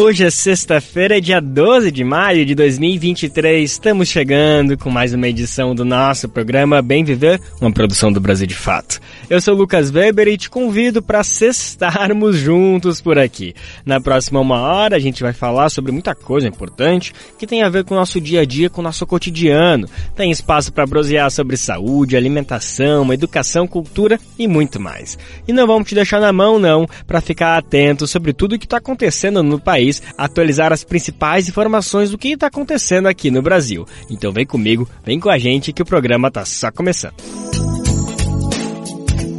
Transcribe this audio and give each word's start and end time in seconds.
Hoje 0.00 0.24
é 0.24 0.30
sexta-feira, 0.30 1.20
dia 1.20 1.40
12 1.40 1.92
de 1.92 2.02
maio 2.02 2.46
de 2.46 2.54
2023. 2.54 3.70
Estamos 3.70 4.08
chegando 4.08 4.76
com 4.78 4.88
mais 4.88 5.12
uma 5.12 5.28
edição 5.28 5.74
do 5.74 5.84
nosso 5.84 6.26
programa 6.26 6.80
Bem 6.80 7.04
Viver, 7.04 7.38
uma 7.60 7.70
produção 7.70 8.10
do 8.10 8.18
Brasil 8.18 8.46
de 8.46 8.54
Fato. 8.54 8.98
Eu 9.28 9.42
sou 9.42 9.54
Lucas 9.54 9.90
Weber 9.90 10.26
e 10.26 10.38
te 10.38 10.48
convido 10.48 11.02
para 11.02 11.22
sextarmos 11.22 12.38
juntos 12.38 13.02
por 13.02 13.18
aqui. 13.18 13.54
Na 13.84 14.00
próxima 14.00 14.40
uma 14.40 14.62
hora 14.62 14.96
a 14.96 14.98
gente 14.98 15.22
vai 15.22 15.34
falar 15.34 15.68
sobre 15.68 15.92
muita 15.92 16.14
coisa 16.14 16.48
importante 16.48 17.12
que 17.38 17.46
tem 17.46 17.62
a 17.62 17.68
ver 17.68 17.84
com 17.84 17.92
o 17.92 17.98
nosso 17.98 18.18
dia 18.18 18.40
a 18.40 18.44
dia, 18.46 18.70
com 18.70 18.80
o 18.80 18.84
nosso 18.84 19.06
cotidiano. 19.06 19.86
Tem 20.16 20.30
espaço 20.30 20.72
para 20.72 20.86
brosear 20.86 21.30
sobre 21.30 21.58
saúde, 21.58 22.16
alimentação, 22.16 23.12
educação, 23.12 23.66
cultura 23.66 24.18
e 24.38 24.48
muito 24.48 24.80
mais. 24.80 25.18
E 25.46 25.52
não 25.52 25.66
vamos 25.66 25.90
te 25.90 25.94
deixar 25.94 26.22
na 26.22 26.32
mão 26.32 26.58
não, 26.58 26.86
para 27.06 27.20
ficar 27.20 27.58
atento 27.58 28.06
sobre 28.06 28.32
tudo 28.32 28.54
o 28.54 28.58
que 28.58 28.64
está 28.64 28.78
acontecendo 28.78 29.42
no 29.42 29.60
país 29.60 29.89
atualizar 30.16 30.72
as 30.72 30.84
principais 30.84 31.48
informações 31.48 32.10
do 32.10 32.18
que 32.18 32.28
está 32.28 32.48
acontecendo 32.48 33.08
aqui 33.08 33.30
no 33.30 33.42
Brasil. 33.42 33.86
Então 34.10 34.32
vem 34.32 34.44
comigo, 34.44 34.88
vem 35.04 35.18
com 35.18 35.30
a 35.30 35.38
gente 35.38 35.72
que 35.72 35.82
o 35.82 35.86
programa 35.86 36.28
está 36.28 36.44
só 36.44 36.70
começando. 36.70 37.14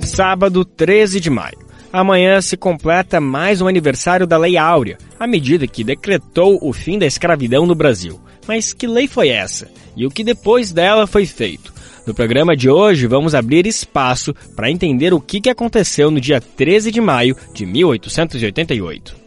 Sábado 0.04 0.66
13 0.66 1.20
de 1.20 1.30
maio. 1.30 1.58
Amanhã 1.94 2.42
se 2.42 2.56
completa 2.56 3.20
mais 3.20 3.62
um 3.62 3.68
aniversário 3.68 4.26
da 4.26 4.38
Lei 4.38 4.58
Áurea, 4.58 4.98
a 5.20 5.28
medida 5.28 5.68
que 5.68 5.84
decretou 5.84 6.58
o 6.62 6.72
fim 6.72 6.98
da 6.98 7.06
escravidão 7.06 7.66
no 7.66 7.76
Brasil. 7.76 8.20
Mas 8.48 8.74
que 8.74 8.88
lei 8.88 9.08
foi 9.08 9.30
essa? 9.30 9.70
E 9.96 10.06
o 10.06 10.10
que 10.10 10.24
depois 10.24 10.72
dela 10.72 11.06
foi 11.06 11.26
feito? 11.26 11.74
No 12.06 12.14
programa 12.14 12.56
de 12.56 12.70
hoje, 12.70 13.08
vamos 13.08 13.36
abrir 13.36 13.68
espaço 13.68 14.34
para 14.56 14.72
entender 14.72 15.14
o 15.14 15.22
que 15.22 15.50
aconteceu 15.50 16.10
no 16.10 16.20
dia 16.20 16.42
13 16.42 16.92
de 16.92 17.00
maio 17.00 17.36
de 17.54 17.66
1888. 17.66 19.21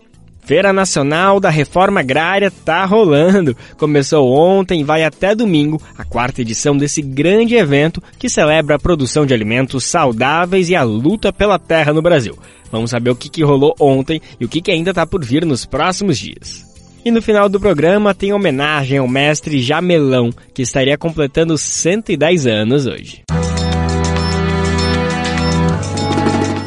Feira 0.44 0.74
Nacional 0.74 1.40
da 1.40 1.48
Reforma 1.48 2.00
Agrária 2.00 2.50
tá 2.50 2.84
rolando. 2.84 3.56
Começou 3.78 4.30
ontem 4.30 4.80
e 4.80 4.84
vai 4.84 5.02
até 5.02 5.34
domingo 5.34 5.80
a 5.96 6.04
quarta 6.04 6.42
edição 6.42 6.76
desse 6.76 7.00
grande 7.00 7.54
evento 7.54 8.02
que 8.18 8.28
celebra 8.28 8.76
a 8.76 8.78
produção 8.78 9.24
de 9.24 9.32
alimentos 9.32 9.84
saudáveis 9.84 10.68
e 10.68 10.76
a 10.76 10.82
luta 10.82 11.32
pela 11.32 11.58
terra 11.58 11.92
no 11.92 12.02
Brasil. 12.02 12.38
Vamos 12.70 12.90
saber 12.90 13.10
o 13.10 13.16
que, 13.16 13.30
que 13.30 13.42
rolou 13.42 13.74
ontem 13.80 14.20
e 14.38 14.44
o 14.44 14.48
que, 14.48 14.60
que 14.60 14.70
ainda 14.70 14.90
está 14.90 15.06
por 15.06 15.24
vir 15.24 15.46
nos 15.46 15.64
próximos 15.64 16.18
dias. 16.18 16.62
E 17.04 17.10
no 17.10 17.22
final 17.22 17.48
do 17.48 17.60
programa 17.60 18.14
tem 18.14 18.32
homenagem 18.32 18.98
ao 18.98 19.08
mestre 19.08 19.62
Jamelão, 19.62 20.30
que 20.52 20.62
estaria 20.62 20.98
completando 20.98 21.56
110 21.56 22.46
anos 22.46 22.86
hoje. 22.86 23.22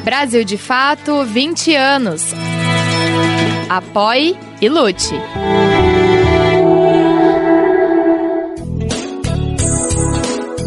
Brasil 0.03 0.43
de 0.43 0.57
Fato, 0.57 1.23
20 1.25 1.75
anos. 1.75 2.33
Apoie 3.69 4.37
e 4.61 4.69
lute. 4.69 5.13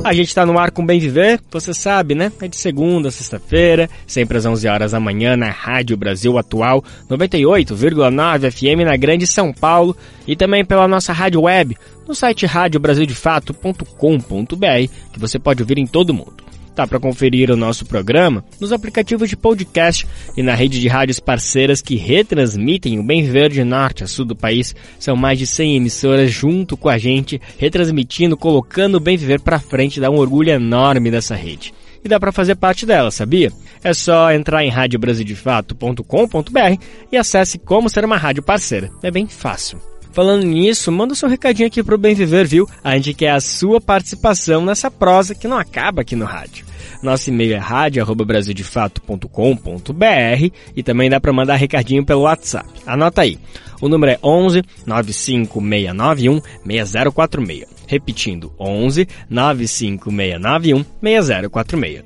A 0.04 0.12
gente 0.12 0.28
está 0.28 0.44
no 0.44 0.58
ar 0.58 0.70
com 0.70 0.84
Bem 0.84 0.98
Viver, 0.98 1.40
você 1.50 1.72
sabe, 1.72 2.14
né? 2.14 2.32
É 2.40 2.48
de 2.48 2.56
segunda 2.56 3.08
a 3.08 3.12
sexta-feira, 3.12 3.88
sempre 4.06 4.38
às 4.38 4.44
11 4.44 4.68
horas 4.68 4.92
da 4.92 5.00
manhã 5.00 5.36
na 5.36 5.50
Rádio 5.50 5.96
Brasil 5.96 6.36
Atual, 6.36 6.84
98,9 7.08 8.50
FM 8.50 8.84
na 8.84 8.96
Grande 8.96 9.26
São 9.26 9.52
Paulo 9.52 9.96
e 10.26 10.34
também 10.34 10.64
pela 10.64 10.88
nossa 10.88 11.12
rádio 11.12 11.42
web 11.42 11.76
no 12.08 12.14
site 12.14 12.44
radiobrasildefato.com.br, 12.44 14.92
que 15.12 15.20
você 15.20 15.38
pode 15.38 15.62
ouvir 15.62 15.78
em 15.78 15.86
todo 15.86 16.12
mundo. 16.12 16.49
Tá 16.80 16.86
para 16.86 16.98
conferir 16.98 17.50
o 17.50 17.56
nosso 17.58 17.84
programa 17.84 18.42
nos 18.58 18.72
aplicativos 18.72 19.28
de 19.28 19.36
podcast 19.36 20.06
e 20.34 20.42
na 20.42 20.54
rede 20.54 20.80
de 20.80 20.88
rádios 20.88 21.20
parceiras 21.20 21.82
que 21.82 21.94
retransmitem 21.94 22.98
o 22.98 23.02
Bem 23.02 23.22
Viver 23.22 23.50
de 23.50 23.62
norte 23.62 24.02
a 24.02 24.06
sul 24.06 24.24
do 24.24 24.34
país. 24.34 24.74
São 24.98 25.14
mais 25.14 25.38
de 25.38 25.46
100 25.46 25.76
emissoras 25.76 26.30
junto 26.30 26.78
com 26.78 26.88
a 26.88 26.96
gente, 26.96 27.38
retransmitindo, 27.58 28.34
colocando 28.34 28.94
o 28.94 29.00
Bem 29.00 29.18
Viver 29.18 29.42
para 29.42 29.60
frente, 29.60 30.00
dá 30.00 30.08
um 30.08 30.16
orgulho 30.16 30.48
enorme 30.48 31.10
dessa 31.10 31.34
rede 31.34 31.74
e 32.02 32.08
dá 32.08 32.18
para 32.18 32.32
fazer 32.32 32.54
parte 32.54 32.86
dela, 32.86 33.10
sabia? 33.10 33.52
É 33.84 33.92
só 33.92 34.32
entrar 34.32 34.64
em 34.64 34.70
radiobrasildefato.com.br 34.70 36.82
e 37.12 37.16
acesse 37.18 37.58
como 37.58 37.90
ser 37.90 38.06
uma 38.06 38.16
rádio 38.16 38.42
parceira. 38.42 38.88
É 39.02 39.10
bem 39.10 39.26
fácil. 39.26 39.78
Falando 40.12 40.44
nisso, 40.44 40.90
manda 40.90 41.14
seu 41.14 41.28
recadinho 41.28 41.68
aqui 41.68 41.82
pro 41.82 41.96
Bem 41.96 42.14
Viver, 42.14 42.46
viu? 42.46 42.68
A 42.82 42.96
gente 42.96 43.14
quer 43.14 43.30
a 43.30 43.40
sua 43.40 43.80
participação 43.80 44.64
nessa 44.64 44.90
prosa 44.90 45.34
que 45.34 45.46
não 45.46 45.56
acaba 45.56 46.02
aqui 46.02 46.16
no 46.16 46.24
rádio. 46.24 46.66
Nosso 47.02 47.30
e-mail 47.30 47.54
é 47.54 47.58
rádio@brasildefato.com.br 47.58 50.50
e 50.76 50.82
também 50.82 51.08
dá 51.08 51.20
para 51.20 51.32
mandar 51.32 51.56
recadinho 51.56 52.04
pelo 52.04 52.22
WhatsApp. 52.22 52.68
Anota 52.86 53.22
aí. 53.22 53.38
O 53.80 53.88
número 53.88 54.12
é 54.12 54.18
11 54.22 54.62
95691 54.86 56.40
6046. 56.66 57.64
Repetindo, 57.86 58.52
11 58.58 59.08
95691 59.30 60.84
6046. 61.02 62.04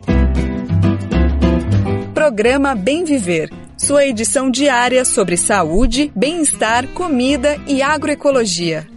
Programa 2.14 2.74
Bem 2.74 3.04
Viver 3.04 3.63
sua 3.84 4.06
edição 4.06 4.50
diária 4.50 5.04
sobre 5.04 5.36
saúde, 5.36 6.10
bem-estar, 6.16 6.88
comida 6.88 7.60
e 7.66 7.82
agroecologia. 7.82 8.88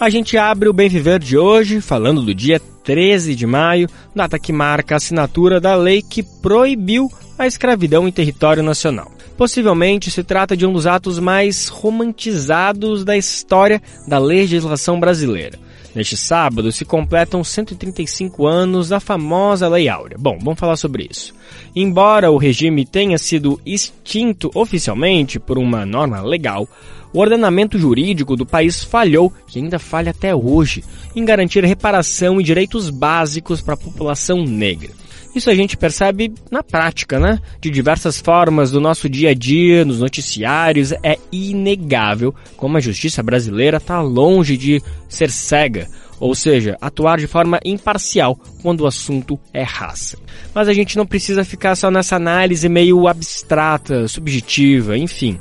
A 0.00 0.08
gente 0.08 0.38
abre 0.38 0.66
o 0.66 0.72
Bem 0.72 0.88
Viver 0.88 1.18
de 1.18 1.36
hoje 1.36 1.82
falando 1.82 2.22
do 2.22 2.34
dia 2.34 2.58
13 2.84 3.34
de 3.34 3.46
maio, 3.46 3.86
data 4.16 4.38
que 4.38 4.50
marca 4.50 4.94
a 4.94 4.96
assinatura 4.96 5.60
da 5.60 5.74
lei 5.74 6.00
que 6.00 6.22
proibiu 6.22 7.12
a 7.38 7.46
escravidão 7.46 8.08
em 8.08 8.10
território 8.10 8.62
nacional. 8.62 9.12
Possivelmente 9.36 10.10
se 10.10 10.24
trata 10.24 10.56
de 10.56 10.64
um 10.64 10.72
dos 10.72 10.86
atos 10.86 11.18
mais 11.18 11.68
romantizados 11.68 13.04
da 13.04 13.14
história 13.14 13.82
da 14.06 14.18
legislação 14.18 14.98
brasileira. 14.98 15.67
Neste 15.94 16.16
sábado 16.16 16.70
se 16.70 16.84
completam 16.84 17.42
135 17.42 18.46
anos 18.46 18.90
da 18.90 19.00
famosa 19.00 19.68
Lei 19.68 19.88
Áurea. 19.88 20.18
Bom, 20.18 20.38
vamos 20.40 20.58
falar 20.58 20.76
sobre 20.76 21.08
isso. 21.10 21.34
Embora 21.74 22.30
o 22.30 22.36
regime 22.36 22.84
tenha 22.84 23.18
sido 23.18 23.60
extinto 23.64 24.50
oficialmente 24.54 25.38
por 25.40 25.58
uma 25.58 25.86
norma 25.86 26.20
legal, 26.20 26.68
o 27.12 27.20
ordenamento 27.20 27.78
jurídico 27.78 28.36
do 28.36 28.44
país 28.44 28.84
falhou, 28.84 29.32
e 29.54 29.58
ainda 29.58 29.78
falha 29.78 30.10
até 30.10 30.34
hoje, 30.34 30.84
em 31.16 31.24
garantir 31.24 31.64
reparação 31.64 32.40
e 32.40 32.44
direitos 32.44 32.90
básicos 32.90 33.60
para 33.60 33.74
a 33.74 33.78
população 33.78 34.44
negra. 34.44 34.90
Isso 35.38 35.50
a 35.50 35.54
gente 35.54 35.76
percebe 35.76 36.34
na 36.50 36.64
prática, 36.64 37.20
né? 37.20 37.38
De 37.60 37.70
diversas 37.70 38.20
formas 38.20 38.72
do 38.72 38.80
nosso 38.80 39.08
dia 39.08 39.30
a 39.30 39.34
dia, 39.34 39.84
nos 39.84 40.00
noticiários, 40.00 40.90
é 41.00 41.16
inegável 41.30 42.34
como 42.56 42.76
a 42.76 42.80
justiça 42.80 43.22
brasileira 43.22 43.76
está 43.76 44.00
longe 44.00 44.56
de 44.56 44.82
ser 45.08 45.30
cega, 45.30 45.86
ou 46.18 46.34
seja, 46.34 46.76
atuar 46.80 47.18
de 47.18 47.28
forma 47.28 47.60
imparcial 47.64 48.36
quando 48.62 48.80
o 48.80 48.86
assunto 48.88 49.38
é 49.54 49.62
raça. 49.62 50.18
Mas 50.52 50.66
a 50.66 50.72
gente 50.72 50.96
não 50.96 51.06
precisa 51.06 51.44
ficar 51.44 51.76
só 51.76 51.88
nessa 51.88 52.16
análise 52.16 52.68
meio 52.68 53.06
abstrata, 53.06 54.08
subjetiva, 54.08 54.98
enfim 54.98 55.38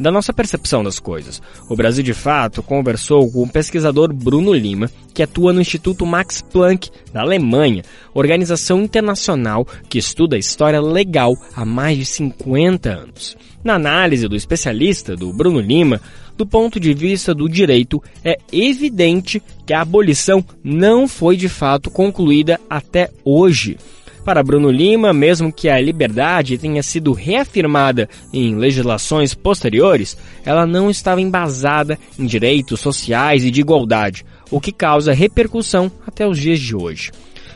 da 0.00 0.10
nossa 0.10 0.32
percepção 0.32 0.82
das 0.82 0.98
coisas. 0.98 1.42
O 1.68 1.76
Brasil 1.76 2.02
de 2.02 2.14
Fato 2.14 2.62
conversou 2.62 3.30
com 3.30 3.42
o 3.42 3.48
pesquisador 3.48 4.12
Bruno 4.12 4.52
Lima, 4.54 4.90
que 5.12 5.22
atua 5.22 5.52
no 5.52 5.60
Instituto 5.60 6.06
Max 6.06 6.40
Planck, 6.40 6.90
da 7.12 7.20
Alemanha, 7.20 7.82
organização 8.14 8.82
internacional 8.82 9.66
que 9.88 9.98
estuda 9.98 10.36
a 10.36 10.38
história 10.38 10.80
legal 10.80 11.36
há 11.54 11.64
mais 11.64 11.98
de 11.98 12.06
50 12.06 12.88
anos. 12.88 13.36
Na 13.62 13.74
análise 13.74 14.26
do 14.26 14.34
especialista, 14.34 15.14
do 15.14 15.32
Bruno 15.34 15.60
Lima, 15.60 16.00
do 16.34 16.46
ponto 16.46 16.80
de 16.80 16.94
vista 16.94 17.34
do 17.34 17.46
direito, 17.46 18.02
é 18.24 18.38
evidente 18.50 19.42
que 19.66 19.74
a 19.74 19.82
abolição 19.82 20.42
não 20.64 21.06
foi 21.06 21.36
de 21.36 21.50
fato 21.50 21.90
concluída 21.90 22.58
até 22.70 23.10
hoje. 23.22 23.76
Para 24.24 24.42
Bruno 24.42 24.70
Lima, 24.70 25.12
mesmo 25.12 25.52
que 25.52 25.68
a 25.68 25.80
liberdade 25.80 26.58
tenha 26.58 26.82
sido 26.82 27.12
reafirmada 27.12 28.08
em 28.32 28.54
legislações 28.54 29.34
posteriores, 29.34 30.16
ela 30.44 30.66
não 30.66 30.90
estava 30.90 31.22
embasada 31.22 31.98
em 32.18 32.26
direitos 32.26 32.80
sociais 32.80 33.44
e 33.44 33.50
de 33.50 33.60
igualdade, 33.60 34.24
o 34.50 34.60
que 34.60 34.72
causa 34.72 35.14
repercussão 35.14 35.90
até 36.06 36.28
os 36.28 36.38
dias 36.38 36.60
de 36.60 36.76
hoje. 36.76 37.10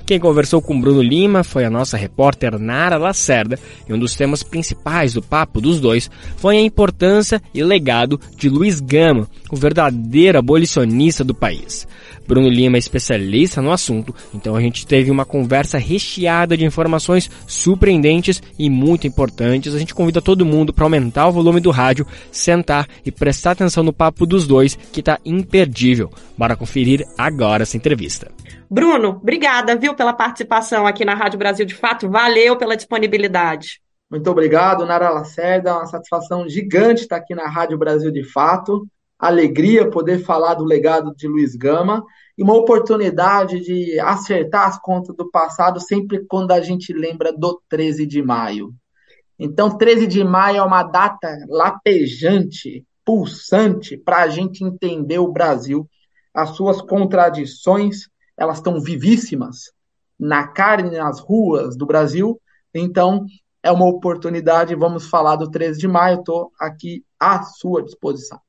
Quem 0.07 0.21
conversou 0.21 0.61
com 0.61 0.79
Bruno 0.79 1.01
Lima 1.01 1.43
foi 1.43 1.65
a 1.65 1.71
nossa 1.71 1.97
repórter 1.97 2.59
Nara 2.59 2.99
Lacerda 2.99 3.59
e 3.89 3.93
um 3.93 3.99
dos 3.99 4.15
temas 4.15 4.43
principais 4.43 5.15
do 5.15 5.23
papo 5.23 5.63
dos 5.63 5.81
dois 5.81 6.11
foi 6.37 6.59
a 6.59 6.61
importância 6.61 7.41
e 7.55 7.65
legado 7.65 8.21
de 8.37 8.51
Luiz 8.51 8.81
Gama, 8.81 9.27
o 9.51 9.57
verdadeiro 9.57 10.39
abolicionista 10.39 11.25
do 11.25 11.35
país. 11.35 11.89
Bruno 12.27 12.49
Lima 12.49 12.77
é 12.77 12.79
especialista 12.79 13.61
no 13.61 13.71
assunto, 13.71 14.15
então 14.35 14.57
a 14.57 14.61
gente 14.61 14.87
teve 14.87 15.11
uma 15.11 15.25
conversa 15.25 15.79
recheada 15.79 16.57
de 16.57 16.65
informações 16.65 17.31
surpreendentes 17.47 18.43
e 18.59 18.71
muito 18.71 19.07
importantes. 19.07 19.75
A 19.75 19.79
gente 19.79 19.95
convida 19.95 20.23
todo 20.23 20.47
mundo 20.47 20.73
para 20.73 20.85
aumentar 20.85 21.29
o 21.29 21.33
volume 21.33 21.61
do 21.61 21.71
rádio, 21.71 22.07
sentar 22.33 22.89
e 23.05 23.13
prestar 23.13 23.53
atenção 23.53 23.83
no 23.83 23.93
papo 23.93 24.27
dos 24.27 24.47
dois, 24.47 24.75
que 24.75 25.01
está 25.01 25.19
imperdível. 25.25 26.11
Bora 26.37 26.57
conferir 26.57 27.05
agora 27.17 27.63
essa 27.63 27.77
entrevista. 27.77 28.31
Bruno, 28.71 29.21
obrigada, 29.23 29.77
viu, 29.77 29.95
pela 29.95 30.13
participação 30.13 30.87
aqui 30.87 31.05
na 31.05 31.15
Rádio 31.15 31.39
Brasil 31.39 31.67
de 31.67 31.75
Fato. 31.75 32.09
Valeu 32.09 32.57
pela 32.57 32.77
disponibilidade. 32.77 33.81
Muito 34.11 34.31
obrigado, 34.31 34.87
Nara 34.87 35.11
Lacerda. 35.11 35.71
É 35.71 35.73
uma 35.73 35.87
satisfação 35.87 36.49
gigante 36.49 37.03
estar 37.03 37.17
aqui 37.17 37.35
na 37.35 37.49
Rádio 37.49 37.79
Brasil 37.79 38.11
de 38.11 38.23
Fato. 38.23 38.87
Alegria 39.19 39.91
poder 39.91 40.19
falar 40.19 40.55
do 40.55 40.65
legado 40.65 41.15
de 41.15 41.29
Luiz 41.29 41.55
Gama 41.55 42.05
e 42.37 42.43
uma 42.43 42.55
oportunidade 42.55 43.61
de 43.61 43.99
acertar 44.01 44.69
as 44.69 44.79
contas 44.79 45.15
do 45.17 45.31
passado 45.31 45.81
sempre 45.81 46.25
quando 46.27 46.53
a 46.53 46.61
gente 46.61 46.93
lembra 46.93 47.33
do 47.33 47.61
13 47.69 48.07
de 48.07 48.23
maio. 48.23 48.75
Então, 49.39 49.77
13 49.77 50.07
de 50.07 50.23
maio 50.23 50.59
é 50.59 50.63
uma 50.63 50.83
data 50.83 51.37
latejante, 51.49 52.85
pulsante, 53.05 53.97
para 53.97 54.23
a 54.23 54.29
gente 54.29 54.65
entender 54.65 55.19
o 55.19 55.33
Brasil, 55.33 55.89
as 56.33 56.51
suas 56.51 56.81
contradições, 56.81 58.09
elas 58.37 58.59
estão 58.59 58.81
vivíssimas 58.81 59.73
na 60.19 60.47
carne, 60.49 60.97
nas 60.97 61.21
ruas 61.21 61.77
do 61.77 61.87
Brasil. 61.87 62.41
Então, 62.73 63.27
é 63.63 63.71
uma 63.71 63.87
oportunidade. 63.87 64.75
Vamos 64.75 65.07
falar 65.07 65.37
do 65.37 65.51
13 65.51 65.79
de 65.79 65.89
maio. 65.89 66.19
Estou 66.19 66.53
aqui 66.59 67.05
à 67.19 67.43
sua 67.43 67.83
disposição. 67.83 68.41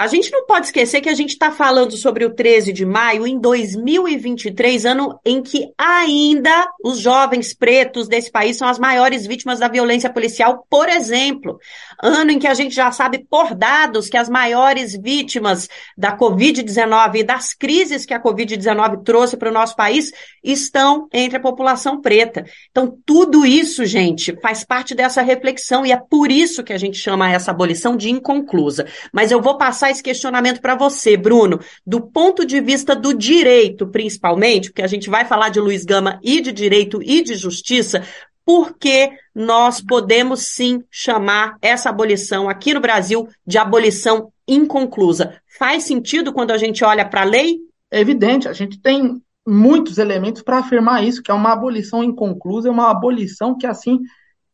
A 0.00 0.06
gente 0.06 0.32
não 0.32 0.46
pode 0.46 0.64
esquecer 0.64 1.02
que 1.02 1.10
a 1.10 1.14
gente 1.14 1.32
está 1.32 1.50
falando 1.50 1.94
sobre 1.94 2.24
o 2.24 2.34
13 2.34 2.72
de 2.72 2.86
maio 2.86 3.26
em 3.26 3.38
2023, 3.38 4.86
ano 4.86 5.20
em 5.26 5.42
que 5.42 5.74
ainda 5.76 6.66
os 6.82 7.00
jovens 7.00 7.52
pretos 7.52 8.08
desse 8.08 8.32
país 8.32 8.56
são 8.56 8.66
as 8.66 8.78
maiores 8.78 9.26
vítimas 9.26 9.58
da 9.58 9.68
violência 9.68 10.08
policial, 10.08 10.66
por 10.70 10.88
exemplo. 10.88 11.58
Ano 12.02 12.30
em 12.30 12.38
que 12.38 12.46
a 12.46 12.54
gente 12.54 12.74
já 12.74 12.90
sabe 12.90 13.26
por 13.28 13.54
dados 13.54 14.08
que 14.08 14.16
as 14.16 14.30
maiores 14.30 14.98
vítimas 14.98 15.68
da 15.98 16.16
Covid-19 16.16 17.16
e 17.16 17.22
das 17.22 17.52
crises 17.52 18.06
que 18.06 18.14
a 18.14 18.22
Covid-19 18.22 19.04
trouxe 19.04 19.36
para 19.36 19.50
o 19.50 19.52
nosso 19.52 19.76
país 19.76 20.10
estão 20.42 21.08
entre 21.12 21.36
a 21.36 21.42
população 21.42 22.00
preta. 22.00 22.46
Então, 22.70 22.96
tudo 23.04 23.44
isso, 23.44 23.84
gente, 23.84 24.34
faz 24.40 24.64
parte 24.64 24.94
dessa 24.94 25.20
reflexão 25.20 25.84
e 25.84 25.92
é 25.92 25.98
por 25.98 26.32
isso 26.32 26.64
que 26.64 26.72
a 26.72 26.78
gente 26.78 26.96
chama 26.96 27.30
essa 27.30 27.50
abolição 27.50 27.98
de 27.98 28.08
inconclusa. 28.08 28.86
Mas 29.12 29.30
eu 29.30 29.42
vou 29.42 29.58
passar 29.58 29.89
esse 29.90 30.02
questionamento 30.02 30.60
para 30.60 30.74
você, 30.74 31.16
Bruno, 31.16 31.60
do 31.86 32.00
ponto 32.00 32.44
de 32.44 32.60
vista 32.60 32.94
do 32.94 33.12
direito, 33.12 33.86
principalmente, 33.86 34.70
porque 34.70 34.82
a 34.82 34.86
gente 34.86 35.10
vai 35.10 35.24
falar 35.24 35.48
de 35.48 35.60
Luiz 35.60 35.84
Gama 35.84 36.18
e 36.22 36.40
de 36.40 36.52
direito 36.52 37.02
e 37.02 37.22
de 37.22 37.34
justiça, 37.34 38.02
porque 38.44 39.10
nós 39.34 39.80
podemos 39.80 40.46
sim 40.46 40.82
chamar 40.90 41.56
essa 41.62 41.90
abolição 41.90 42.48
aqui 42.48 42.74
no 42.74 42.80
Brasil 42.80 43.28
de 43.46 43.58
abolição 43.58 44.32
inconclusa. 44.46 45.40
Faz 45.58 45.84
sentido 45.84 46.32
quando 46.32 46.50
a 46.50 46.58
gente 46.58 46.84
olha 46.84 47.08
para 47.08 47.22
a 47.22 47.24
lei? 47.24 47.58
É 47.90 48.00
evidente, 48.00 48.48
a 48.48 48.52
gente 48.52 48.80
tem 48.80 49.20
muitos 49.46 49.98
elementos 49.98 50.42
para 50.42 50.58
afirmar 50.58 51.04
isso, 51.04 51.22
que 51.22 51.30
é 51.30 51.34
uma 51.34 51.52
abolição 51.52 52.02
inconclusa, 52.02 52.68
é 52.68 52.72
uma 52.72 52.90
abolição 52.90 53.56
que, 53.56 53.66
assim, 53.66 54.00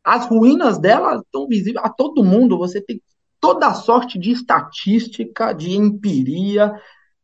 as 0.05 0.27
ruínas 0.27 0.79
dela 0.79 1.17
estão 1.17 1.47
visíveis 1.47 1.85
a 1.85 1.89
todo 1.89 2.25
mundo. 2.25 2.59
Você 2.59 2.81
tem 2.81 3.01
toda 3.47 3.73
sorte 3.75 4.19
de 4.19 4.33
estatística, 4.33 5.53
de 5.53 5.77
empiria, 5.77 6.73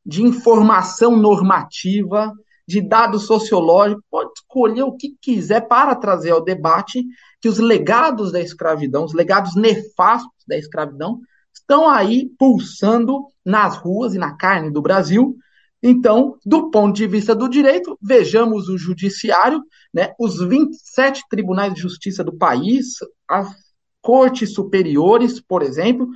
de 0.06 0.22
informação 0.22 1.16
normativa, 1.16 2.32
de 2.66 2.80
dados 2.80 3.26
sociológicos, 3.26 4.04
pode 4.08 4.30
escolher 4.36 4.84
o 4.84 4.96
que 4.96 5.16
quiser 5.20 5.66
para 5.66 5.96
trazer 5.96 6.30
ao 6.30 6.40
debate 6.40 7.04
que 7.40 7.48
os 7.48 7.58
legados 7.58 8.30
da 8.30 8.40
escravidão, 8.40 9.04
os 9.04 9.12
legados 9.12 9.56
nefastos 9.56 10.44
da 10.46 10.56
escravidão, 10.56 11.18
estão 11.52 11.88
aí 11.88 12.30
pulsando 12.38 13.26
nas 13.44 13.76
ruas 13.76 14.14
e 14.14 14.18
na 14.18 14.36
carne 14.36 14.70
do 14.70 14.80
Brasil. 14.80 15.36
Então, 15.82 16.36
do 16.46 16.70
ponto 16.70 16.94
de 16.94 17.08
vista 17.08 17.34
do 17.34 17.48
direito, 17.48 17.98
vejamos 18.00 18.68
o 18.68 18.78
judiciário, 18.78 19.60
né, 19.92 20.12
os 20.20 20.38
27 20.38 21.24
tribunais 21.28 21.74
de 21.74 21.80
justiça 21.80 22.22
do 22.22 22.32
país, 22.32 22.98
as 23.28 23.61
cortes 24.02 24.52
superiores, 24.52 25.40
por 25.40 25.62
exemplo, 25.62 26.08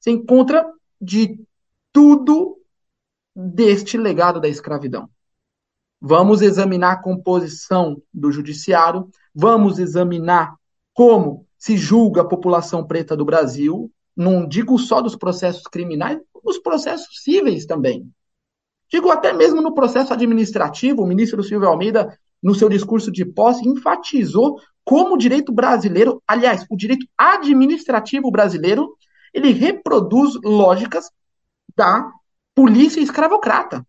se 0.00 0.10
encontra 0.10 0.66
de 1.00 1.38
tudo 1.92 2.56
deste 3.34 3.98
legado 3.98 4.40
da 4.40 4.48
escravidão. 4.48 5.10
Vamos 6.00 6.40
examinar 6.40 6.92
a 6.92 7.02
composição 7.02 8.00
do 8.12 8.30
judiciário, 8.30 9.10
vamos 9.34 9.78
examinar 9.78 10.54
como 10.94 11.46
se 11.58 11.76
julga 11.76 12.22
a 12.22 12.26
população 12.26 12.86
preta 12.86 13.16
do 13.16 13.24
Brasil, 13.24 13.90
não 14.16 14.46
digo 14.46 14.78
só 14.78 15.02
dos 15.02 15.16
processos 15.16 15.64
criminais, 15.64 16.18
nos 16.44 16.58
processos 16.58 17.22
cíveis 17.22 17.66
também. 17.66 18.08
Digo 18.88 19.10
até 19.10 19.32
mesmo 19.32 19.60
no 19.60 19.74
processo 19.74 20.12
administrativo, 20.12 21.02
o 21.02 21.06
ministro 21.06 21.42
Silvio 21.42 21.68
Almeida, 21.68 22.16
no 22.42 22.54
seu 22.54 22.68
discurso 22.68 23.10
de 23.10 23.24
posse, 23.24 23.68
enfatizou 23.68 24.60
como 24.86 25.14
o 25.16 25.18
direito 25.18 25.52
brasileiro, 25.52 26.22
aliás, 26.28 26.64
o 26.70 26.76
direito 26.76 27.08
administrativo 27.18 28.30
brasileiro, 28.30 28.96
ele 29.34 29.50
reproduz 29.50 30.34
lógicas 30.44 31.10
da 31.76 32.08
polícia 32.54 33.00
escravocrata. 33.00 33.84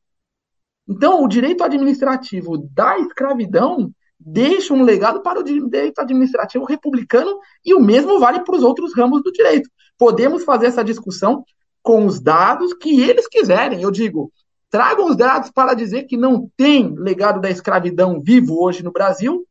Então, 0.90 1.24
o 1.24 1.28
direito 1.28 1.64
administrativo 1.64 2.58
da 2.74 2.98
escravidão 2.98 3.92
deixa 4.20 4.74
um 4.74 4.82
legado 4.82 5.22
para 5.22 5.40
o 5.40 5.44
direito 5.44 6.00
administrativo 6.00 6.66
republicano 6.66 7.38
e 7.64 7.76
o 7.76 7.80
mesmo 7.80 8.20
vale 8.20 8.44
para 8.44 8.56
os 8.56 8.64
outros 8.64 8.96
ramos 8.96 9.22
do 9.22 9.32
direito. 9.32 9.70
Podemos 10.00 10.44
fazer 10.44 10.66
essa 10.66 10.84
discussão 10.84 11.46
com 11.84 12.08
os 12.08 12.20
dados 12.20 12.74
que 12.74 13.02
eles 13.02 13.28
quiserem. 13.28 13.84
Eu 13.84 13.92
digo, 13.92 14.32
tragam 14.68 15.06
os 15.06 15.16
dados 15.16 15.52
para 15.52 15.76
dizer 15.76 16.06
que 16.06 16.18
não 16.18 16.50
tem 16.58 16.96
legado 16.98 17.40
da 17.40 17.52
escravidão 17.52 18.20
vivo 18.20 18.60
hoje 18.60 18.84
no 18.84 18.92
Brasil 18.92 19.47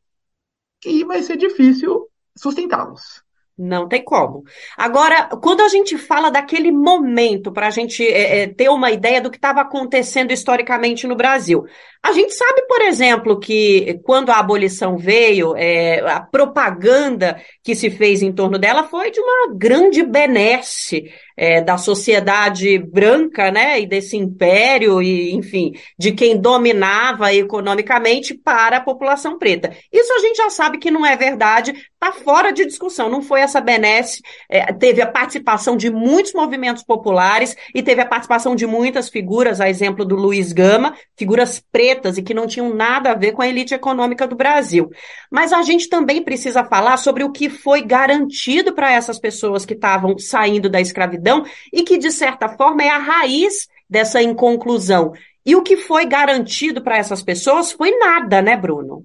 que 0.87 1.05
vai 1.05 1.23
ser 1.23 1.37
difícil 1.37 2.09
sustentá-los. 2.37 3.25
Não 3.59 3.89
tem 3.89 4.05
como. 4.05 4.45
Agora, 4.77 5.31
quando 5.43 5.63
a 5.63 5.69
gente 5.69 5.97
fala 5.97 6.31
daquele 6.31 6.71
momento, 6.71 7.51
para 7.51 7.69
a 7.69 7.71
gente 7.71 8.07
é, 8.07 8.43
é, 8.43 8.47
ter 8.49 8.69
uma 8.69 8.91
ideia 8.91 9.19
do 9.19 9.31
que 9.31 9.39
estava 9.39 9.63
acontecendo 9.63 10.31
historicamente 10.31 11.07
no 11.07 11.17
Brasil, 11.17 11.65
a 12.07 12.13
gente 12.13 12.33
sabe, 12.35 12.63
por 12.69 12.81
exemplo, 12.83 13.41
que 13.41 13.99
quando 14.05 14.31
a 14.31 14.39
abolição 14.39 14.97
veio, 14.97 15.57
é, 15.57 15.99
a 16.09 16.21
propaganda 16.21 17.43
que 17.65 17.75
se 17.75 17.91
fez 17.91 18.23
em 18.23 18.33
torno 18.33 18.61
dela 18.61 18.85
foi 18.85 19.11
de 19.11 19.19
uma 19.19 19.53
grande 19.57 20.05
benesse 20.05 21.11
é, 21.37 21.61
da 21.61 21.77
sociedade 21.77 22.79
branca, 22.79 23.51
né, 23.51 23.81
e 23.81 23.87
desse 23.87 24.17
império, 24.17 25.03
e 25.03 25.35
enfim, 25.35 25.73
de 25.99 26.13
quem 26.13 26.41
dominava 26.41 27.35
economicamente 27.35 28.35
para 28.35 28.77
a 28.77 28.81
população 28.81 29.37
preta. 29.37 29.77
Isso 29.93 30.13
a 30.13 30.21
gente 30.21 30.37
já 30.37 30.49
sabe 30.49 30.79
que 30.79 30.93
não 30.93 31.05
é 31.05 31.17
verdade, 31.17 31.73
está 31.73 32.13
fora 32.13 32.53
de 32.53 32.65
discussão. 32.65 33.11
Não 33.11 33.21
foi 33.21 33.41
essa 33.41 33.61
benesse, 33.61 34.23
é, 34.49 34.73
teve 34.73 35.03
a 35.03 35.07
participação 35.07 35.77
de 35.77 35.91
muitos 35.91 36.33
movimentos 36.33 36.85
populares 36.85 37.57
e 37.75 37.83
teve 37.83 38.01
a 38.01 38.07
participação 38.07 38.55
de 38.55 38.67
muitas 38.67 39.09
figuras, 39.09 39.61
a 39.61 39.69
exemplo 39.69 40.05
do 40.05 40.15
Luiz 40.15 40.53
Gama, 40.53 40.97
figuras 41.17 41.63
pretas 41.73 41.96
e 42.19 42.23
que 42.23 42.35
não 42.35 42.47
tinham 42.47 42.75
nada 42.75 43.13
a 43.13 43.15
ver 43.15 43.33
com 43.33 43.43
a 43.43 43.49
elite 43.49 43.75
econômica 43.75 44.27
do 44.27 44.37
Brasil. 44.37 44.91
Mas 45.31 45.53
a 45.53 45.63
gente 45.63 45.89
também 45.89 46.23
precisa 46.23 46.65
falar 46.65 46.97
sobre 46.97 47.25
o 47.25 47.33
que 47.33 47.49
foi 47.49 47.83
garantido 47.83 48.75
para 48.75 48.93
essas 48.93 49.19
pessoas 49.19 49.65
que 49.65 49.75
estavam 49.75 50.19
saindo 50.19 50.69
da 50.69 50.81
escravidão 50.81 51.07
escravidão 51.07 51.45
e 51.73 51.83
que, 51.83 51.99
de 51.99 52.11
certa 52.11 52.49
forma, 52.49 52.83
é 52.83 52.89
a 52.89 52.99
raiz 52.99 53.69
dessa 53.89 54.23
inconclusão. 54.23 55.13
E 55.45 55.55
o 55.55 55.63
que 55.63 55.77
foi 55.77 56.07
garantido 56.07 56.83
para 56.83 56.97
essas 56.97 57.23
pessoas 57.23 57.73
foi 57.73 57.97
nada, 57.99 58.43
né, 58.43 58.57
Bruno? 58.57 59.05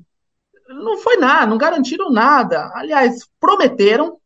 Não 0.67 0.97
foi 0.97 1.17
nada, 1.17 1.47
não 1.47 1.57
garantiram 1.57 2.11
nada. 2.11 2.71
Aliás, 2.73 3.27
prometeram, 3.39 4.17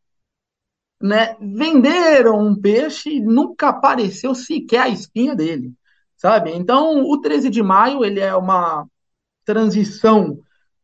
né? 1.01 1.35
Venderam 1.39 2.39
um 2.39 2.55
peixe 2.55 3.09
e 3.09 3.19
nunca 3.19 3.69
apareceu 3.69 4.33
sequer 4.33 4.81
a 4.81 4.89
espinha 4.89 5.35
dele, 5.35 5.73
sabe? 6.25 6.51
Então, 6.55 7.03
o 7.03 7.21
13 7.21 7.51
de 7.51 7.61
maio 7.61 8.03
ele 8.03 8.19
é 8.19 8.35
uma 8.35 8.87
transição 9.45 10.39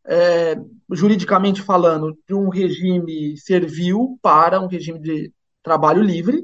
é, 0.06 0.56
juridicamente 0.92 1.64
falando 1.64 2.16
de 2.28 2.36
um 2.36 2.48
regime 2.48 3.36
servil 3.38 4.20
para 4.22 4.62
um 4.62 4.68
regime 4.68 5.00
de 5.00 5.34
trabalho 5.64 6.04
livre, 6.04 6.44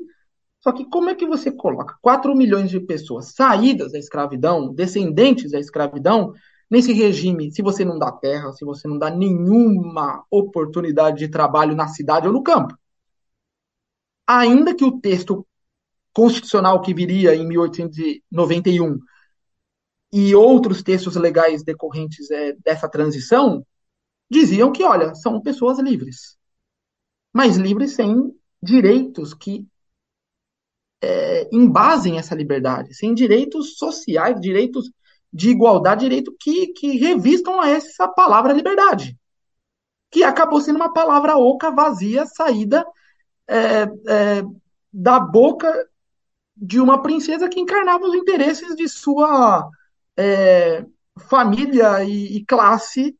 só 0.61 0.71
que 0.71 0.83
como 0.89 1.11
é 1.11 1.15
que 1.15 1.27
você 1.27 1.51
coloca 1.51 1.95
4 2.01 2.35
milhões 2.35 2.71
de 2.71 2.79
pessoas 2.79 3.35
saídas 3.35 3.91
da 3.91 3.99
escravidão, 3.99 4.73
descendentes 4.73 5.51
da 5.51 5.59
escravidão, 5.59 6.33
nesse 6.67 6.91
regime, 6.91 7.51
se 7.51 7.61
você 7.61 7.85
não 7.85 7.99
dá 7.99 8.11
terra, 8.11 8.51
se 8.53 8.65
você 8.65 8.87
não 8.87 8.97
dá 8.97 9.11
nenhuma 9.11 10.25
oportunidade 10.31 11.19
de 11.19 11.27
trabalho 11.27 11.75
na 11.75 11.87
cidade 11.87 12.25
ou 12.25 12.33
no 12.33 12.41
campo? 12.41 12.75
Ainda 14.25 14.73
que 14.73 14.83
o 14.83 14.99
texto 14.99 15.45
constitucional 16.17 16.81
que 16.81 16.95
viria 16.95 17.35
em 17.35 17.45
1891 17.45 18.99
e 20.11 20.33
outros 20.33 20.81
textos 20.81 21.15
legais 21.15 21.63
decorrentes 21.63 22.31
é, 22.31 22.53
dessa 22.53 22.89
transição 22.89 23.63
diziam 24.27 24.71
que, 24.71 24.83
olha, 24.83 25.13
são 25.13 25.39
pessoas 25.39 25.77
livres, 25.77 26.35
mas 27.31 27.55
livres 27.55 27.91
sem 27.91 28.35
direitos 28.59 29.35
que 29.35 29.67
é, 31.03 31.47
embasem 31.55 32.17
essa 32.17 32.33
liberdade, 32.33 32.95
sem 32.95 33.13
direitos 33.13 33.77
sociais, 33.77 34.41
direitos 34.41 34.89
de 35.31 35.51
igualdade, 35.51 36.05
direito 36.05 36.35
que, 36.39 36.73
que 36.73 36.97
revistam 36.97 37.61
a 37.61 37.69
essa 37.69 38.07
palavra 38.07 38.53
liberdade, 38.53 39.15
que 40.09 40.23
acabou 40.23 40.61
sendo 40.61 40.77
uma 40.77 40.91
palavra 40.91 41.37
oca, 41.37 41.69
vazia, 41.69 42.25
saída 42.25 42.83
é, 43.47 43.83
é, 43.83 44.43
da 44.91 45.19
boca 45.19 45.87
de 46.57 46.79
uma 46.79 47.01
princesa 47.01 47.47
que 47.47 47.59
encarnava 47.59 48.05
os 48.05 48.15
interesses 48.15 48.75
de 48.75 48.87
sua 48.89 49.69
é, 50.17 50.85
família 51.29 52.03
e, 52.03 52.37
e 52.37 52.45
classe 52.45 53.15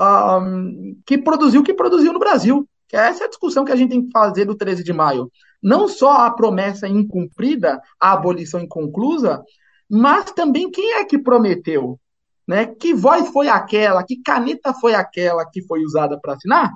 um, 0.00 1.00
que 1.04 1.18
produziu 1.18 1.60
o 1.60 1.64
que 1.64 1.74
produziu 1.74 2.12
no 2.12 2.18
Brasil. 2.18 2.68
Essa 2.92 3.24
é 3.24 3.26
a 3.26 3.28
discussão 3.28 3.64
que 3.64 3.72
a 3.72 3.76
gente 3.76 3.90
tem 3.90 4.06
que 4.06 4.10
fazer 4.10 4.44
do 4.44 4.56
13 4.56 4.82
de 4.82 4.92
maio. 4.92 5.30
Não 5.62 5.88
só 5.88 6.24
a 6.24 6.30
promessa 6.30 6.88
incumprida, 6.88 7.80
a 8.00 8.12
abolição 8.12 8.60
inconclusa, 8.60 9.42
mas 9.90 10.30
também 10.32 10.70
quem 10.70 10.94
é 10.94 11.04
que 11.04 11.18
prometeu? 11.18 11.98
Né? 12.46 12.66
Que 12.66 12.94
voz 12.94 13.28
foi 13.28 13.48
aquela? 13.48 14.04
Que 14.04 14.22
caneta 14.22 14.72
foi 14.72 14.94
aquela 14.94 15.44
que 15.44 15.62
foi 15.62 15.82
usada 15.82 16.18
para 16.18 16.34
assinar? 16.34 16.72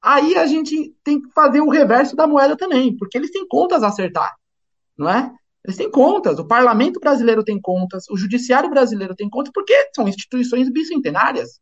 Aí 0.00 0.36
a 0.36 0.46
gente 0.46 0.94
tem 1.02 1.20
que 1.20 1.30
fazer 1.32 1.60
o 1.60 1.70
reverso 1.70 2.14
da 2.14 2.26
moeda 2.26 2.56
também, 2.56 2.96
porque 2.96 3.18
eles 3.18 3.30
têm 3.30 3.46
contas 3.48 3.82
a 3.82 3.88
acertar, 3.88 4.34
não 4.96 5.08
é? 5.08 5.32
Eles 5.64 5.76
têm 5.76 5.90
contas, 5.90 6.38
o 6.38 6.46
parlamento 6.46 7.00
brasileiro 7.00 7.42
tem 7.42 7.60
contas, 7.60 8.04
o 8.10 8.16
judiciário 8.16 8.68
brasileiro 8.68 9.14
tem 9.14 9.30
contas, 9.30 9.50
porque 9.52 9.72
são 9.94 10.06
instituições 10.06 10.68
bicentenárias. 10.70 11.58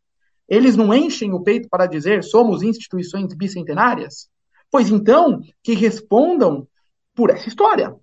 Eles 0.47 0.75
não 0.75 0.93
enchem 0.93 1.33
o 1.33 1.41
peito 1.41 1.69
para 1.69 1.85
dizer 1.85 2.23
somos 2.23 2.63
instituições 2.63 3.33
bicentenárias? 3.33 4.27
Pois 4.69 4.89
então, 4.89 5.39
que 5.63 5.73
respondam 5.73 6.67
por 7.15 7.29
essa 7.29 7.47
história. 7.47 7.95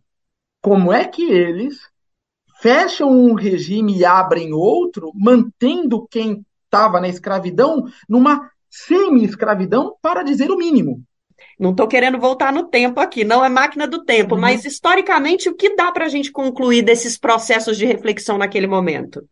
Como 0.63 0.93
é 0.93 1.07
que 1.07 1.23
eles 1.23 1.79
fecham 2.61 3.11
um 3.11 3.35
regime 3.35 3.99
e 3.99 4.05
abrem 4.05 4.53
outro, 4.53 5.11
mantendo 5.15 6.07
quem 6.09 6.45
estava 6.65 7.01
na 7.01 7.09
escravidão 7.09 7.85
numa 8.09 8.51
semi-escravidão, 8.71 9.97
para 10.01 10.23
dizer 10.23 10.51
o 10.51 10.57
mínimo? 10.57 11.03
Não 11.59 11.71
estou 11.71 11.87
querendo 11.89 12.19
voltar 12.19 12.53
no 12.53 12.69
tempo 12.69 13.01
aqui, 13.01 13.25
não 13.25 13.45
é 13.45 13.49
máquina 13.49 13.87
do 13.87 14.05
tempo, 14.05 14.35
uhum. 14.35 14.41
mas 14.41 14.65
historicamente, 14.65 15.49
o 15.49 15.55
que 15.55 15.75
dá 15.75 15.93
para 15.93 16.07
a 16.07 16.09
gente 16.09 16.33
concluir 16.33 16.83
desses 16.83 17.19
processos 17.19 17.77
de 17.77 17.85
reflexão 17.87 18.39
naquele 18.39 18.67
momento? 18.67 19.27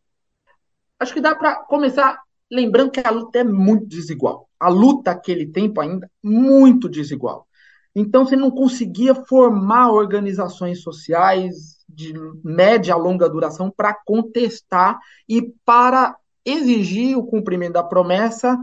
Acho 0.98 1.14
que 1.14 1.20
dá 1.20 1.34
para 1.34 1.56
começar 1.56 2.18
lembrando 2.50 2.90
que 2.90 3.00
a 3.04 3.10
luta 3.10 3.38
é 3.38 3.44
muito 3.44 3.86
desigual. 3.86 4.48
A 4.58 4.68
luta 4.68 5.12
naquele 5.12 5.46
tempo 5.46 5.80
ainda 5.80 6.10
muito 6.22 6.88
desigual. 6.88 7.46
Então 7.94 8.24
você 8.24 8.36
não 8.36 8.50
conseguia 8.50 9.14
formar 9.14 9.90
organizações 9.90 10.82
sociais 10.82 11.78
de 11.88 12.12
média 12.44 12.94
a 12.94 12.96
longa 12.96 13.28
duração 13.28 13.70
para 13.70 13.94
contestar 14.04 14.98
e 15.28 15.52
para 15.64 16.16
exigir 16.44 17.16
o 17.16 17.26
cumprimento 17.26 17.74
da 17.74 17.82
promessa 17.82 18.58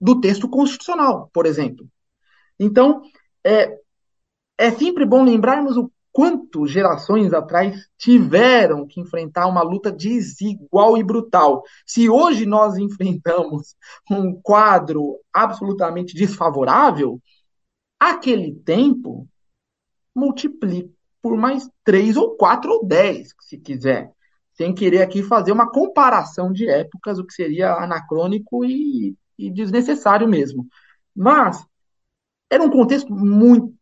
do 0.00 0.20
texto 0.20 0.48
constitucional, 0.48 1.30
por 1.32 1.46
exemplo. 1.46 1.86
Então, 2.60 3.00
é, 3.42 3.78
é 4.58 4.70
sempre 4.70 5.06
bom 5.06 5.24
lembrarmos 5.24 5.78
o 5.78 5.90
quanto 6.12 6.66
gerações 6.66 7.32
atrás 7.32 7.88
tiveram 7.96 8.86
que 8.86 9.00
enfrentar 9.00 9.46
uma 9.46 9.62
luta 9.62 9.90
desigual 9.90 10.98
e 10.98 11.02
brutal. 11.02 11.62
Se 11.86 12.10
hoje 12.10 12.44
nós 12.44 12.76
enfrentamos 12.76 13.74
um 14.10 14.38
quadro 14.40 15.18
absolutamente 15.32 16.14
desfavorável, 16.14 17.18
aquele 17.98 18.54
tempo 18.54 19.26
multiplica 20.14 20.90
por 21.22 21.36
mais 21.36 21.68
três 21.84 22.16
ou 22.16 22.36
quatro 22.36 22.70
ou 22.72 22.86
dez, 22.86 23.34
se 23.40 23.58
quiser. 23.58 24.12
Sem 24.54 24.74
querer 24.74 25.02
aqui 25.02 25.22
fazer 25.22 25.52
uma 25.52 25.70
comparação 25.70 26.52
de 26.52 26.68
épocas, 26.68 27.18
o 27.18 27.24
que 27.24 27.32
seria 27.32 27.74
anacrônico 27.74 28.64
e, 28.64 29.14
e 29.38 29.50
desnecessário 29.50 30.28
mesmo. 30.28 30.66
Mas 31.14 31.64
era 32.50 32.62
um 32.62 32.70
contexto 32.70 33.14
muito 33.14 33.72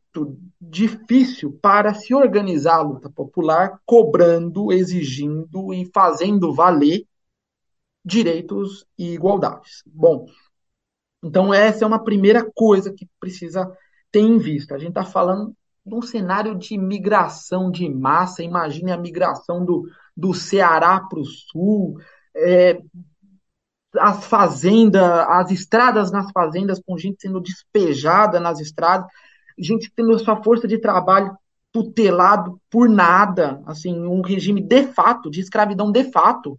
difícil 0.60 1.58
para 1.62 1.94
se 1.94 2.14
organizar 2.14 2.76
a 2.76 2.82
luta 2.82 3.08
popular, 3.08 3.80
cobrando, 3.86 4.72
exigindo 4.72 5.72
e 5.72 5.90
fazendo 5.92 6.52
valer 6.52 7.06
direitos 8.04 8.86
e 8.96 9.14
igualdades. 9.14 9.82
Bom, 9.86 10.26
então 11.22 11.52
essa 11.52 11.84
é 11.84 11.86
uma 11.86 12.02
primeira 12.02 12.48
coisa 12.54 12.92
que 12.92 13.08
precisa 13.18 13.70
ter 14.10 14.20
em 14.20 14.38
vista. 14.38 14.74
A 14.74 14.78
gente 14.78 14.90
está 14.90 15.04
falando 15.04 15.54
de 15.84 15.94
um 15.94 16.02
cenário 16.02 16.56
de 16.56 16.76
migração 16.76 17.70
de 17.70 17.88
massa. 17.88 18.42
Imagine 18.42 18.92
a 18.92 18.98
migração 18.98 19.64
do, 19.64 19.88
do 20.16 20.34
Ceará 20.34 21.00
para 21.00 21.18
o 21.18 21.24
sul, 21.24 21.98
é, 22.34 22.80
as 23.96 24.26
fazendas, 24.26 25.02
as 25.02 25.50
estradas 25.50 26.10
nas 26.10 26.30
fazendas, 26.32 26.80
com 26.84 26.98
gente 26.98 27.22
sendo 27.22 27.40
despejada 27.40 28.38
nas 28.38 28.60
estradas, 28.60 29.06
gente 29.58 29.90
tendo 29.94 30.18
sua 30.18 30.42
força 30.42 30.68
de 30.68 30.78
trabalho 30.78 31.36
tutelado 31.72 32.60
por 32.70 32.88
nada, 32.88 33.62
assim, 33.66 33.94
um 33.94 34.20
regime 34.20 34.60
de 34.62 34.84
fato, 34.88 35.30
de 35.30 35.40
escravidão 35.40 35.90
de 35.90 36.04
fato. 36.10 36.50
Ou 36.50 36.58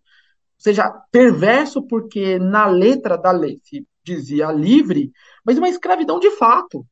seja, 0.58 0.90
perverso 1.12 1.82
porque 1.82 2.38
na 2.38 2.66
letra 2.66 3.18
da 3.18 3.32
lei 3.32 3.60
se 3.64 3.86
dizia 4.04 4.52
livre, 4.52 5.12
mas 5.46 5.58
uma 5.58 5.70
escravidão 5.70 6.20
de 6.20 6.32
fato. 6.32 6.86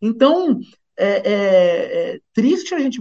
Então, 0.00 0.58
é, 0.96 1.08
é, 1.08 2.12
é 2.14 2.20
triste 2.32 2.74
a 2.74 2.78
gente 2.78 3.00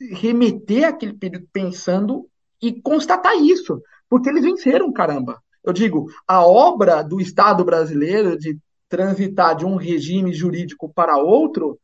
remeter 0.00 0.84
aquele 0.84 1.14
período 1.14 1.46
pensando 1.52 2.28
e 2.60 2.80
constatar 2.80 3.36
isso, 3.36 3.80
porque 4.08 4.28
eles 4.28 4.42
venceram, 4.42 4.92
caramba. 4.92 5.40
Eu 5.64 5.72
digo, 5.72 6.06
a 6.26 6.44
obra 6.44 7.02
do 7.02 7.20
Estado 7.20 7.64
brasileiro 7.64 8.36
de 8.36 8.58
transitar 8.88 9.56
de 9.56 9.64
um 9.64 9.76
regime 9.76 10.32
jurídico 10.34 10.92
para 10.92 11.16
outro, 11.16 11.78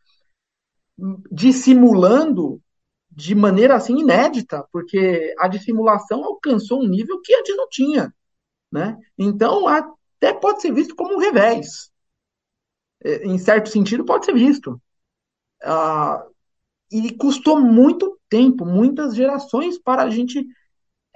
dissimulando 1.30 2.60
de 3.10 3.34
maneira 3.34 3.76
assim 3.76 3.98
inédita, 3.98 4.66
porque 4.72 5.34
a 5.38 5.48
dissimulação 5.48 6.24
alcançou 6.24 6.82
um 6.82 6.88
nível 6.88 7.20
que 7.22 7.34
antes 7.34 7.56
não 7.56 7.68
tinha, 7.68 8.12
né? 8.70 8.98
Então 9.16 9.66
até 9.66 10.32
pode 10.32 10.60
ser 10.60 10.72
visto 10.72 10.94
como 10.94 11.14
um 11.14 11.18
revés, 11.18 11.90
é, 13.02 13.24
em 13.26 13.38
certo 13.38 13.68
sentido 13.68 14.04
pode 14.04 14.24
ser 14.26 14.34
visto. 14.34 14.80
Ah, 15.62 16.24
e 16.90 17.14
custou 17.14 17.60
muito 17.60 18.18
tempo, 18.28 18.64
muitas 18.64 19.14
gerações 19.14 19.78
para 19.78 20.02
a 20.02 20.10
gente 20.10 20.46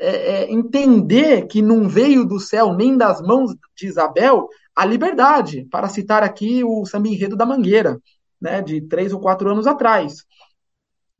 é, 0.02 0.42
é, 0.42 0.52
entender 0.52 1.46
que 1.46 1.62
não 1.62 1.88
veio 1.88 2.24
do 2.24 2.40
céu 2.40 2.74
nem 2.74 2.96
das 2.96 3.22
mãos 3.22 3.54
de 3.76 3.86
Isabel 3.86 4.48
a 4.74 4.84
liberdade, 4.84 5.64
para 5.70 5.88
citar 5.88 6.24
aqui 6.24 6.64
o 6.64 6.84
samba 6.84 7.06
enredo 7.06 7.36
da 7.36 7.46
Mangueira, 7.46 8.00
né, 8.40 8.60
de 8.60 8.80
três 8.80 9.12
ou 9.12 9.20
quatro 9.20 9.48
anos 9.48 9.66
atrás. 9.66 10.24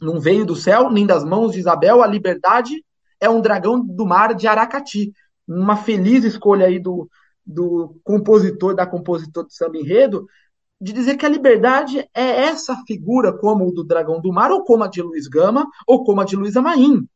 Não 0.01 0.19
veio 0.19 0.45
do 0.45 0.57
céu 0.57 0.91
nem 0.91 1.07
das 1.07 1.25
mãos 1.25 1.53
de 1.53 1.61
Isabel, 1.61 2.03
a 2.03 2.07
liberdade 2.09 2.85
é 3.21 3.31
um 3.31 3.41
dragão 3.41 3.79
do 3.79 4.05
mar 4.05 4.35
de 4.35 4.49
Aracati. 4.49 5.13
Uma 5.47 5.77
feliz 5.77 6.25
escolha 6.25 6.67
aí 6.67 6.81
do, 6.81 7.09
do 7.47 8.01
compositor, 8.03 8.75
da 8.75 8.85
compositor 8.85 9.45
do 9.45 9.53
samba 9.53 9.77
enredo, 9.77 10.27
de 10.81 10.93
dizer 10.93 11.17
que 11.17 11.25
a 11.25 11.29
liberdade 11.29 12.01
é 12.13 12.47
essa 12.47 12.75
figura 12.85 13.33
como 13.33 13.69
o 13.69 13.73
do 13.73 13.85
dragão 13.85 14.21
do 14.21 14.33
mar, 14.33 14.51
ou 14.51 14.65
como 14.65 14.83
a 14.83 14.89
de 14.89 15.01
Luiz 15.01 15.29
Gama, 15.29 15.69
ou 15.87 16.03
como 16.03 16.21
a 16.21 16.25
de 16.25 16.35
Luiz 16.35 16.57
Amaim. 16.57 17.07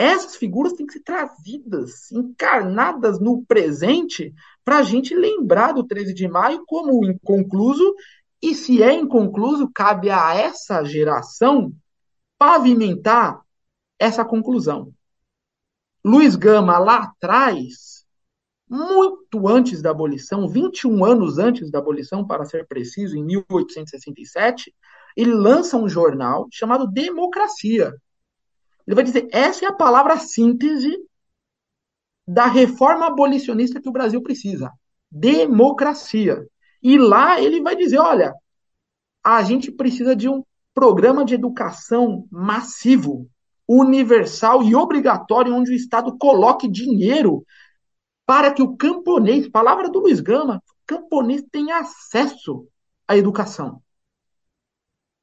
Essas 0.00 0.36
figuras 0.36 0.72
têm 0.72 0.86
que 0.86 0.94
ser 0.94 1.00
trazidas, 1.00 2.10
encarnadas 2.10 3.20
no 3.20 3.44
presente, 3.44 4.32
para 4.64 4.78
a 4.78 4.82
gente 4.82 5.14
lembrar 5.14 5.72
do 5.72 5.84
13 5.84 6.14
de 6.14 6.26
maio 6.26 6.64
como 6.66 7.04
inconcluso, 7.04 7.94
e 8.40 8.54
se 8.54 8.82
é 8.82 8.94
inconcluso, 8.94 9.70
cabe 9.74 10.08
a 10.08 10.34
essa 10.34 10.82
geração 10.84 11.70
pavimentar 12.38 13.42
essa 13.98 14.24
conclusão. 14.24 14.90
Luiz 16.02 16.34
Gama, 16.34 16.78
lá 16.78 17.02
atrás, 17.02 18.06
muito 18.66 19.46
antes 19.46 19.82
da 19.82 19.90
abolição, 19.90 20.48
21 20.48 21.04
anos 21.04 21.38
antes 21.38 21.70
da 21.70 21.78
abolição, 21.78 22.26
para 22.26 22.46
ser 22.46 22.66
preciso, 22.66 23.18
em 23.18 23.22
1867, 23.22 24.74
ele 25.14 25.34
lança 25.34 25.76
um 25.76 25.86
jornal 25.86 26.48
chamado 26.50 26.86
Democracia, 26.86 27.94
ele 28.90 28.96
vai 28.96 29.04
dizer: 29.04 29.28
essa 29.30 29.64
é 29.64 29.68
a 29.68 29.72
palavra 29.72 30.18
síntese 30.18 30.98
da 32.26 32.46
reforma 32.46 33.06
abolicionista 33.06 33.80
que 33.80 33.88
o 33.88 33.92
Brasil 33.92 34.20
precisa: 34.20 34.72
democracia. 35.08 36.44
E 36.82 36.98
lá 36.98 37.40
ele 37.40 37.62
vai 37.62 37.76
dizer: 37.76 37.98
olha, 37.98 38.34
a 39.22 39.44
gente 39.44 39.70
precisa 39.70 40.16
de 40.16 40.28
um 40.28 40.42
programa 40.74 41.24
de 41.24 41.34
educação 41.34 42.26
massivo, 42.32 43.30
universal 43.68 44.64
e 44.64 44.74
obrigatório 44.74 45.54
onde 45.54 45.70
o 45.70 45.76
Estado 45.76 46.18
coloque 46.18 46.68
dinheiro 46.68 47.44
para 48.26 48.52
que 48.52 48.62
o 48.62 48.76
camponês, 48.76 49.48
palavra 49.48 49.88
do 49.88 50.00
Luiz 50.00 50.18
Gama, 50.18 50.60
camponês 50.84 51.44
tenha 51.52 51.78
acesso 51.78 52.66
à 53.06 53.16
educação. 53.16 53.80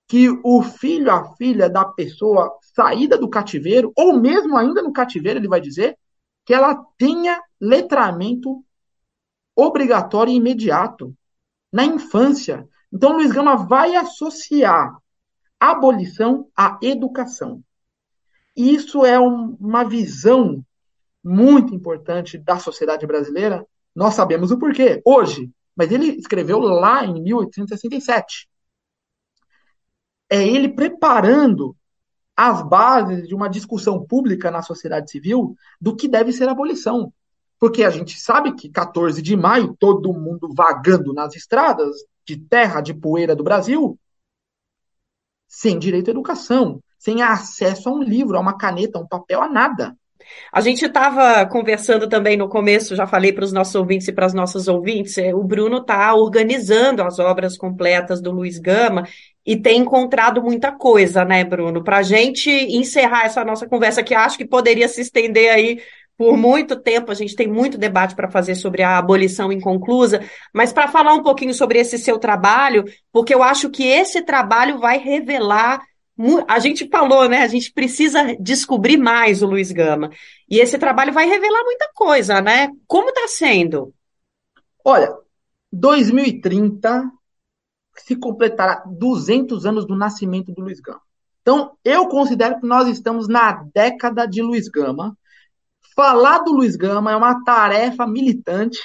Que 0.07 0.29
o 0.43 0.61
filho, 0.61 1.11
a 1.11 1.35
filha 1.35 1.69
da 1.69 1.83
pessoa 1.83 2.57
saída 2.61 3.17
do 3.17 3.29
cativeiro, 3.29 3.91
ou 3.95 4.19
mesmo 4.19 4.57
ainda 4.57 4.81
no 4.81 4.93
cativeiro, 4.93 5.39
ele 5.39 5.47
vai 5.47 5.59
dizer, 5.59 5.97
que 6.45 6.53
ela 6.53 6.75
tenha 6.97 7.41
letramento 7.59 8.63
obrigatório 9.55 10.31
e 10.31 10.37
imediato 10.37 11.13
na 11.73 11.83
infância. 11.83 12.67
Então, 12.93 13.13
Luiz 13.13 13.31
Gama 13.31 13.55
vai 13.55 13.95
associar 13.95 14.97
abolição 15.59 16.47
à 16.55 16.79
educação. 16.81 17.61
E 18.55 18.73
isso 18.73 19.05
é 19.05 19.19
um, 19.19 19.57
uma 19.59 19.83
visão 19.83 20.63
muito 21.23 21.75
importante 21.75 22.37
da 22.37 22.57
sociedade 22.57 23.05
brasileira. 23.05 23.65
Nós 23.95 24.13
sabemos 24.13 24.51
o 24.51 24.57
porquê 24.57 25.01
hoje, 25.05 25.51
mas 25.75 25.91
ele 25.91 26.07
escreveu 26.11 26.59
lá 26.59 27.05
em 27.05 27.21
1867. 27.21 28.47
É 30.29 30.45
ele 30.45 30.69
preparando 30.69 31.75
as 32.35 32.61
bases 32.61 33.27
de 33.27 33.33
uma 33.33 33.49
discussão 33.49 34.05
pública 34.05 34.51
na 34.51 34.61
sociedade 34.61 35.09
civil 35.09 35.55
do 35.81 35.95
que 35.95 36.07
deve 36.07 36.31
ser 36.31 36.47
a 36.47 36.51
abolição. 36.51 37.11
Porque 37.59 37.83
a 37.83 37.89
gente 37.89 38.19
sabe 38.19 38.53
que 38.53 38.69
14 38.69 39.21
de 39.21 39.35
maio, 39.35 39.75
todo 39.79 40.13
mundo 40.13 40.49
vagando 40.53 41.13
nas 41.13 41.35
estradas 41.35 41.95
de 42.25 42.37
terra, 42.37 42.81
de 42.81 42.93
poeira 42.93 43.35
do 43.35 43.43
Brasil, 43.43 43.97
sem 45.47 45.79
direito 45.79 46.09
à 46.09 46.11
educação, 46.11 46.79
sem 46.99 47.23
acesso 47.23 47.89
a 47.89 47.91
um 47.91 48.03
livro, 48.03 48.37
a 48.37 48.39
uma 48.39 48.57
caneta, 48.57 48.99
a 48.99 49.01
um 49.01 49.07
papel, 49.07 49.41
a 49.41 49.49
nada. 49.49 49.97
A 50.51 50.61
gente 50.61 50.85
estava 50.85 51.45
conversando 51.45 52.07
também 52.07 52.37
no 52.37 52.49
começo, 52.49 52.95
já 52.95 53.05
falei 53.05 53.33
para 53.33 53.43
os 53.43 53.51
nossos 53.51 53.75
ouvintes 53.75 54.07
e 54.07 54.13
para 54.13 54.25
as 54.25 54.33
nossas 54.33 54.67
ouvintes, 54.67 55.17
é, 55.17 55.33
o 55.33 55.43
Bruno 55.43 55.77
está 55.77 56.13
organizando 56.13 57.03
as 57.03 57.19
obras 57.19 57.57
completas 57.57 58.21
do 58.21 58.31
Luiz 58.31 58.57
Gama 58.59 59.07
e 59.45 59.55
tem 59.55 59.79
encontrado 59.79 60.41
muita 60.41 60.71
coisa, 60.71 61.23
né, 61.23 61.43
Bruno? 61.43 61.83
Para 61.83 61.97
a 61.97 62.03
gente 62.03 62.49
encerrar 62.49 63.25
essa 63.25 63.45
nossa 63.45 63.67
conversa, 63.67 64.03
que 64.03 64.13
acho 64.13 64.37
que 64.37 64.45
poderia 64.45 64.87
se 64.87 65.01
estender 65.01 65.51
aí 65.51 65.79
por 66.17 66.35
muito 66.35 66.75
tempo, 66.75 67.11
a 67.11 67.13
gente 67.13 67.35
tem 67.35 67.47
muito 67.47 67.77
debate 67.77 68.15
para 68.15 68.29
fazer 68.29 68.55
sobre 68.55 68.81
a 68.81 68.97
abolição 68.97 69.51
inconclusa, 69.51 70.19
mas 70.51 70.73
para 70.73 70.87
falar 70.87 71.13
um 71.13 71.21
pouquinho 71.21 71.53
sobre 71.53 71.77
esse 71.77 71.97
seu 71.99 72.17
trabalho, 72.17 72.83
porque 73.11 73.33
eu 73.33 73.43
acho 73.43 73.69
que 73.69 73.85
esse 73.85 74.23
trabalho 74.23 74.79
vai 74.79 74.97
revelar 74.97 75.79
a 76.47 76.59
gente 76.59 76.87
falou, 76.89 77.29
né? 77.29 77.43
A 77.43 77.47
gente 77.47 77.71
precisa 77.71 78.35
descobrir 78.39 78.97
mais 78.97 79.43
o 79.43 79.47
Luiz 79.47 79.71
Gama. 79.71 80.09
E 80.49 80.59
esse 80.59 80.77
trabalho 80.77 81.13
vai 81.13 81.27
revelar 81.27 81.63
muita 81.63 81.89
coisa, 81.93 82.41
né? 82.41 82.69
Como 82.87 83.09
está 83.09 83.27
sendo? 83.27 83.93
Olha, 84.83 85.13
2030 85.71 87.11
se 87.97 88.15
completará 88.15 88.83
200 88.85 89.65
anos 89.65 89.85
do 89.85 89.95
nascimento 89.95 90.51
do 90.51 90.61
Luiz 90.61 90.79
Gama. 90.79 91.01
Então, 91.41 91.77
eu 91.83 92.07
considero 92.07 92.59
que 92.59 92.67
nós 92.67 92.87
estamos 92.87 93.27
na 93.27 93.63
década 93.73 94.25
de 94.25 94.41
Luiz 94.41 94.67
Gama. 94.67 95.17
Falar 95.95 96.39
do 96.39 96.51
Luiz 96.51 96.75
Gama 96.75 97.11
é 97.11 97.15
uma 97.15 97.43
tarefa 97.43 98.05
militante 98.05 98.79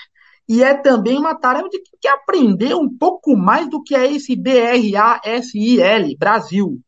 e 0.48 0.62
é 0.62 0.74
também 0.74 1.18
uma 1.18 1.34
tarefa 1.34 1.68
de 1.68 1.80
que 2.00 2.08
aprender 2.08 2.74
um 2.74 2.88
pouco 2.88 3.36
mais 3.36 3.68
do 3.68 3.82
que 3.82 3.94
é 3.94 4.12
esse 4.12 4.36
B-R-A-S-I-L, 4.36 6.16
Brasil. 6.16 6.80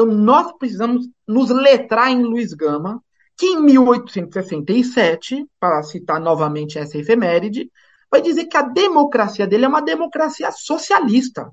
Então, 0.00 0.14
nós 0.14 0.50
precisamos 0.52 1.10
nos 1.28 1.50
letrar 1.50 2.10
em 2.10 2.22
Luiz 2.22 2.54
Gama, 2.54 3.04
que 3.36 3.44
em 3.44 3.60
1867, 3.60 5.46
para 5.60 5.82
citar 5.82 6.18
novamente 6.18 6.78
essa 6.78 6.96
efeméride, 6.96 7.70
vai 8.10 8.22
dizer 8.22 8.46
que 8.46 8.56
a 8.56 8.62
democracia 8.62 9.46
dele 9.46 9.66
é 9.66 9.68
uma 9.68 9.82
democracia 9.82 10.50
socialista. 10.52 11.50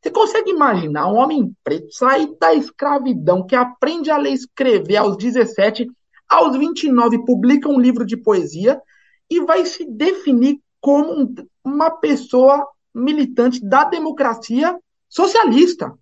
Você 0.00 0.12
consegue 0.12 0.52
imaginar 0.52 1.08
um 1.08 1.16
homem 1.16 1.52
preto 1.64 1.92
sair 1.92 2.32
da 2.40 2.54
escravidão, 2.54 3.44
que 3.44 3.56
aprende 3.56 4.12
a 4.12 4.16
ler 4.16 4.30
e 4.30 4.34
escrever 4.34 4.98
aos 4.98 5.16
17, 5.16 5.90
aos 6.28 6.56
29 6.56 7.24
publica 7.24 7.68
um 7.68 7.80
livro 7.80 8.06
de 8.06 8.16
poesia 8.16 8.80
e 9.28 9.40
vai 9.40 9.66
se 9.66 9.84
definir 9.84 10.60
como 10.80 11.34
uma 11.64 11.90
pessoa 11.90 12.64
militante 12.94 13.60
da 13.60 13.82
democracia 13.82 14.78
socialista. 15.08 15.92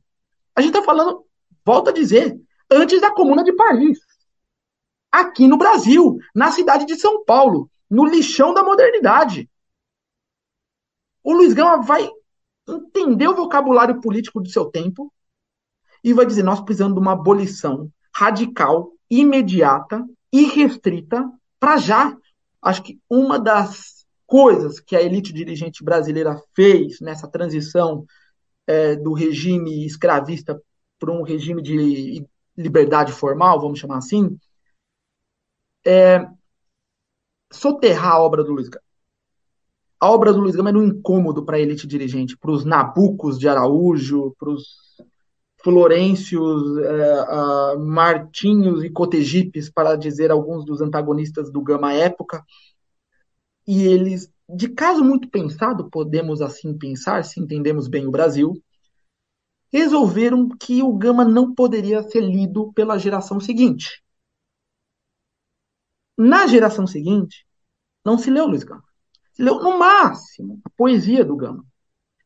A 0.55 0.61
gente 0.61 0.77
está 0.77 0.85
falando 0.85 1.25
volto 1.65 1.89
a 1.89 1.93
dizer, 1.93 2.39
antes 2.71 3.01
da 3.01 3.13
Comuna 3.13 3.43
de 3.43 3.53
Paris. 3.53 3.99
Aqui 5.11 5.49
no 5.49 5.59
Brasil, 5.59 6.19
na 6.35 6.53
cidade 6.53 6.87
de 6.87 6.95
São 6.95 7.25
Paulo, 7.25 7.69
no 7.91 8.05
lixão 8.05 8.55
da 8.55 8.63
modernidade. 8.63 9.51
O 11.23 11.33
Luiz 11.33 11.53
Gama 11.53 11.83
vai 11.83 12.09
entender 12.69 13.27
o 13.27 13.35
vocabulário 13.35 14.01
político 14.01 14.41
do 14.41 14.49
seu 14.49 14.67
tempo 14.67 15.13
e 16.03 16.13
vai 16.13 16.25
dizer: 16.25 16.45
nós 16.45 16.61
precisamos 16.61 16.95
de 16.95 17.01
uma 17.01 17.13
abolição 17.13 17.91
radical, 18.15 18.93
imediata, 19.11 20.05
irrestrita, 20.33 21.29
para 21.59 21.77
já. 21.77 22.17
Acho 22.63 22.83
que 22.83 23.01
uma 23.09 23.39
das 23.39 24.07
coisas 24.27 24.79
que 24.79 24.95
a 24.95 25.03
elite 25.03 25.33
dirigente 25.33 25.83
brasileira 25.83 26.41
fez 26.55 27.01
nessa 27.01 27.27
transição 27.27 28.05
é, 28.67 28.95
do 28.95 29.13
regime 29.13 29.85
escravista 29.85 30.61
para 31.01 31.11
um 31.11 31.23
regime 31.23 31.63
de 31.63 32.25
liberdade 32.57 33.11
formal, 33.11 33.59
vamos 33.61 33.79
chamar 33.79 33.97
assim, 33.97 34.39
é 35.85 36.25
soterrar 37.51 38.13
a 38.13 38.21
obra 38.21 38.45
do 38.45 38.53
Luiz 38.53 38.69
Gama. 38.69 38.85
A 39.99 40.11
obra 40.11 40.33
do 40.33 40.41
Luiz 40.41 40.55
Gama 40.55 40.71
era 40.71 40.79
um 40.79 40.85
incômodo 40.85 41.45
para 41.45 41.57
a 41.57 41.61
elite 41.61 41.87
dirigente, 41.87 42.37
para 42.37 42.51
os 42.51 42.65
Nabucos 42.65 43.39
de 43.39 43.49
Araújo, 43.49 44.35
para 44.39 44.51
os 44.51 44.65
Florêncios, 45.63 46.79
é, 46.79 47.77
Martinhos 47.77 48.83
e 48.83 48.91
Cotejipes, 48.91 49.71
para 49.71 49.97
dizer 49.97 50.31
alguns 50.31 50.65
dos 50.65 50.81
antagonistas 50.81 51.51
do 51.51 51.61
Gama 51.61 51.89
à 51.89 51.95
época. 51.95 52.43
E 53.67 53.85
eles, 53.85 54.33
de 54.49 54.69
caso 54.69 55.05
muito 55.05 55.29
pensado, 55.29 55.91
podemos 55.91 56.41
assim 56.41 56.77
pensar, 56.77 57.25
se 57.25 57.39
entendemos 57.39 57.87
bem 57.89 58.07
o 58.07 58.11
Brasil, 58.11 58.55
resolveram 59.73 60.49
que 60.49 60.83
o 60.83 60.93
Gama 60.93 61.25
não 61.25 61.55
poderia 61.55 62.03
ser 62.03 62.21
lido 62.21 62.73
pela 62.73 62.99
geração 62.99 63.41
seguinte. 63.41 64.03
Na 66.19 66.47
geração 66.47 66.87
seguinte, 66.87 67.47
não 68.05 68.19
se 68.19 68.31
leu 68.31 68.47
Luiz 68.47 68.65
Gama. 68.65 68.85
Se 69.33 69.43
leu, 69.43 69.61
no 69.61 69.79
máximo, 69.79 70.61
a 70.65 70.71
poesia 70.71 71.25
do 71.25 71.37
Gama. 71.37 71.65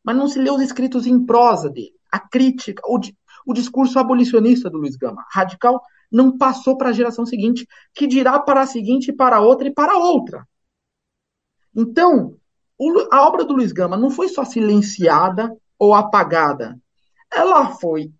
Mas 0.03 0.17
não 0.17 0.27
se 0.27 0.39
leu 0.39 0.55
os 0.55 0.61
escritos 0.61 1.05
em 1.05 1.23
prosa 1.25 1.69
dele. 1.69 1.93
A 2.11 2.19
crítica, 2.19 2.81
o, 2.85 2.99
o 3.45 3.53
discurso 3.53 3.97
abolicionista 3.99 4.69
do 4.69 4.77
Luiz 4.77 4.95
Gama, 4.95 5.23
radical, 5.31 5.81
não 6.11 6.37
passou 6.37 6.77
para 6.77 6.89
a 6.89 6.93
geração 6.93 7.25
seguinte, 7.25 7.67
que 7.93 8.07
dirá 8.07 8.39
para 8.39 8.61
a 8.61 8.67
seguinte, 8.67 9.13
para 9.13 9.37
a 9.37 9.41
outra 9.41 9.67
e 9.67 9.73
para 9.73 9.93
a 9.93 9.97
outra. 9.97 10.47
Então, 11.75 12.37
a 13.11 13.27
obra 13.27 13.43
do 13.43 13.53
Luiz 13.53 13.71
Gama 13.71 13.97
não 13.97 14.09
foi 14.09 14.29
só 14.29 14.43
silenciada 14.43 15.55
ou 15.77 15.93
apagada 15.93 16.79
ela 17.35 17.75
foi 17.75 18.11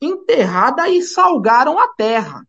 enterrada 0.00 0.88
e 0.88 1.02
salgaram 1.02 1.78
a 1.78 1.88
terra. 1.88 2.46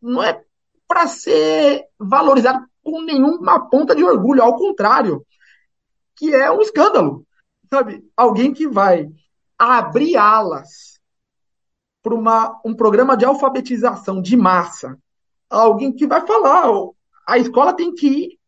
não 0.02 0.21
é 0.21 0.43
para 0.86 1.08
ser 1.08 1.86
valorizado 1.98 2.65
com 2.84 3.02
nenhuma 3.02 3.69
ponta 3.69 3.95
de 3.95 4.04
orgulho, 4.04 4.43
ao 4.43 4.58
contrário, 4.58 5.26
que 6.17 6.36
é 6.36 6.52
um 6.52 6.62
escândalo. 6.62 7.26
Sabe? 7.69 8.06
Alguém 8.15 8.54
que 8.54 8.67
vai 8.67 9.10
abrir 9.58 10.17
alas 10.17 11.00
para 12.04 12.60
um 12.65 12.76
programa 12.76 13.15
de 13.15 13.24
alfabetização 13.24 14.21
de 14.21 14.36
massa, 14.36 15.00
alguém 15.50 15.93
que 15.93 16.06
vai 16.06 16.28
falar, 16.28 16.69
a 17.26 17.38
escola 17.38 17.74
tem 17.74 17.95
que 17.95 18.08
ir, 18.08 18.39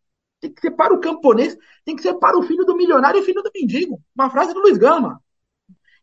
tem 0.41 0.54
que 0.54 0.62
ser 0.62 0.71
para 0.71 0.93
o 0.93 1.00
camponês, 1.00 1.58
tem 1.86 1.95
que 1.95 2.02
ser 2.02 2.13
para 2.15 2.38
o 2.38 2.43
filho 2.43 2.65
do 2.65 2.76
milionário 2.76 3.21
e 3.21 3.23
filho 3.23 3.41
do 3.41 3.50
mendigo. 3.56 4.00
Uma 4.13 4.30
frase 4.30 4.54
do 4.54 4.60
Luiz 4.60 4.78
Gama. 4.78 5.19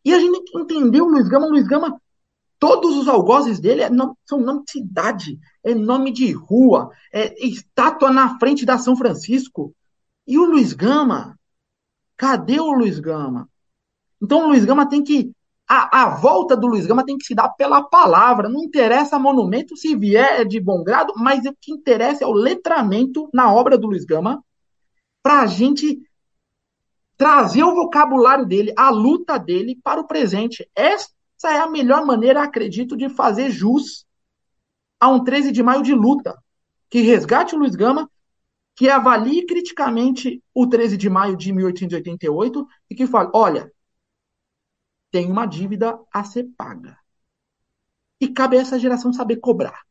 E 0.05 0.13
a 0.13 0.19
gente 0.19 0.55
entendeu 0.55 1.05
o 1.05 1.09
Luiz 1.09 1.27
Gama. 1.27 1.47
O 1.47 1.49
Luiz 1.49 1.67
Gama 1.67 1.99
Todos 2.57 2.97
os 2.97 3.07
algozes 3.07 3.59
dele 3.59 3.81
é 3.81 3.89
nome, 3.89 4.13
são 4.25 4.39
nome 4.39 4.63
de 4.63 4.71
cidade, 4.71 5.39
é 5.63 5.75
nome 5.75 6.11
de 6.11 6.31
rua, 6.31 6.89
é 7.13 7.45
estátua 7.45 8.11
na 8.11 8.39
frente 8.39 8.65
da 8.65 8.77
São 8.77 8.95
Francisco. 8.95 9.73
E 10.25 10.37
o 10.37 10.45
Luiz 10.45 10.73
Gama? 10.73 11.37
Cadê 12.17 12.59
o 12.59 12.71
Luiz 12.71 12.99
Gama? 12.99 13.49
Então 14.21 14.45
o 14.45 14.47
Luiz 14.47 14.63
Gama 14.63 14.87
tem 14.87 15.03
que. 15.03 15.31
A, 15.67 16.03
a 16.03 16.09
volta 16.09 16.55
do 16.55 16.67
Luiz 16.67 16.85
Gama 16.85 17.05
tem 17.05 17.17
que 17.17 17.25
se 17.25 17.35
dar 17.35 17.49
pela 17.49 17.83
palavra. 17.83 18.47
Não 18.47 18.63
interessa 18.63 19.19
monumento 19.19 19.75
se 19.75 19.95
vier 19.95 20.45
de 20.47 20.59
bom 20.59 20.83
grado, 20.83 21.13
mas 21.17 21.45
o 21.45 21.53
que 21.59 21.71
interessa 21.71 22.23
é 22.23 22.27
o 22.27 22.33
letramento 22.33 23.29
na 23.33 23.53
obra 23.53 23.77
do 23.77 23.87
Luiz 23.87 24.05
Gama 24.05 24.43
para 25.21 25.41
a 25.41 25.47
gente 25.47 25.99
trazer 27.17 27.63
o 27.63 27.73
vocabulário 27.73 28.45
dele, 28.45 28.73
a 28.77 28.89
luta 28.89 29.37
dele 29.37 29.79
para 29.83 29.99
o 29.99 30.07
presente. 30.07 30.69
Essa 30.75 31.09
é 31.45 31.57
a 31.59 31.69
melhor 31.69 32.05
maneira, 32.05 32.43
acredito, 32.43 32.95
de 32.95 33.09
fazer 33.09 33.49
jus 33.51 34.05
a 34.99 35.09
um 35.09 35.23
13 35.23 35.51
de 35.51 35.63
maio 35.63 35.81
de 35.81 35.93
luta, 35.93 36.37
que 36.89 37.01
resgate 37.01 37.55
o 37.55 37.59
Luiz 37.59 37.75
Gama, 37.75 38.09
que 38.75 38.89
avalie 38.89 39.45
criticamente 39.45 40.43
o 40.53 40.67
13 40.67 40.97
de 40.97 41.09
maio 41.09 41.37
de 41.37 41.51
1888 41.53 42.67
e 42.89 42.95
que 42.95 43.07
fale: 43.07 43.29
olha, 43.33 43.71
tem 45.11 45.31
uma 45.31 45.45
dívida 45.45 45.97
a 46.11 46.23
ser 46.23 46.43
paga. 46.57 46.97
E 48.19 48.27
cabe 48.29 48.57
a 48.57 48.61
essa 48.61 48.79
geração 48.79 49.13
saber 49.13 49.37
cobrar. 49.37 49.81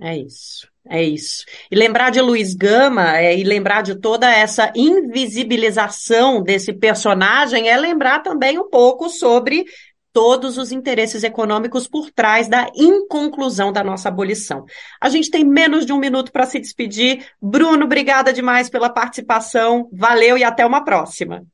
É 0.00 0.16
isso, 0.16 0.68
é 0.88 1.02
isso. 1.02 1.44
E 1.70 1.76
lembrar 1.76 2.10
de 2.10 2.20
Luiz 2.20 2.54
Gama 2.54 3.16
é, 3.16 3.36
e 3.36 3.44
lembrar 3.44 3.82
de 3.82 3.98
toda 3.98 4.30
essa 4.30 4.72
invisibilização 4.74 6.42
desse 6.42 6.72
personagem 6.72 7.68
é 7.68 7.76
lembrar 7.76 8.20
também 8.20 8.58
um 8.58 8.68
pouco 8.68 9.08
sobre 9.08 9.64
todos 10.12 10.58
os 10.58 10.72
interesses 10.72 11.22
econômicos 11.22 11.86
por 11.86 12.10
trás 12.10 12.48
da 12.48 12.68
inconclusão 12.74 13.72
da 13.72 13.84
nossa 13.84 14.08
abolição. 14.08 14.64
A 15.00 15.08
gente 15.08 15.30
tem 15.30 15.44
menos 15.44 15.86
de 15.86 15.92
um 15.92 15.98
minuto 15.98 16.32
para 16.32 16.46
se 16.46 16.58
despedir. 16.58 17.24
Bruno, 17.40 17.84
obrigada 17.84 18.32
demais 18.32 18.68
pela 18.68 18.90
participação. 18.90 19.88
Valeu 19.92 20.36
e 20.36 20.42
até 20.42 20.66
uma 20.66 20.84
próxima. 20.84 21.44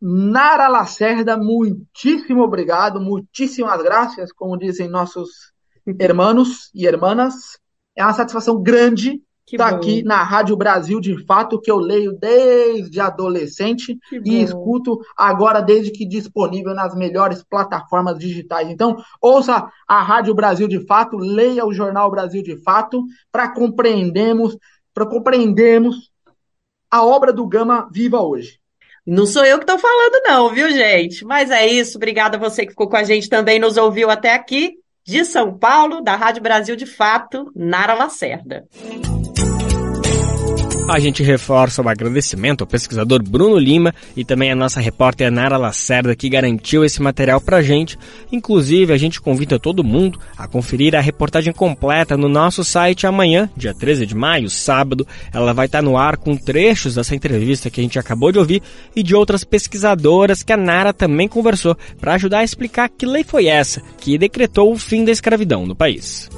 Nara 0.00 0.66
Lacerda, 0.66 1.36
muitíssimo 1.36 2.42
obrigado, 2.42 3.00
muitíssimas 3.00 3.82
graças, 3.82 4.32
como 4.32 4.56
dizem 4.56 4.88
nossos 4.88 5.52
irmãos 5.86 6.70
e 6.74 6.86
irmãs. 6.86 7.58
É 8.00 8.04
uma 8.04 8.14
satisfação 8.14 8.62
grande 8.62 9.20
estar 9.46 9.68
aqui 9.68 10.02
na 10.02 10.22
Rádio 10.22 10.56
Brasil 10.56 11.00
de 11.00 11.22
Fato, 11.26 11.60
que 11.60 11.70
eu 11.70 11.76
leio 11.76 12.16
desde 12.18 12.98
adolescente 12.98 13.98
e 14.24 14.42
escuto 14.42 14.98
agora 15.14 15.60
desde 15.60 15.90
que 15.90 16.06
disponível 16.06 16.74
nas 16.74 16.94
melhores 16.94 17.42
plataformas 17.42 18.18
digitais. 18.18 18.70
Então, 18.70 18.96
ouça 19.20 19.68
a 19.86 20.02
Rádio 20.02 20.34
Brasil 20.34 20.66
de 20.66 20.86
Fato, 20.86 21.18
leia 21.18 21.66
o 21.66 21.74
Jornal 21.74 22.10
Brasil 22.10 22.42
de 22.42 22.56
Fato 22.62 23.04
para 23.30 23.52
compreendermos, 23.52 24.56
para 24.94 25.04
compreendermos 25.04 26.10
a 26.90 27.04
obra 27.04 27.34
do 27.34 27.46
Gama 27.46 27.86
viva 27.92 28.22
hoje. 28.22 28.58
Não 29.06 29.26
sou 29.26 29.44
eu 29.44 29.58
que 29.58 29.64
estou 29.64 29.78
falando, 29.78 30.22
não, 30.24 30.48
viu, 30.48 30.70
gente? 30.70 31.22
Mas 31.24 31.50
é 31.50 31.66
isso. 31.66 31.98
Obrigada 31.98 32.38
a 32.38 32.40
você 32.40 32.64
que 32.64 32.70
ficou 32.70 32.88
com 32.88 32.96
a 32.96 33.04
gente 33.04 33.28
também, 33.28 33.58
nos 33.58 33.76
ouviu 33.76 34.08
até 34.08 34.32
aqui 34.32 34.79
de 35.10 35.24
São 35.24 35.58
Paulo, 35.58 36.00
da 36.00 36.14
Rádio 36.14 36.40
Brasil 36.40 36.76
de 36.76 36.86
Fato, 36.86 37.50
Nara 37.52 37.94
Lacerda. 37.94 38.64
A 40.88 40.98
gente 40.98 41.22
reforça 41.22 41.80
o 41.80 41.88
agradecimento 41.88 42.62
ao 42.62 42.66
pesquisador 42.66 43.22
Bruno 43.22 43.56
Lima 43.56 43.94
e 44.16 44.24
também 44.24 44.50
à 44.50 44.56
nossa 44.56 44.80
repórter 44.80 45.30
Nara 45.30 45.56
Lacerda 45.56 46.16
que 46.16 46.28
garantiu 46.28 46.84
esse 46.84 47.00
material 47.00 47.40
pra 47.40 47.62
gente. 47.62 47.96
Inclusive, 48.32 48.92
a 48.92 48.98
gente 48.98 49.20
convida 49.20 49.58
todo 49.58 49.84
mundo 49.84 50.18
a 50.36 50.48
conferir 50.48 50.96
a 50.96 51.00
reportagem 51.00 51.52
completa 51.52 52.16
no 52.16 52.28
nosso 52.28 52.64
site 52.64 53.06
amanhã, 53.06 53.48
dia 53.56 53.72
13 53.72 54.04
de 54.04 54.16
maio, 54.16 54.50
sábado. 54.50 55.06
Ela 55.32 55.54
vai 55.54 55.66
estar 55.66 55.80
no 55.80 55.96
ar 55.96 56.16
com 56.16 56.36
trechos 56.36 56.96
dessa 56.96 57.14
entrevista 57.14 57.70
que 57.70 57.80
a 57.80 57.84
gente 57.84 57.98
acabou 57.98 58.32
de 58.32 58.38
ouvir 58.38 58.60
e 58.94 59.02
de 59.02 59.14
outras 59.14 59.44
pesquisadoras 59.44 60.42
que 60.42 60.52
a 60.52 60.56
Nara 60.56 60.92
também 60.92 61.28
conversou 61.28 61.76
para 62.00 62.14
ajudar 62.14 62.38
a 62.38 62.44
explicar 62.44 62.88
que 62.88 63.06
lei 63.06 63.22
foi 63.22 63.46
essa 63.46 63.80
que 63.98 64.18
decretou 64.18 64.72
o 64.72 64.78
fim 64.78 65.04
da 65.04 65.12
escravidão 65.12 65.66
no 65.66 65.76
país. 65.76 66.28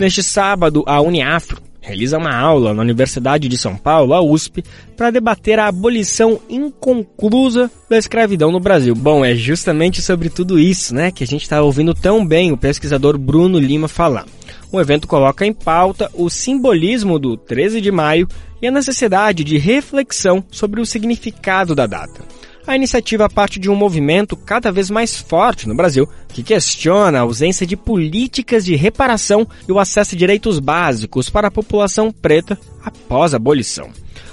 Neste 0.00 0.22
sábado, 0.22 0.82
a 0.86 1.00
Uniafro 1.00 1.67
realiza 1.88 2.18
uma 2.18 2.34
aula 2.34 2.74
na 2.74 2.82
Universidade 2.82 3.48
de 3.48 3.56
São 3.56 3.74
Paulo, 3.74 4.12
a 4.12 4.20
USP, 4.20 4.62
para 4.96 5.10
debater 5.10 5.58
a 5.58 5.68
abolição 5.68 6.38
inconclusa 6.48 7.70
da 7.88 7.96
escravidão 7.96 8.52
no 8.52 8.60
Brasil. 8.60 8.94
Bom, 8.94 9.24
é 9.24 9.34
justamente 9.34 10.02
sobre 10.02 10.28
tudo 10.28 10.58
isso, 10.58 10.94
né, 10.94 11.10
que 11.10 11.24
a 11.24 11.26
gente 11.26 11.42
está 11.42 11.62
ouvindo 11.62 11.94
tão 11.94 12.26
bem 12.26 12.52
o 12.52 12.58
pesquisador 12.58 13.16
Bruno 13.16 13.58
Lima 13.58 13.88
falar. 13.88 14.26
O 14.70 14.78
evento 14.78 15.08
coloca 15.08 15.46
em 15.46 15.52
pauta 15.52 16.10
o 16.12 16.28
simbolismo 16.28 17.18
do 17.18 17.38
13 17.38 17.80
de 17.80 17.90
maio 17.90 18.28
e 18.60 18.66
a 18.66 18.70
necessidade 18.70 19.42
de 19.42 19.56
reflexão 19.56 20.44
sobre 20.50 20.82
o 20.82 20.86
significado 20.86 21.74
da 21.74 21.86
data. 21.86 22.37
A 22.68 22.76
iniciativa 22.76 23.30
parte 23.30 23.58
de 23.58 23.70
um 23.70 23.74
movimento 23.74 24.36
cada 24.36 24.70
vez 24.70 24.90
mais 24.90 25.16
forte 25.16 25.66
no 25.66 25.74
Brasil, 25.74 26.06
que 26.28 26.42
questiona 26.42 27.16
a 27.16 27.22
ausência 27.22 27.66
de 27.66 27.78
políticas 27.78 28.62
de 28.62 28.76
reparação 28.76 29.48
e 29.66 29.72
o 29.72 29.78
acesso 29.78 30.14
a 30.14 30.18
direitos 30.18 30.58
básicos 30.58 31.30
para 31.30 31.48
a 31.48 31.50
população 31.50 32.12
preta 32.12 32.58
após 32.84 33.32
a 33.32 33.38
abolição. 33.38 33.88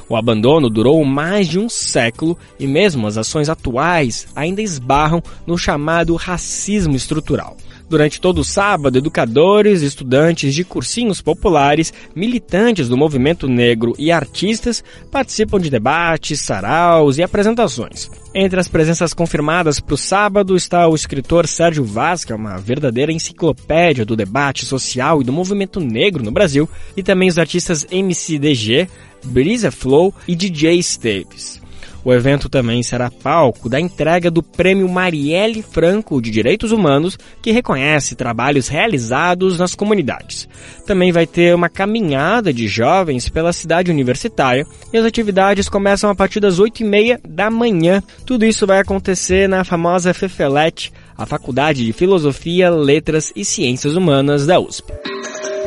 O 0.09 0.17
abandono 0.17 0.69
durou 0.69 1.01
mais 1.05 1.47
de 1.47 1.57
um 1.57 1.69
século 1.69 2.37
e 2.59 2.67
mesmo 2.67 3.07
as 3.07 3.17
ações 3.17 3.47
atuais 3.47 4.27
ainda 4.35 4.61
esbarram 4.61 5.23
no 5.47 5.57
chamado 5.57 6.13
racismo 6.15 6.93
estrutural. 6.93 7.55
Durante 7.87 8.19
todo 8.19 8.39
o 8.39 8.43
sábado, 8.43 8.97
educadores, 8.97 9.83
estudantes 9.83 10.55
de 10.55 10.63
cursinhos 10.63 11.21
populares, 11.21 11.93
militantes 12.15 12.89
do 12.89 12.97
movimento 12.97 13.47
negro 13.47 13.93
e 13.99 14.11
artistas 14.11 14.83
participam 15.11 15.59
de 15.59 15.69
debates, 15.69 16.41
saraus 16.41 17.19
e 17.19 17.23
apresentações. 17.23 18.09
Entre 18.33 18.59
as 18.59 18.67
presenças 18.67 19.13
confirmadas 19.13 19.79
para 19.79 19.93
o 19.93 19.97
sábado 19.97 20.55
está 20.55 20.87
o 20.87 20.95
escritor 20.95 21.47
Sérgio 21.47 21.85
Vaz, 21.85 22.25
que 22.25 22.33
é 22.33 22.35
uma 22.35 22.57
verdadeira 22.57 23.11
enciclopédia 23.11 24.03
do 24.03 24.15
debate 24.15 24.65
social 24.65 25.21
e 25.21 25.23
do 25.23 25.31
movimento 25.31 25.79
negro 25.79 26.23
no 26.23 26.31
Brasil, 26.31 26.67
e 26.97 27.03
também 27.03 27.29
os 27.29 27.37
artistas 27.37 27.85
MCDG, 27.91 28.89
Brisa 29.23 29.71
Flow 29.71 30.13
e 30.27 30.35
DJ 30.35 30.79
Staves. 30.79 31.64
O 32.05 32.13
evento 32.13 32.47
também 32.47 32.83
será 32.83 33.09
palco 33.09 33.67
da 33.67 33.79
entrega 33.79 34.29
do 34.29 34.43
Prêmio 34.43 34.87
Marielle 34.87 35.63
Franco 35.63 36.21
de 36.21 36.29
Direitos 36.29 36.71
Humanos, 36.71 37.17
que 37.41 37.51
reconhece 37.51 38.15
trabalhos 38.15 38.67
realizados 38.67 39.57
nas 39.57 39.73
comunidades. 39.73 40.47
Também 40.85 41.11
vai 41.11 41.25
ter 41.25 41.55
uma 41.55 41.67
caminhada 41.67 42.53
de 42.53 42.67
jovens 42.67 43.27
pela 43.27 43.51
cidade 43.51 43.89
universitária 43.89 44.67
e 44.93 44.97
as 44.97 45.03
atividades 45.03 45.67
começam 45.67 46.07
a 46.07 46.15
partir 46.15 46.39
das 46.39 46.59
8h30 46.59 47.21
da 47.27 47.49
manhã. 47.49 48.03
Tudo 48.23 48.45
isso 48.45 48.67
vai 48.67 48.79
acontecer 48.79 49.49
na 49.49 49.63
famosa 49.63 50.13
FEFELET, 50.13 50.93
a 51.17 51.25
Faculdade 51.25 51.83
de 51.83 51.91
Filosofia, 51.91 52.69
Letras 52.69 53.33
e 53.35 53.43
Ciências 53.43 53.95
Humanas 53.95 54.45
da 54.45 54.59
USP. 54.59 54.93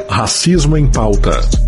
Racismo 0.08 0.76
em 0.76 0.86
pauta. 0.86 1.67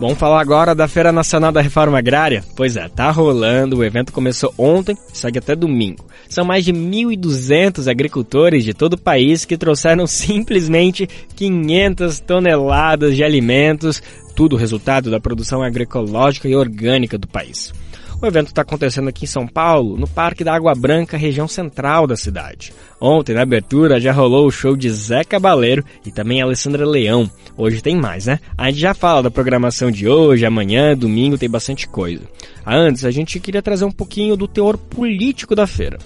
Vamos 0.00 0.16
falar 0.16 0.40
agora 0.40 0.76
da 0.76 0.86
Feira 0.86 1.10
Nacional 1.10 1.50
da 1.50 1.60
Reforma 1.60 1.98
Agrária? 1.98 2.44
Pois 2.54 2.76
é, 2.76 2.88
tá 2.88 3.10
rolando, 3.10 3.78
o 3.78 3.84
evento 3.84 4.12
começou 4.12 4.54
ontem, 4.56 4.96
segue 5.12 5.40
até 5.40 5.56
domingo. 5.56 6.06
São 6.28 6.44
mais 6.44 6.64
de 6.64 6.72
1.200 6.72 7.90
agricultores 7.90 8.62
de 8.62 8.72
todo 8.72 8.92
o 8.92 9.00
país 9.00 9.44
que 9.44 9.58
trouxeram 9.58 10.06
simplesmente 10.08 11.08
500 11.34 12.20
toneladas 12.20 13.16
de 13.16 13.24
alimentos, 13.24 14.00
tudo 14.36 14.54
resultado 14.54 15.10
da 15.10 15.18
produção 15.18 15.64
agroecológica 15.64 16.48
e 16.48 16.54
orgânica 16.54 17.18
do 17.18 17.26
país. 17.26 17.74
O 18.20 18.26
evento 18.26 18.48
está 18.48 18.62
acontecendo 18.62 19.08
aqui 19.08 19.26
em 19.26 19.28
São 19.28 19.46
Paulo, 19.46 19.96
no 19.96 20.08
Parque 20.08 20.42
da 20.42 20.52
Água 20.52 20.74
Branca, 20.74 21.16
região 21.16 21.46
central 21.46 22.04
da 22.04 22.16
cidade. 22.16 22.72
Ontem, 23.00 23.32
na 23.32 23.42
abertura, 23.42 24.00
já 24.00 24.10
rolou 24.10 24.48
o 24.48 24.50
show 24.50 24.76
de 24.76 24.90
Zé 24.90 25.22
Cabaleiro 25.22 25.84
e 26.04 26.10
também 26.10 26.42
Alessandra 26.42 26.84
Leão. 26.84 27.30
Hoje 27.56 27.80
tem 27.80 27.96
mais, 27.96 28.26
né? 28.26 28.40
A 28.56 28.70
gente 28.70 28.80
já 28.80 28.92
fala 28.92 29.22
da 29.22 29.30
programação 29.30 29.88
de 29.88 30.08
hoje, 30.08 30.44
amanhã, 30.44 30.96
domingo, 30.96 31.38
tem 31.38 31.48
bastante 31.48 31.86
coisa. 31.86 32.24
Antes, 32.66 33.04
a 33.04 33.10
gente 33.12 33.38
queria 33.38 33.62
trazer 33.62 33.84
um 33.84 33.92
pouquinho 33.92 34.36
do 34.36 34.48
teor 34.48 34.76
político 34.76 35.54
da 35.54 35.66
feira. 35.66 35.98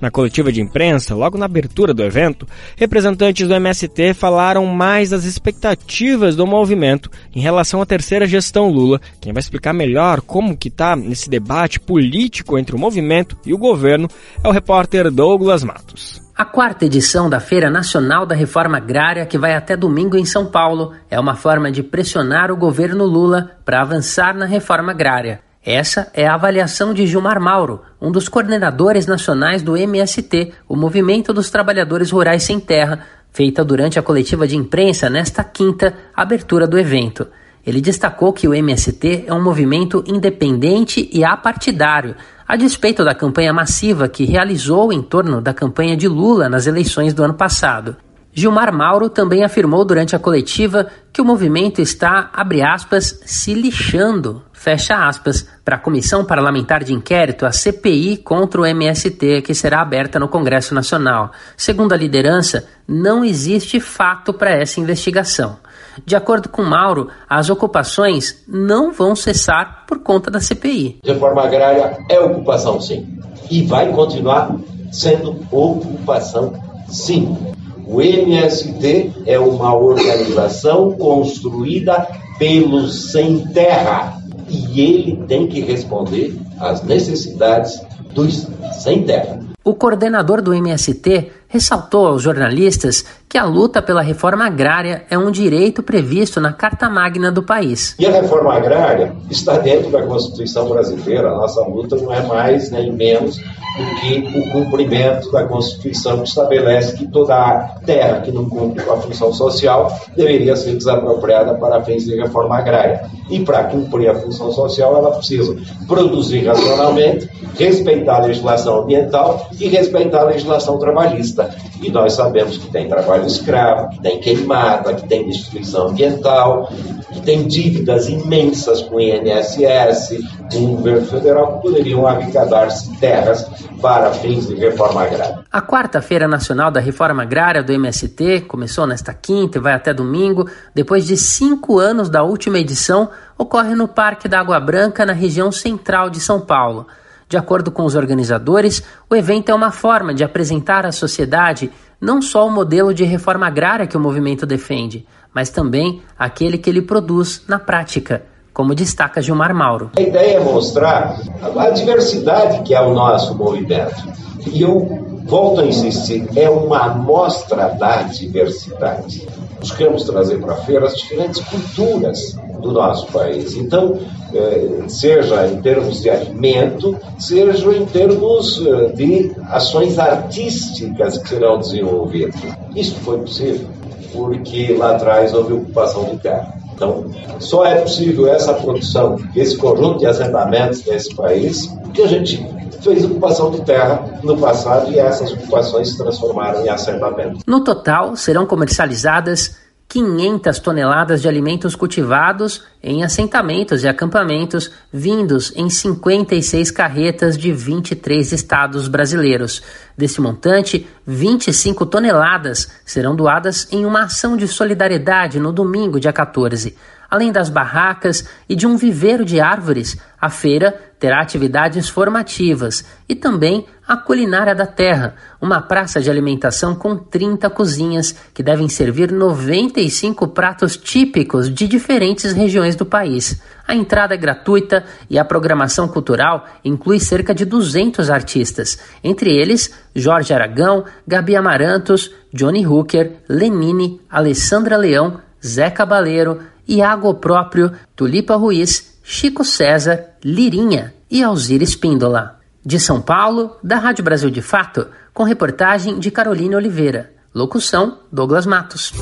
Na 0.00 0.10
coletiva 0.10 0.52
de 0.52 0.60
imprensa, 0.60 1.14
logo 1.14 1.38
na 1.38 1.46
abertura 1.46 1.94
do 1.94 2.02
evento, 2.02 2.46
representantes 2.76 3.48
do 3.48 3.54
MST 3.54 4.14
falaram 4.14 4.66
mais 4.66 5.10
das 5.10 5.24
expectativas 5.24 6.36
do 6.36 6.46
movimento 6.46 7.10
em 7.34 7.40
relação 7.40 7.80
à 7.80 7.86
terceira 7.86 8.26
gestão 8.26 8.68
Lula. 8.68 9.00
Quem 9.20 9.32
vai 9.32 9.40
explicar 9.40 9.72
melhor 9.72 10.20
como 10.20 10.56
que 10.56 10.68
está 10.68 10.94
nesse 10.94 11.30
debate 11.30 11.80
político 11.80 12.58
entre 12.58 12.76
o 12.76 12.78
movimento 12.78 13.36
e 13.46 13.54
o 13.54 13.58
governo 13.58 14.08
é 14.44 14.48
o 14.48 14.52
repórter 14.52 15.10
Douglas 15.10 15.64
Matos. 15.64 16.26
A 16.36 16.44
quarta 16.44 16.84
edição 16.84 17.30
da 17.30 17.40
Feira 17.40 17.70
Nacional 17.70 18.26
da 18.26 18.34
Reforma 18.34 18.76
Agrária, 18.76 19.24
que 19.24 19.38
vai 19.38 19.54
até 19.54 19.74
domingo 19.74 20.18
em 20.18 20.26
São 20.26 20.44
Paulo, 20.44 20.92
é 21.10 21.18
uma 21.18 21.34
forma 21.34 21.72
de 21.72 21.82
pressionar 21.82 22.50
o 22.50 22.56
governo 22.58 23.06
Lula 23.06 23.52
para 23.64 23.80
avançar 23.80 24.34
na 24.34 24.44
reforma 24.44 24.92
agrária. 24.92 25.40
Essa 25.66 26.06
é 26.14 26.24
a 26.24 26.34
avaliação 26.34 26.94
de 26.94 27.08
Gilmar 27.08 27.40
Mauro, 27.40 27.82
um 28.00 28.12
dos 28.12 28.28
coordenadores 28.28 29.04
nacionais 29.04 29.62
do 29.62 29.76
MST, 29.76 30.52
o 30.68 30.76
Movimento 30.76 31.32
dos 31.32 31.50
Trabalhadores 31.50 32.12
Rurais 32.12 32.44
Sem 32.44 32.60
Terra, 32.60 33.00
feita 33.32 33.64
durante 33.64 33.98
a 33.98 34.02
coletiva 34.02 34.46
de 34.46 34.56
imprensa 34.56 35.10
nesta 35.10 35.42
quinta 35.42 35.92
abertura 36.14 36.68
do 36.68 36.78
evento. 36.78 37.26
Ele 37.66 37.80
destacou 37.80 38.32
que 38.32 38.46
o 38.46 38.54
MST 38.54 39.24
é 39.26 39.34
um 39.34 39.42
movimento 39.42 40.04
independente 40.06 41.10
e 41.12 41.24
apartidário, 41.24 42.14
a 42.46 42.54
despeito 42.54 43.04
da 43.04 43.12
campanha 43.12 43.52
massiva 43.52 44.08
que 44.08 44.24
realizou 44.24 44.92
em 44.92 45.02
torno 45.02 45.40
da 45.40 45.52
campanha 45.52 45.96
de 45.96 46.06
Lula 46.06 46.48
nas 46.48 46.68
eleições 46.68 47.12
do 47.12 47.24
ano 47.24 47.34
passado. 47.34 47.96
Gilmar 48.38 48.72
Mauro 48.72 49.08
também 49.08 49.42
afirmou 49.42 49.84
durante 49.84 50.14
a 50.14 50.18
coletiva 50.18 50.86
que 51.12 51.22
o 51.22 51.24
movimento 51.24 51.80
está, 51.80 52.30
abre 52.34 52.62
aspas, 52.62 53.18
se 53.24 53.52
lixando, 53.52 54.44
fecha 54.66 55.06
aspas, 55.06 55.46
para 55.64 55.76
a 55.76 55.78
Comissão 55.78 56.24
Parlamentar 56.24 56.82
de 56.82 56.92
Inquérito, 56.92 57.46
a 57.46 57.52
CPI, 57.52 58.16
contra 58.16 58.60
o 58.60 58.66
MST, 58.66 59.42
que 59.42 59.54
será 59.54 59.80
aberta 59.80 60.18
no 60.18 60.26
Congresso 60.26 60.74
Nacional. 60.74 61.30
Segundo 61.56 61.92
a 61.92 61.96
liderança, 61.96 62.66
não 62.88 63.24
existe 63.24 63.78
fato 63.78 64.34
para 64.34 64.50
essa 64.50 64.80
investigação. 64.80 65.58
De 66.04 66.16
acordo 66.16 66.48
com 66.48 66.64
Mauro, 66.64 67.08
as 67.30 67.48
ocupações 67.48 68.42
não 68.48 68.90
vão 68.90 69.14
cessar 69.14 69.84
por 69.86 70.00
conta 70.00 70.32
da 70.32 70.40
CPI. 70.40 70.98
Reforma 71.04 71.44
agrária 71.44 71.98
é 72.10 72.18
ocupação, 72.18 72.80
sim. 72.80 73.20
E 73.48 73.62
vai 73.62 73.92
continuar 73.92 74.52
sendo 74.90 75.46
ocupação, 75.52 76.54
sim. 76.88 77.38
O 77.86 78.02
MST 78.02 79.12
é 79.26 79.38
uma 79.38 79.76
organização 79.76 80.90
construída 80.90 82.04
pelos 82.36 83.12
sem 83.12 83.46
terra 83.52 84.25
e 84.48 84.80
ele 84.80 85.16
tem 85.26 85.46
que 85.46 85.60
responder 85.60 86.36
às 86.60 86.82
necessidades 86.82 87.80
dos 88.14 88.46
sem 88.72 89.04
terra. 89.04 89.40
O 89.64 89.74
coordenador 89.74 90.40
do 90.40 90.54
MST 90.54 91.30
ressaltou 91.56 92.06
aos 92.06 92.22
jornalistas 92.22 93.04
que 93.28 93.38
a 93.38 93.44
luta 93.44 93.82
pela 93.82 94.02
reforma 94.02 94.46
agrária 94.46 95.04
é 95.10 95.18
um 95.18 95.30
direito 95.30 95.82
previsto 95.82 96.40
na 96.40 96.52
Carta 96.52 96.88
Magna 96.88 97.32
do 97.32 97.42
país. 97.42 97.94
E 97.98 98.06
a 98.06 98.12
reforma 98.12 98.54
agrária 98.54 99.16
está 99.30 99.58
dentro 99.58 99.90
da 99.90 100.02
Constituição 100.02 100.68
brasileira. 100.68 101.30
A 101.30 101.36
nossa 101.36 101.60
luta 101.62 101.96
não 101.96 102.12
é 102.12 102.22
mais 102.22 102.70
nem 102.70 102.92
menos 102.92 103.36
do 103.36 104.00
que 104.00 104.38
o 104.38 104.52
cumprimento 104.52 105.30
da 105.32 105.44
Constituição 105.44 106.22
que 106.22 106.28
estabelece 106.28 106.96
que 106.96 107.06
toda 107.08 107.76
terra 107.84 108.20
que 108.20 108.30
não 108.30 108.48
cumpre 108.48 108.82
com 108.84 108.92
a 108.92 109.00
função 109.00 109.32
social 109.32 110.00
deveria 110.16 110.56
ser 110.56 110.74
desapropriada 110.76 111.54
para 111.54 111.82
fins 111.82 112.04
de 112.04 112.16
reforma 112.16 112.56
agrária. 112.56 113.10
E 113.28 113.40
para 113.40 113.64
cumprir 113.64 114.08
a 114.08 114.14
função 114.14 114.52
social, 114.52 114.96
ela 114.96 115.10
precisa 115.10 115.56
produzir 115.88 116.46
racionalmente, 116.46 117.28
respeitar 117.58 118.16
a 118.16 118.26
legislação 118.26 118.82
ambiental 118.82 119.48
e 119.58 119.68
respeitar 119.68 120.20
a 120.20 120.26
legislação 120.26 120.78
trabalhista. 120.78 121.45
E 121.80 121.90
nós 121.90 122.14
sabemos 122.14 122.56
que 122.56 122.70
tem 122.70 122.88
trabalho 122.88 123.26
escravo, 123.26 123.90
que 123.90 124.00
tem 124.00 124.20
queimada, 124.20 124.94
que 124.94 125.06
tem 125.06 125.26
destruição 125.26 125.88
ambiental, 125.88 126.70
que 127.12 127.20
tem 127.20 127.46
dívidas 127.46 128.08
imensas 128.08 128.82
com 128.82 128.96
o 128.96 129.00
INSS, 129.00 130.18
com 130.52 130.58
o 130.58 130.76
governo 130.76 131.06
federal, 131.06 131.56
que 131.56 131.62
poderiam 131.62 132.06
arrecadar-se 132.06 132.96
terras 132.98 133.46
para 133.80 134.12
fins 134.12 134.46
de 134.48 134.54
reforma 134.54 135.02
agrária. 135.02 135.44
A 135.52 135.62
quarta-feira 135.62 136.26
nacional 136.26 136.70
da 136.70 136.80
reforma 136.80 137.22
agrária 137.22 137.62
do 137.62 137.72
MST 137.72 138.42
começou 138.42 138.86
nesta 138.86 139.12
quinta 139.12 139.58
e 139.58 139.60
vai 139.60 139.74
até 139.74 139.92
domingo. 139.92 140.48
Depois 140.74 141.06
de 141.06 141.16
cinco 141.16 141.78
anos 141.78 142.08
da 142.08 142.22
última 142.22 142.58
edição, 142.58 143.08
ocorre 143.36 143.74
no 143.74 143.86
Parque 143.86 144.28
da 144.28 144.40
Água 144.40 144.58
Branca, 144.58 145.04
na 145.04 145.12
região 145.12 145.52
central 145.52 146.08
de 146.10 146.20
São 146.20 146.40
Paulo. 146.40 146.86
De 147.28 147.36
acordo 147.36 147.72
com 147.72 147.84
os 147.84 147.96
organizadores, 147.96 148.82
o 149.10 149.14
evento 149.14 149.50
é 149.50 149.54
uma 149.54 149.72
forma 149.72 150.14
de 150.14 150.22
apresentar 150.22 150.86
à 150.86 150.92
sociedade 150.92 151.72
não 152.00 152.22
só 152.22 152.46
o 152.46 152.50
modelo 152.50 152.94
de 152.94 153.04
reforma 153.04 153.46
agrária 153.46 153.86
que 153.86 153.96
o 153.96 154.00
movimento 154.00 154.46
defende, 154.46 155.04
mas 155.34 155.50
também 155.50 156.02
aquele 156.18 156.56
que 156.56 156.70
ele 156.70 156.82
produz 156.82 157.42
na 157.48 157.58
prática, 157.58 158.22
como 158.52 158.74
destaca 158.74 159.20
Gilmar 159.20 159.54
Mauro. 159.54 159.90
A 159.96 160.00
ideia 160.00 160.36
é 160.36 160.40
mostrar 160.40 161.20
a 161.58 161.70
diversidade 161.70 162.62
que 162.62 162.74
é 162.74 162.80
o 162.80 162.94
nosso 162.94 163.34
movimento. 163.34 164.04
E 164.46 164.62
eu 164.62 165.20
volto 165.24 165.60
a 165.60 165.66
insistir, 165.66 166.28
é 166.36 166.48
uma 166.48 166.86
amostra 166.86 167.70
da 167.70 168.02
diversidade. 168.02 169.26
Buscamos 169.60 170.04
trazer 170.04 170.38
para 170.38 170.52
a 170.52 170.56
feira 170.56 170.86
as 170.86 170.96
diferentes 170.96 171.40
culturas 171.42 172.36
do 172.60 172.72
nosso 172.72 173.06
país. 173.12 173.56
Então, 173.56 173.98
eh, 174.34 174.84
seja 174.88 175.46
em 175.46 175.60
termos 175.62 176.00
de 176.02 176.10
alimento, 176.10 176.96
seja 177.18 177.72
em 177.72 177.86
termos 177.86 178.64
eh, 178.66 178.92
de 178.92 179.32
ações 179.48 179.98
artísticas 179.98 181.18
que 181.18 181.28
serão 181.28 181.58
desenvolvidas. 181.58 182.40
Isso 182.74 182.94
foi 182.96 183.18
possível 183.18 183.66
porque 184.12 184.72
lá 184.72 184.96
atrás 184.96 185.34
houve 185.34 185.52
ocupação 185.52 186.04
de 186.04 186.18
terra. 186.18 186.54
Então, 186.74 187.06
só 187.38 187.64
é 187.64 187.76
possível 187.76 188.26
essa 188.26 188.52
produção, 188.52 189.16
esse 189.34 189.56
conjunto 189.56 190.00
de 190.00 190.06
assentamentos 190.06 190.84
nesse 190.84 191.14
país, 191.14 191.74
que 191.94 192.02
a 192.02 192.06
gente 192.06 192.44
fez 192.82 193.04
ocupação 193.04 193.50
de 193.50 193.62
terra 193.62 194.04
no 194.22 194.36
passado 194.38 194.90
e 194.90 194.98
essas 194.98 195.32
ocupações 195.32 195.90
se 195.90 195.98
transformaram 195.98 196.64
em 196.64 196.68
assentamentos. 196.68 197.42
No 197.46 197.62
total, 197.62 198.16
serão 198.16 198.46
comercializadas 198.46 199.56
500 199.88 200.58
toneladas 200.58 201.22
de 201.22 201.28
alimentos 201.28 201.76
cultivados 201.76 202.64
em 202.82 203.04
assentamentos 203.04 203.84
e 203.84 203.88
acampamentos 203.88 204.70
vindos 204.92 205.52
em 205.54 205.70
56 205.70 206.70
carretas 206.72 207.38
de 207.38 207.52
23 207.52 208.32
estados 208.32 208.88
brasileiros. 208.88 209.62
Desse 209.96 210.20
montante, 210.20 210.86
25 211.06 211.86
toneladas 211.86 212.68
serão 212.84 213.14
doadas 213.14 213.68
em 213.70 213.86
uma 213.86 214.04
ação 214.04 214.36
de 214.36 214.48
solidariedade 214.48 215.38
no 215.38 215.52
domingo, 215.52 216.00
dia 216.00 216.12
14. 216.12 216.76
Além 217.10 217.30
das 217.30 217.48
barracas 217.48 218.28
e 218.48 218.56
de 218.56 218.66
um 218.66 218.76
viveiro 218.76 219.24
de 219.24 219.40
árvores, 219.40 219.96
a 220.20 220.28
feira 220.28 220.74
terá 220.98 221.20
atividades 221.20 221.88
formativas 221.88 222.84
e 223.08 223.14
também 223.14 223.66
a 223.86 223.96
Culinária 223.96 224.54
da 224.54 224.66
Terra, 224.66 225.14
uma 225.40 225.60
praça 225.60 226.00
de 226.00 226.10
alimentação 226.10 226.74
com 226.74 226.96
30 226.96 227.48
cozinhas 227.50 228.12
que 228.34 228.42
devem 228.42 228.68
servir 228.68 229.12
95 229.12 230.26
pratos 230.28 230.76
típicos 230.76 231.52
de 231.52 231.68
diferentes 231.68 232.32
regiões 232.32 232.74
do 232.74 232.84
país. 232.84 233.40
A 233.68 233.74
entrada 233.74 234.14
é 234.14 234.16
gratuita 234.16 234.84
e 235.08 235.18
a 235.18 235.24
programação 235.24 235.86
cultural 235.86 236.46
inclui 236.64 236.98
cerca 236.98 237.32
de 237.32 237.44
200 237.44 238.10
artistas, 238.10 238.78
entre 239.04 239.30
eles 239.30 239.72
Jorge 239.94 240.34
Aragão, 240.34 240.84
Gabi 241.06 241.36
Amarantos, 241.36 242.10
Johnny 242.32 242.66
Hooker, 242.66 243.18
Lenine, 243.28 244.00
Alessandra 244.10 244.76
Leão, 244.76 245.20
Zé 245.44 245.70
Cabaleiro, 245.70 246.40
Iago 246.68 247.14
Próprio, 247.14 247.72
Tulipa 247.94 248.36
Ruiz, 248.36 248.98
Chico 249.02 249.44
César, 249.44 250.16
Lirinha 250.24 250.92
e 251.10 251.22
Alzira 251.22 251.62
Espíndola. 251.62 252.40
De 252.64 252.80
São 252.80 253.00
Paulo, 253.00 253.56
da 253.62 253.78
Rádio 253.78 254.02
Brasil 254.02 254.28
de 254.30 254.42
Fato, 254.42 254.88
com 255.14 255.22
reportagem 255.22 255.98
de 256.00 256.10
Carolina 256.10 256.56
Oliveira. 256.56 257.12
Locução: 257.32 257.98
Douglas 258.10 258.46
Matos. 258.46 258.92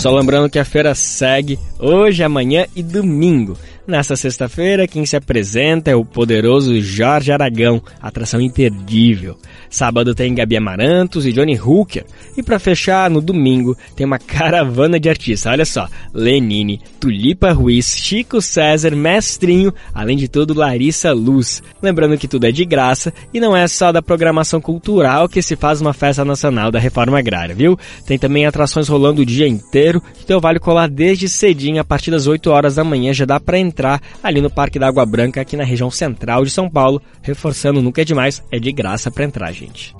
Só 0.00 0.10
lembrando 0.10 0.48
que 0.48 0.58
a 0.58 0.64
feira 0.64 0.94
segue 0.94 1.58
hoje, 1.78 2.22
amanhã 2.22 2.66
e 2.74 2.82
domingo. 2.82 3.58
Nessa 3.90 4.14
sexta-feira, 4.14 4.86
quem 4.86 5.04
se 5.04 5.16
apresenta 5.16 5.90
é 5.90 5.96
o 5.96 6.04
poderoso 6.04 6.80
Jorge 6.80 7.32
Aragão, 7.32 7.82
atração 8.00 8.40
imperdível. 8.40 9.36
Sábado 9.68 10.14
tem 10.14 10.32
Gabi 10.32 10.56
Amarantos 10.56 11.26
e 11.26 11.32
Johnny 11.32 11.58
Hooker. 11.58 12.04
E 12.36 12.42
para 12.42 12.60
fechar, 12.60 13.10
no 13.10 13.20
domingo, 13.20 13.76
tem 13.96 14.06
uma 14.06 14.18
caravana 14.22 15.00
de 15.00 15.08
artistas. 15.08 15.52
Olha 15.52 15.64
só, 15.64 15.88
Lenine, 16.14 16.80
Tulipa 17.00 17.50
Ruiz, 17.52 17.96
Chico 17.96 18.40
César, 18.40 18.94
Mestrinho, 18.94 19.74
além 19.92 20.16
de 20.16 20.28
tudo 20.28 20.54
Larissa 20.54 21.12
Luz. 21.12 21.60
Lembrando 21.82 22.16
que 22.16 22.28
tudo 22.28 22.46
é 22.46 22.52
de 22.52 22.64
graça 22.64 23.12
e 23.34 23.40
não 23.40 23.56
é 23.56 23.66
só 23.66 23.90
da 23.90 24.00
programação 24.00 24.60
cultural 24.60 25.28
que 25.28 25.42
se 25.42 25.56
faz 25.56 25.80
uma 25.80 25.92
festa 25.92 26.24
nacional 26.24 26.70
da 26.70 26.78
reforma 26.78 27.18
agrária, 27.18 27.56
viu? 27.56 27.76
Tem 28.06 28.16
também 28.16 28.46
atrações 28.46 28.86
rolando 28.86 29.22
o 29.22 29.26
dia 29.26 29.48
inteiro, 29.48 30.00
então 30.22 30.40
vale 30.40 30.60
colar 30.60 30.88
desde 30.88 31.28
cedinho, 31.28 31.80
a 31.80 31.84
partir 31.84 32.12
das 32.12 32.28
8 32.28 32.50
horas 32.50 32.76
da 32.76 32.84
manhã 32.84 33.12
já 33.12 33.24
dá 33.24 33.40
para 33.40 33.58
entrar 33.58 33.79
entrar 33.80 34.00
ali 34.22 34.40
no 34.40 34.50
Parque 34.50 34.78
da 34.78 34.88
Água 34.88 35.06
Branca, 35.06 35.40
aqui 35.40 35.56
na 35.56 35.64
região 35.64 35.90
central 35.90 36.44
de 36.44 36.50
São 36.50 36.68
Paulo. 36.68 37.00
Reforçando, 37.22 37.80
nunca 37.80 38.02
é 38.02 38.04
demais, 38.04 38.42
é 38.52 38.58
de 38.58 38.70
graça 38.70 39.10
para 39.10 39.24
entrar, 39.24 39.50
gente. 39.52 39.94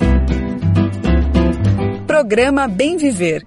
Programa 2.06 2.68
Bem 2.68 2.98
Viver 2.98 3.42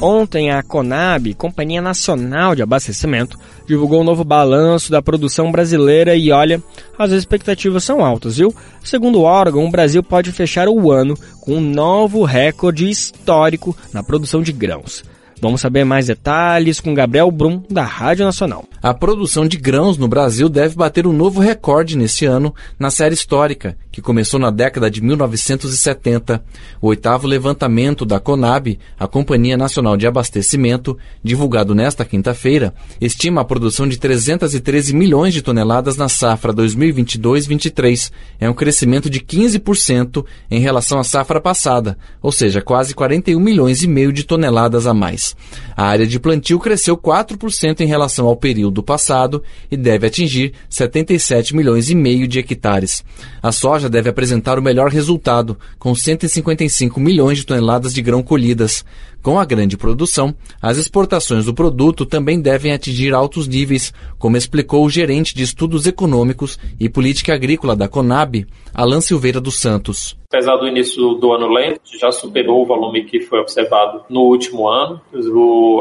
Ontem, 0.00 0.50
a 0.50 0.62
Conab, 0.62 1.32
Companhia 1.34 1.80
Nacional 1.80 2.54
de 2.54 2.62
Abastecimento, 2.62 3.38
divulgou 3.66 4.02
um 4.02 4.04
novo 4.04 4.24
balanço 4.24 4.90
da 4.90 5.00
produção 5.00 5.50
brasileira 5.50 6.14
e 6.14 6.30
olha, 6.30 6.62
as 6.98 7.12
expectativas 7.12 7.82
são 7.82 8.04
altas, 8.04 8.36
viu? 8.36 8.54
Segundo 8.84 9.20
o 9.20 9.22
órgão, 9.22 9.64
o 9.64 9.70
Brasil 9.70 10.02
pode 10.02 10.32
fechar 10.32 10.68
o 10.68 10.92
ano 10.92 11.16
com 11.40 11.54
um 11.54 11.60
novo 11.60 12.24
recorde 12.24 12.88
histórico 12.90 13.74
na 13.92 14.02
produção 14.02 14.42
de 14.42 14.52
grãos. 14.52 15.02
Vamos 15.40 15.60
saber 15.60 15.84
mais 15.84 16.06
detalhes 16.06 16.80
com 16.80 16.94
Gabriel 16.94 17.30
Brum, 17.30 17.62
da 17.70 17.82
Rádio 17.84 18.24
Nacional. 18.24 18.64
A 18.86 18.94
produção 18.94 19.48
de 19.48 19.56
grãos 19.56 19.98
no 19.98 20.06
Brasil 20.06 20.48
deve 20.48 20.76
bater 20.76 21.08
um 21.08 21.12
novo 21.12 21.40
recorde 21.40 21.98
neste 21.98 22.24
ano 22.24 22.54
na 22.78 22.88
série 22.88 23.14
histórica, 23.14 23.76
que 23.90 24.00
começou 24.00 24.38
na 24.38 24.48
década 24.48 24.88
de 24.88 25.02
1970. 25.02 26.44
O 26.80 26.86
oitavo 26.86 27.26
levantamento 27.26 28.04
da 28.04 28.20
Conab, 28.20 28.78
a 28.96 29.08
Companhia 29.08 29.56
Nacional 29.56 29.96
de 29.96 30.06
Abastecimento, 30.06 30.96
divulgado 31.20 31.74
nesta 31.74 32.04
quinta-feira, 32.04 32.72
estima 33.00 33.40
a 33.40 33.44
produção 33.44 33.88
de 33.88 33.98
313 33.98 34.94
milhões 34.94 35.34
de 35.34 35.42
toneladas 35.42 35.96
na 35.96 36.08
safra 36.08 36.54
2022-23. 36.54 38.12
É 38.38 38.48
um 38.48 38.54
crescimento 38.54 39.10
de 39.10 39.18
15% 39.18 40.24
em 40.48 40.60
relação 40.60 41.00
à 41.00 41.02
safra 41.02 41.40
passada, 41.40 41.98
ou 42.22 42.30
seja, 42.30 42.62
quase 42.62 42.94
41 42.94 43.40
milhões 43.40 43.82
e 43.82 43.88
meio 43.88 44.12
de 44.12 44.22
toneladas 44.22 44.86
a 44.86 44.94
mais. 44.94 45.34
A 45.76 45.86
área 45.86 46.06
de 46.06 46.20
plantio 46.20 46.60
cresceu 46.60 46.96
4% 46.96 47.80
em 47.80 47.86
relação 47.86 48.26
ao 48.28 48.36
período 48.36 48.75
passado 48.82 49.42
e 49.70 49.76
deve 49.76 50.06
atingir 50.06 50.52
77 50.68 51.54
milhões 51.54 51.90
e 51.90 51.94
meio 51.94 52.26
de 52.28 52.38
hectares. 52.38 53.04
A 53.42 53.52
soja 53.52 53.88
deve 53.88 54.08
apresentar 54.08 54.58
o 54.58 54.62
melhor 54.62 54.90
resultado, 54.90 55.58
com 55.78 55.94
155 55.94 56.98
milhões 57.00 57.38
de 57.38 57.46
toneladas 57.46 57.92
de 57.92 58.02
grão 58.02 58.22
colhidas. 58.22 58.84
Com 59.22 59.38
a 59.38 59.44
grande 59.44 59.76
produção, 59.76 60.34
as 60.62 60.76
exportações 60.76 61.46
do 61.46 61.54
produto 61.54 62.06
também 62.06 62.40
devem 62.40 62.72
atingir 62.72 63.12
altos 63.12 63.48
níveis, 63.48 63.92
como 64.18 64.36
explicou 64.36 64.84
o 64.84 64.90
gerente 64.90 65.34
de 65.34 65.42
estudos 65.42 65.86
econômicos 65.86 66.58
e 66.78 66.88
política 66.88 67.34
agrícola 67.34 67.74
da 67.74 67.88
Conab, 67.88 68.46
Alan 68.72 69.00
Silveira 69.00 69.40
dos 69.40 69.58
Santos. 69.58 70.16
Apesar 70.28 70.56
do 70.56 70.66
início 70.66 71.14
do 71.14 71.32
ano 71.32 71.48
lento, 71.48 71.80
já 71.98 72.10
superou 72.10 72.62
o 72.62 72.66
volume 72.66 73.04
que 73.04 73.20
foi 73.20 73.38
observado 73.38 74.04
no 74.08 74.22
último 74.22 74.68
ano. 74.68 75.00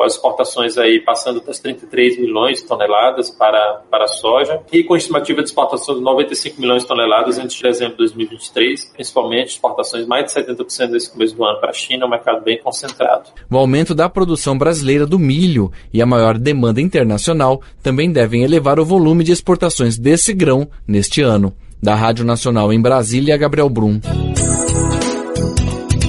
as 0.03 0.13
exportações 0.13 0.77
aí 0.77 1.01
passando 1.01 1.41
das 1.41 1.59
33 1.59 2.19
milhões 2.19 2.61
de 2.61 2.67
toneladas 2.67 3.29
para, 3.31 3.81
para 3.89 4.05
a 4.05 4.07
soja 4.07 4.61
e 4.71 4.83
com 4.83 4.95
estimativa 4.95 5.41
de 5.41 5.49
exportação 5.49 5.95
de 5.95 6.01
95 6.01 6.61
milhões 6.61 6.83
de 6.83 6.87
toneladas 6.87 7.37
entre 7.37 7.59
dezembro 7.61 7.93
de 7.93 7.97
2023, 7.97 8.85
principalmente 8.93 9.49
exportações 9.49 10.05
mais 10.05 10.25
de 10.25 10.39
70% 10.39 10.87
desse 10.91 11.11
começo 11.11 11.35
do 11.35 11.43
ano 11.43 11.59
para 11.59 11.71
a 11.71 11.73
China, 11.73 12.05
um 12.05 12.09
mercado 12.09 12.41
bem 12.43 12.59
concentrado. 12.59 13.24
O 13.49 13.57
aumento 13.57 13.93
da 13.93 14.09
produção 14.09 14.57
brasileira 14.57 15.05
do 15.05 15.19
milho 15.19 15.71
e 15.93 16.01
a 16.01 16.05
maior 16.05 16.37
demanda 16.37 16.81
internacional 16.81 17.61
também 17.81 18.11
devem 18.11 18.43
elevar 18.43 18.79
o 18.79 18.85
volume 18.85 19.23
de 19.23 19.31
exportações 19.31 19.97
desse 19.97 20.33
grão 20.33 20.67
neste 20.87 21.21
ano. 21.21 21.53
Da 21.81 21.95
Rádio 21.95 22.25
Nacional 22.25 22.73
em 22.73 22.81
Brasília, 22.81 23.37
Gabriel 23.37 23.69
Brum. 23.69 23.99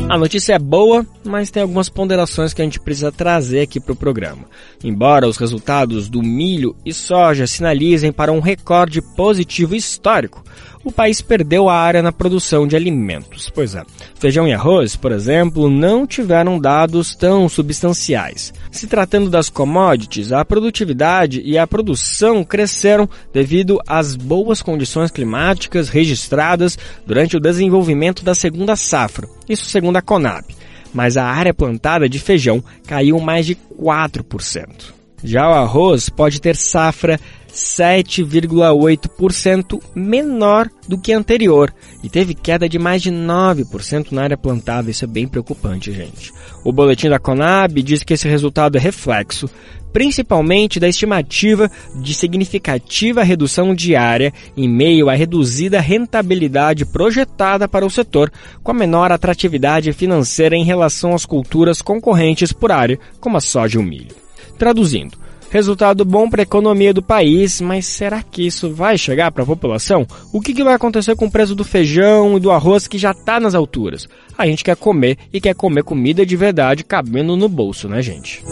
A 0.09 0.17
notícia 0.17 0.55
é 0.55 0.59
boa, 0.59 1.05
mas 1.25 1.51
tem 1.51 1.63
algumas 1.63 1.89
ponderações 1.89 2.55
que 2.55 2.63
a 2.63 2.65
gente 2.65 2.79
precisa 2.79 3.11
trazer 3.11 3.61
aqui 3.61 3.81
para 3.81 3.93
o 3.93 3.97
programa. 3.97 4.45
Embora 4.83 5.27
os 5.27 5.37
resultados 5.37 6.09
do 6.09 6.23
milho 6.23 6.77
e 6.87 6.95
soja 6.95 7.45
sinalizem 7.45 8.13
para 8.13 8.31
um 8.31 8.39
recorde 8.39 9.03
positivo 9.03 9.75
histórico, 9.75 10.45
o 10.87 10.93
país 10.93 11.21
perdeu 11.21 11.69
a 11.69 11.75
área 11.75 12.01
na 12.01 12.13
produção 12.13 12.65
de 12.65 12.77
alimentos. 12.77 13.51
Pois 13.53 13.75
é, 13.75 13.83
feijão 14.15 14.47
e 14.47 14.53
arroz, 14.53 14.95
por 14.95 15.11
exemplo, 15.11 15.69
não 15.69 16.07
tiveram 16.07 16.61
dados 16.61 17.13
tão 17.17 17.49
substanciais. 17.49 18.55
Se 18.71 18.87
tratando 18.87 19.29
das 19.29 19.51
commodities, 19.51 20.31
a 20.31 20.45
produtividade 20.45 21.43
e 21.45 21.59
a 21.59 21.67
produção 21.67 22.45
cresceram 22.45 23.11
devido 23.35 23.81
às 23.85 24.15
boas 24.15 24.63
condições 24.63 25.11
climáticas 25.11 25.89
registradas 25.89 26.79
durante 27.05 27.37
o 27.37 27.41
desenvolvimento 27.41 28.25
da 28.25 28.35
segunda 28.35 28.77
safra, 28.77 29.29
isso 29.49 29.65
segundo 29.65 29.97
a 29.97 30.03
Conab. 30.03 30.47
Mas 30.95 31.17
a 31.17 31.25
área 31.25 31.53
plantada 31.53 32.09
de 32.09 32.21
feijão 32.21 32.63
caiu 32.87 33.19
mais 33.19 33.45
de 33.45 33.57
4%. 33.77 34.95
Já 35.25 35.49
o 35.49 35.55
arroz 35.55 36.09
pode 36.09 36.41
ter 36.41 36.55
safra 36.55 37.19
7,8% 37.57 39.81
menor 39.95 40.69
do 40.87 40.99
que 40.99 41.11
anterior 41.13 41.73
e 42.05 42.11
teve 42.11 42.35
queda 42.35 42.69
de 42.69 42.79
mais 42.79 43.01
de 43.03 43.11
9% 43.11 44.13
na 44.13 44.25
área 44.25 44.37
plantada. 44.37 44.91
Isso 44.91 45.05
é 45.05 45.09
bem 45.09 45.27
preocupante, 45.27 45.91
gente. 45.91 46.35
O 46.63 46.71
boletim 46.71 47.09
da 47.09 47.19
Conab 47.19 47.83
diz 47.83 48.03
que 48.03 48.13
esse 48.15 48.29
resultado 48.29 48.77
é 48.77 48.81
reflexo 48.81 49.49
principalmente 49.97 50.79
da 50.79 50.87
estimativa 50.87 51.71
de 51.95 52.13
significativa 52.13 53.23
redução 53.23 53.75
diária 53.75 54.31
em 54.55 54.69
meio 54.69 55.09
à 55.09 55.15
reduzida 55.15 55.81
rentabilidade 55.81 56.85
projetada 56.85 57.67
para 57.67 57.87
o 57.87 57.91
setor, 57.91 58.31
com 58.63 58.73
a 58.73 58.75
menor 58.75 59.11
atratividade 59.11 59.91
financeira 59.95 60.55
em 60.55 60.65
relação 60.65 61.15
às 61.15 61.25
culturas 61.25 61.81
concorrentes 61.81 62.53
por 62.53 62.71
área, 62.71 62.99
como 63.19 63.39
a 63.39 63.41
soja 63.41 63.79
e 63.79 63.81
o 63.81 63.83
milho. 63.83 64.15
Traduzindo, 64.59 65.17
Resultado 65.51 66.05
bom 66.05 66.29
para 66.29 66.43
a 66.43 66.45
economia 66.45 66.93
do 66.93 67.03
país, 67.03 67.61
mas 67.61 67.87
será 67.87 68.23
que 68.23 68.47
isso 68.47 68.73
vai 68.73 68.99
chegar 68.99 69.31
para 69.31 69.43
a 69.43 69.47
população? 69.47 70.07
O 70.33 70.41
que, 70.41 70.53
que, 70.53 70.65
vai 70.65 70.75
acontecer 70.75 71.15
com 71.15 71.27
o 71.27 71.31
preço 71.31 71.55
do 71.55 71.65
feijão 71.65 72.37
e 72.37 72.41
do 72.41 72.51
arroz 72.51 72.87
que 72.87 72.99
já 72.99 73.13
está 73.13 73.39
nas 73.39 73.55
alturas? 73.55 74.09
A 74.37 74.47
gente 74.47 74.65
quer 74.65 74.77
comer 74.77 75.17
e 75.33 75.41
quer 75.41 75.55
comer 75.55 75.85
comida 75.85 76.27
de 76.27 76.37
verdade 76.37 76.85
cabendo 76.85 77.37
no 77.37 77.49
bolso, 77.49 77.89
né, 77.89 78.03
gente? 78.03 78.43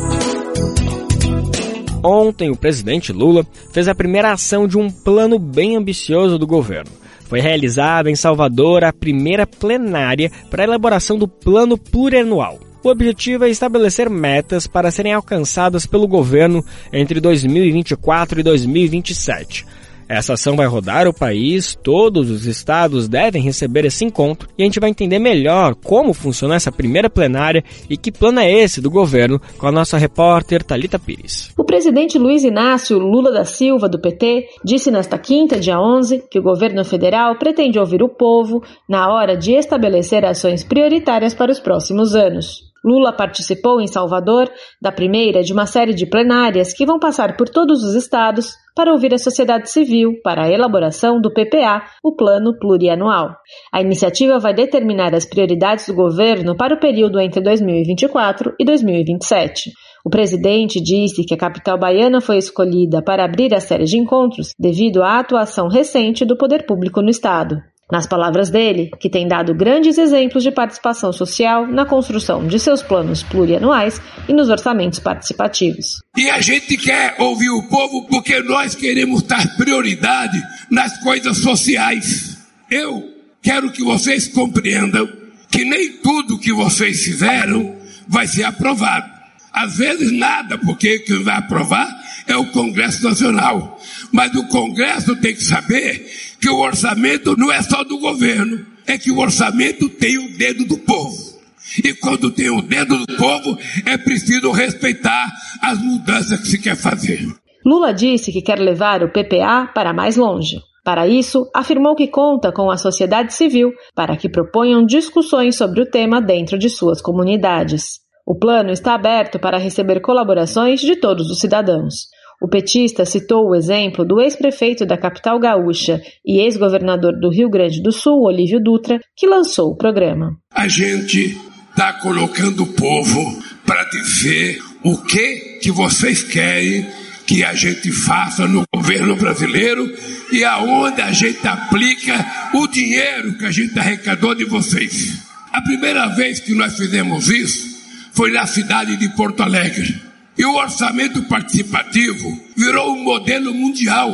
Ontem, 2.02 2.50
o 2.50 2.56
presidente 2.56 3.12
Lula 3.12 3.46
fez 3.72 3.88
a 3.88 3.94
primeira 3.94 4.32
ação 4.32 4.68
de 4.68 4.76
um 4.76 4.90
plano 4.90 5.38
bem 5.38 5.76
ambicioso 5.76 6.38
do 6.38 6.46
governo. 6.46 6.90
Foi 7.24 7.40
realizada 7.40 8.10
em 8.10 8.14
Salvador 8.14 8.84
a 8.84 8.92
primeira 8.92 9.46
plenária 9.46 10.30
para 10.50 10.62
a 10.62 10.66
elaboração 10.66 11.18
do 11.18 11.26
Plano 11.26 11.78
Plurianual. 11.78 12.60
O 12.84 12.90
objetivo 12.90 13.46
é 13.46 13.48
estabelecer 13.48 14.10
metas 14.10 14.66
para 14.66 14.90
serem 14.90 15.14
alcançadas 15.14 15.86
pelo 15.86 16.06
governo 16.06 16.62
entre 16.92 17.18
2024 17.18 18.40
e 18.40 18.42
2027. 18.42 19.64
Essa 20.06 20.34
ação 20.34 20.54
vai 20.54 20.66
rodar 20.66 21.08
o 21.08 21.14
país, 21.14 21.74
todos 21.82 22.30
os 22.30 22.44
estados 22.44 23.08
devem 23.08 23.40
receber 23.40 23.86
esse 23.86 24.04
encontro 24.04 24.50
e 24.58 24.62
a 24.62 24.66
gente 24.66 24.78
vai 24.78 24.90
entender 24.90 25.18
melhor 25.18 25.74
como 25.74 26.12
funciona 26.12 26.56
essa 26.56 26.70
primeira 26.70 27.08
plenária 27.08 27.64
e 27.88 27.96
que 27.96 28.12
plano 28.12 28.40
é 28.40 28.52
esse 28.52 28.82
do 28.82 28.90
governo 28.90 29.40
com 29.56 29.66
a 29.66 29.72
nossa 29.72 29.96
repórter 29.96 30.62
Talita 30.62 30.98
Pires. 30.98 31.54
O 31.56 31.64
presidente 31.64 32.18
Luiz 32.18 32.44
Inácio 32.44 32.98
Lula 32.98 33.32
da 33.32 33.46
Silva, 33.46 33.88
do 33.88 33.98
PT, 33.98 34.46
disse 34.62 34.90
nesta 34.90 35.16
quinta, 35.16 35.58
dia 35.58 35.80
11, 35.80 36.24
que 36.30 36.38
o 36.38 36.42
governo 36.42 36.84
federal 36.84 37.38
pretende 37.38 37.78
ouvir 37.78 38.02
o 38.02 38.10
povo 38.10 38.62
na 38.86 39.10
hora 39.10 39.38
de 39.38 39.54
estabelecer 39.54 40.22
ações 40.26 40.62
prioritárias 40.62 41.32
para 41.32 41.50
os 41.50 41.58
próximos 41.58 42.14
anos. 42.14 42.63
Lula 42.84 43.12
participou 43.12 43.80
em 43.80 43.86
Salvador 43.86 44.50
da 44.80 44.92
primeira 44.92 45.42
de 45.42 45.52
uma 45.52 45.64
série 45.64 45.94
de 45.94 46.04
plenárias 46.04 46.74
que 46.74 46.84
vão 46.84 46.98
passar 46.98 47.36
por 47.36 47.48
todos 47.48 47.82
os 47.82 47.94
estados 47.94 48.52
para 48.74 48.92
ouvir 48.92 49.14
a 49.14 49.18
sociedade 49.18 49.70
civil 49.70 50.20
para 50.22 50.44
a 50.44 50.50
elaboração 50.50 51.20
do 51.20 51.32
PPA, 51.32 51.84
o 52.02 52.14
Plano 52.14 52.58
Plurianual. 52.58 53.30
A 53.72 53.80
iniciativa 53.80 54.38
vai 54.38 54.52
determinar 54.52 55.14
as 55.14 55.24
prioridades 55.24 55.86
do 55.86 55.94
governo 55.94 56.56
para 56.56 56.74
o 56.74 56.80
período 56.80 57.20
entre 57.20 57.40
2024 57.40 58.54
e 58.58 58.64
2027. 58.64 59.70
O 60.04 60.10
presidente 60.10 60.82
disse 60.82 61.24
que 61.24 61.32
a 61.32 61.38
capital 61.38 61.78
baiana 61.78 62.20
foi 62.20 62.36
escolhida 62.36 63.02
para 63.02 63.24
abrir 63.24 63.54
a 63.54 63.60
série 63.60 63.84
de 63.84 63.96
encontros 63.96 64.50
devido 64.58 65.02
à 65.02 65.18
atuação 65.18 65.68
recente 65.68 66.26
do 66.26 66.36
poder 66.36 66.66
público 66.66 67.00
no 67.00 67.08
estado. 67.08 67.56
Nas 67.92 68.06
palavras 68.06 68.48
dele, 68.48 68.90
que 68.98 69.10
tem 69.10 69.28
dado 69.28 69.54
grandes 69.54 69.98
exemplos 69.98 70.42
de 70.42 70.50
participação 70.50 71.12
social 71.12 71.66
na 71.66 71.84
construção 71.84 72.46
de 72.46 72.58
seus 72.58 72.82
planos 72.82 73.22
plurianuais 73.22 74.00
e 74.26 74.32
nos 74.32 74.48
orçamentos 74.48 74.98
participativos. 74.98 76.00
E 76.16 76.30
a 76.30 76.40
gente 76.40 76.76
quer 76.78 77.16
ouvir 77.18 77.50
o 77.50 77.68
povo 77.68 78.06
porque 78.08 78.40
nós 78.40 78.74
queremos 78.74 79.22
dar 79.22 79.56
prioridade 79.56 80.40
nas 80.70 80.98
coisas 81.02 81.38
sociais. 81.38 82.38
Eu 82.70 83.04
quero 83.42 83.70
que 83.70 83.84
vocês 83.84 84.28
compreendam 84.28 85.06
que 85.50 85.64
nem 85.64 85.92
tudo 85.98 86.38
que 86.38 86.52
vocês 86.52 87.04
fizeram 87.04 87.76
vai 88.08 88.26
ser 88.26 88.44
aprovado. 88.44 89.12
Às 89.52 89.76
vezes 89.76 90.10
nada, 90.10 90.58
porque 90.58 90.98
quem 91.00 91.22
vai 91.22 91.36
aprovar 91.36 91.86
é 92.26 92.36
o 92.36 92.50
Congresso 92.52 93.04
Nacional. 93.04 93.80
Mas 94.12 94.34
o 94.34 94.46
Congresso 94.48 95.16
tem 95.16 95.34
que 95.34 95.44
saber 95.44 96.06
que 96.40 96.48
o 96.48 96.58
orçamento 96.58 97.36
não 97.36 97.52
é 97.52 97.62
só 97.62 97.84
do 97.84 97.98
governo, 97.98 98.64
é 98.86 98.98
que 98.98 99.10
o 99.10 99.18
orçamento 99.18 99.88
tem 99.88 100.18
o 100.18 100.36
dedo 100.36 100.64
do 100.64 100.78
povo. 100.78 101.34
E 101.82 101.92
quando 101.94 102.30
tem 102.30 102.50
o 102.50 102.60
dedo 102.60 103.04
do 103.04 103.16
povo, 103.16 103.58
é 103.86 103.96
preciso 103.96 104.50
respeitar 104.50 105.32
as 105.60 105.78
mudanças 105.82 106.40
que 106.40 106.48
se 106.48 106.58
quer 106.58 106.76
fazer. 106.76 107.26
Lula 107.64 107.92
disse 107.92 108.30
que 108.30 108.42
quer 108.42 108.58
levar 108.58 109.02
o 109.02 109.10
PPA 109.10 109.70
para 109.74 109.94
mais 109.94 110.16
longe. 110.16 110.60
Para 110.84 111.08
isso, 111.08 111.50
afirmou 111.54 111.96
que 111.96 112.08
conta 112.08 112.52
com 112.52 112.70
a 112.70 112.76
sociedade 112.76 113.32
civil 113.32 113.72
para 113.94 114.18
que 114.18 114.28
proponham 114.28 114.84
discussões 114.84 115.56
sobre 115.56 115.80
o 115.80 115.90
tema 115.90 116.20
dentro 116.20 116.58
de 116.58 116.68
suas 116.68 117.00
comunidades. 117.00 118.04
O 118.26 118.34
plano 118.34 118.70
está 118.70 118.94
aberto 118.94 119.38
para 119.38 119.56
receber 119.56 120.00
colaborações 120.00 120.80
de 120.80 120.96
todos 120.96 121.30
os 121.30 121.38
cidadãos. 121.38 122.08
O 122.44 122.46
petista 122.46 123.06
citou 123.06 123.48
o 123.48 123.54
exemplo 123.54 124.04
do 124.04 124.20
ex-prefeito 124.20 124.84
da 124.84 124.98
capital 124.98 125.40
gaúcha 125.40 126.02
e 126.22 126.40
ex-governador 126.40 127.18
do 127.18 127.30
Rio 127.30 127.48
Grande 127.48 127.82
do 127.82 127.90
Sul, 127.90 128.20
Olívio 128.22 128.62
Dutra, 128.62 129.00
que 129.16 129.26
lançou 129.26 129.70
o 129.70 129.76
programa. 129.78 130.36
A 130.52 130.68
gente 130.68 131.40
está 131.70 131.94
colocando 131.94 132.64
o 132.64 132.72
povo 132.74 133.42
para 133.64 133.82
dizer 133.84 134.58
o 134.82 134.94
que 134.98 135.58
que 135.62 135.70
vocês 135.70 136.22
querem 136.22 136.86
que 137.26 137.42
a 137.42 137.54
gente 137.54 137.90
faça 137.90 138.46
no 138.46 138.62
governo 138.74 139.16
brasileiro 139.16 139.90
e 140.30 140.44
aonde 140.44 141.00
a 141.00 141.12
gente 141.12 141.48
aplica 141.48 142.50
o 142.52 142.66
dinheiro 142.66 143.38
que 143.38 143.46
a 143.46 143.50
gente 143.50 143.78
arrecadou 143.78 144.34
de 144.34 144.44
vocês. 144.44 145.18
A 145.50 145.62
primeira 145.62 146.08
vez 146.08 146.40
que 146.40 146.54
nós 146.54 146.76
fizemos 146.76 147.26
isso 147.30 147.74
foi 148.12 148.30
na 148.32 148.44
cidade 148.46 148.98
de 148.98 149.08
Porto 149.16 149.42
Alegre. 149.42 150.12
E 150.36 150.44
o 150.44 150.56
orçamento 150.56 151.22
participativo 151.28 152.28
virou 152.56 152.90
um 152.90 153.04
modelo 153.04 153.54
mundial. 153.54 154.08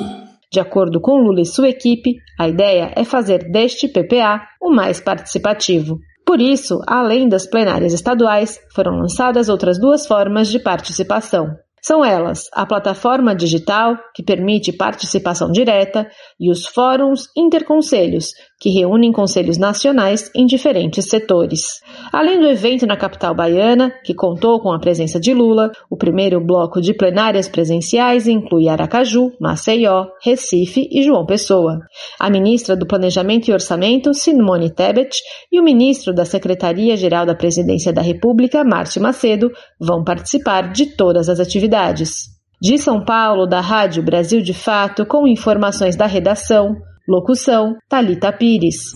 De 0.53 0.61
acordo 0.61 1.01
com 1.01 1.13
Lula 1.13 1.41
e 1.41 1.47
sua 1.47 1.71
equipe, 1.71 2.17
a 2.39 2.47
ideia 2.47 2.93
é 2.95 3.05
fazer 3.05 3.51
deste 3.51 3.89
PPA 3.89 4.43
o 4.61 4.71
mais 4.71 5.01
participativo. 5.01 5.99
Por 6.27 6.41
isso, 6.41 6.81
além 6.87 7.29
das 7.29 7.47
plenárias 7.47 7.95
estaduais, 7.95 8.61
foram 8.75 8.99
lançadas 8.99 9.49
outras 9.49 9.81
duas 9.81 10.07
formas 10.07 10.49
de 10.49 10.59
participação. 10.59 11.57
São 11.83 12.05
elas 12.05 12.51
a 12.53 12.67
plataforma 12.67 13.35
digital, 13.35 13.97
que 14.15 14.23
permite 14.23 14.73
participação 14.73 15.51
direta, 15.51 16.07
e 16.39 16.51
os 16.51 16.67
fóruns 16.67 17.29
interconselhos, 17.35 18.33
que 18.61 18.69
reúnem 18.69 19.11
conselhos 19.11 19.57
nacionais 19.57 20.31
em 20.37 20.45
diferentes 20.45 21.07
setores. 21.07 21.81
Além 22.13 22.39
do 22.39 22.47
evento 22.47 22.87
na 22.87 22.95
capital 22.95 23.35
baiana, 23.35 23.91
que 24.05 24.13
contou 24.13 24.61
com 24.61 24.71
a 24.71 24.79
presença 24.79 25.19
de 25.19 25.33
Lula, 25.33 25.73
o 25.89 25.97
primeiro 25.97 26.39
bloco 26.45 26.79
de 26.79 26.93
plenárias 26.93 27.49
presenciais 27.49 28.29
inclui 28.29 28.69
Aracaju, 28.69 29.33
Maceió, 29.41 30.09
Recife 30.23 30.87
e 30.93 31.03
João 31.03 31.25
Pessoa. 31.25 31.81
A 32.19 32.29
ministra 32.29 32.77
do 32.77 32.87
Planejamento 32.87 33.49
e 33.49 33.53
Orçamento, 33.55 34.13
Simone 34.13 34.69
Tebet, 34.69 35.17
e 35.51 35.59
o 35.59 35.65
ministro 35.65 36.13
da 36.13 36.27
Secretaria-Geral 36.27 37.25
da 37.25 37.35
Presidência 37.35 37.95
da 37.95 38.03
República, 38.03 38.63
Márcio 38.63 39.01
Macedo, 39.01 39.51
vão 39.81 40.05
participar 40.05 40.71
de 40.71 40.95
todas 40.97 41.31
as 41.31 41.41
atividades. 41.41 42.29
De 42.61 42.77
São 42.77 43.03
Paulo, 43.03 43.47
da 43.47 43.63
Rádio 43.63 44.03
Brasil 44.03 44.43
de 44.43 44.53
Fato, 44.53 45.07
com 45.07 45.27
informações 45.27 45.97
da 45.97 46.05
redação, 46.05 46.77
Locução: 47.09 47.77
Talita 47.89 48.31
Pires. 48.31 48.93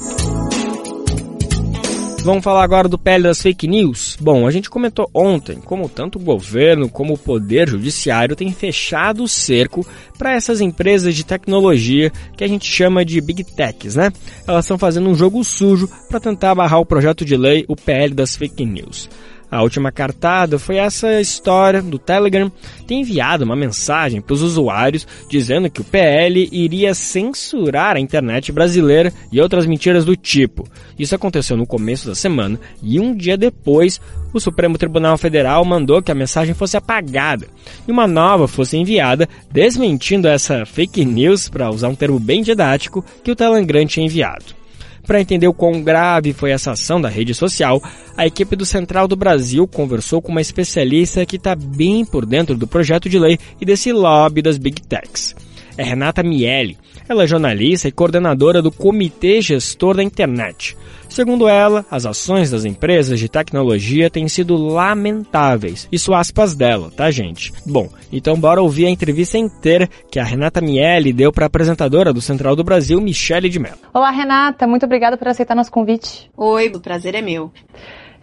Vamos 2.22 2.44
falar 2.44 2.62
agora 2.62 2.88
do 2.88 2.98
PL 2.98 3.24
das 3.24 3.42
fake 3.42 3.66
news? 3.66 4.16
Bom, 4.18 4.46
a 4.46 4.50
gente 4.50 4.70
comentou 4.70 5.10
ontem 5.12 5.56
como 5.56 5.88
tanto 5.88 6.18
o 6.18 6.22
governo 6.22 6.88
como 6.88 7.14
o 7.14 7.18
poder 7.18 7.68
judiciário 7.68 8.36
têm 8.36 8.50
fechado 8.50 9.22
o 9.22 9.28
cerco 9.28 9.86
para 10.18 10.32
essas 10.32 10.60
empresas 10.60 11.14
de 11.14 11.24
tecnologia 11.24 12.10
que 12.34 12.44
a 12.44 12.48
gente 12.48 12.66
chama 12.66 13.04
de 13.04 13.20
Big 13.20 13.44
Techs, 13.44 13.96
né? 13.96 14.10
Elas 14.46 14.64
estão 14.64 14.78
fazendo 14.78 15.08
um 15.08 15.14
jogo 15.14 15.44
sujo 15.44 15.88
para 16.08 16.20
tentar 16.20 16.54
barrar 16.54 16.80
o 16.80 16.86
projeto 16.86 17.24
de 17.24 17.36
lei, 17.36 17.64
o 17.68 17.76
PL 17.76 18.14
das 18.14 18.36
fake 18.36 18.64
news. 18.64 19.08
A 19.54 19.62
última 19.62 19.92
cartada 19.92 20.58
foi 20.58 20.78
essa 20.78 21.20
história 21.20 21.80
do 21.80 21.96
Telegram 21.96 22.50
ter 22.88 22.94
enviado 22.96 23.44
uma 23.44 23.54
mensagem 23.54 24.20
para 24.20 24.34
os 24.34 24.42
usuários 24.42 25.06
dizendo 25.30 25.70
que 25.70 25.80
o 25.80 25.84
PL 25.84 26.48
iria 26.50 26.92
censurar 26.92 27.94
a 27.94 28.00
internet 28.00 28.50
brasileira 28.50 29.12
e 29.30 29.40
outras 29.40 29.64
mentiras 29.64 30.04
do 30.04 30.16
tipo. 30.16 30.68
Isso 30.98 31.14
aconteceu 31.14 31.56
no 31.56 31.68
começo 31.68 32.08
da 32.08 32.16
semana 32.16 32.58
e 32.82 32.98
um 32.98 33.14
dia 33.14 33.36
depois 33.36 34.00
o 34.32 34.40
Supremo 34.40 34.76
Tribunal 34.76 35.16
Federal 35.16 35.64
mandou 35.64 36.02
que 36.02 36.10
a 36.10 36.16
mensagem 36.16 36.52
fosse 36.52 36.76
apagada 36.76 37.46
e 37.86 37.92
uma 37.92 38.08
nova 38.08 38.48
fosse 38.48 38.76
enviada, 38.76 39.28
desmentindo 39.52 40.26
essa 40.26 40.66
fake 40.66 41.04
news, 41.04 41.48
para 41.48 41.70
usar 41.70 41.86
um 41.86 41.94
termo 41.94 42.18
bem 42.18 42.42
didático, 42.42 43.04
que 43.22 43.30
o 43.30 43.36
Telegram 43.36 43.86
tinha 43.86 44.04
enviado. 44.04 44.63
Para 45.06 45.20
entender 45.20 45.46
o 45.46 45.54
quão 45.54 45.82
grave 45.82 46.32
foi 46.32 46.50
essa 46.50 46.72
ação 46.72 47.00
da 47.00 47.08
rede 47.08 47.34
social, 47.34 47.82
a 48.16 48.26
equipe 48.26 48.56
do 48.56 48.64
Central 48.64 49.06
do 49.06 49.16
Brasil 49.16 49.66
conversou 49.66 50.22
com 50.22 50.32
uma 50.32 50.40
especialista 50.40 51.26
que 51.26 51.36
está 51.36 51.54
bem 51.54 52.04
por 52.04 52.24
dentro 52.24 52.56
do 52.56 52.66
projeto 52.66 53.08
de 53.08 53.18
lei 53.18 53.38
e 53.60 53.66
desse 53.66 53.92
lobby 53.92 54.40
das 54.40 54.56
Big 54.56 54.80
Techs. 54.82 55.34
É 55.76 55.82
Renata 55.82 56.22
Miele. 56.22 56.78
Ela 57.06 57.24
é 57.24 57.26
jornalista 57.26 57.88
e 57.88 57.92
coordenadora 57.92 58.62
do 58.62 58.72
Comitê 58.72 59.42
Gestor 59.42 59.96
da 59.96 60.02
Internet. 60.02 60.76
Segundo 61.14 61.48
ela, 61.48 61.86
as 61.88 62.04
ações 62.06 62.50
das 62.50 62.64
empresas 62.64 63.20
de 63.20 63.28
tecnologia 63.28 64.10
têm 64.10 64.26
sido 64.26 64.56
lamentáveis. 64.56 65.88
Isso 65.92 66.12
aspas 66.12 66.56
dela, 66.56 66.90
tá, 66.90 67.08
gente? 67.08 67.52
Bom, 67.64 67.88
então 68.12 68.36
bora 68.36 68.60
ouvir 68.60 68.86
a 68.86 68.90
entrevista 68.90 69.38
inteira 69.38 69.88
que 70.10 70.18
a 70.18 70.24
Renata 70.24 70.60
Miele 70.60 71.12
deu 71.12 71.32
para 71.32 71.44
a 71.44 71.46
apresentadora 71.46 72.12
do 72.12 72.20
Central 72.20 72.56
do 72.56 72.64
Brasil, 72.64 73.00
Michele 73.00 73.48
de 73.48 73.60
Mello. 73.60 73.78
Olá, 73.94 74.10
Renata. 74.10 74.66
Muito 74.66 74.86
obrigada 74.86 75.16
por 75.16 75.28
aceitar 75.28 75.54
nosso 75.54 75.70
convite. 75.70 76.28
Oi, 76.36 76.72
o 76.74 76.80
prazer 76.80 77.14
é 77.14 77.22
meu. 77.22 77.52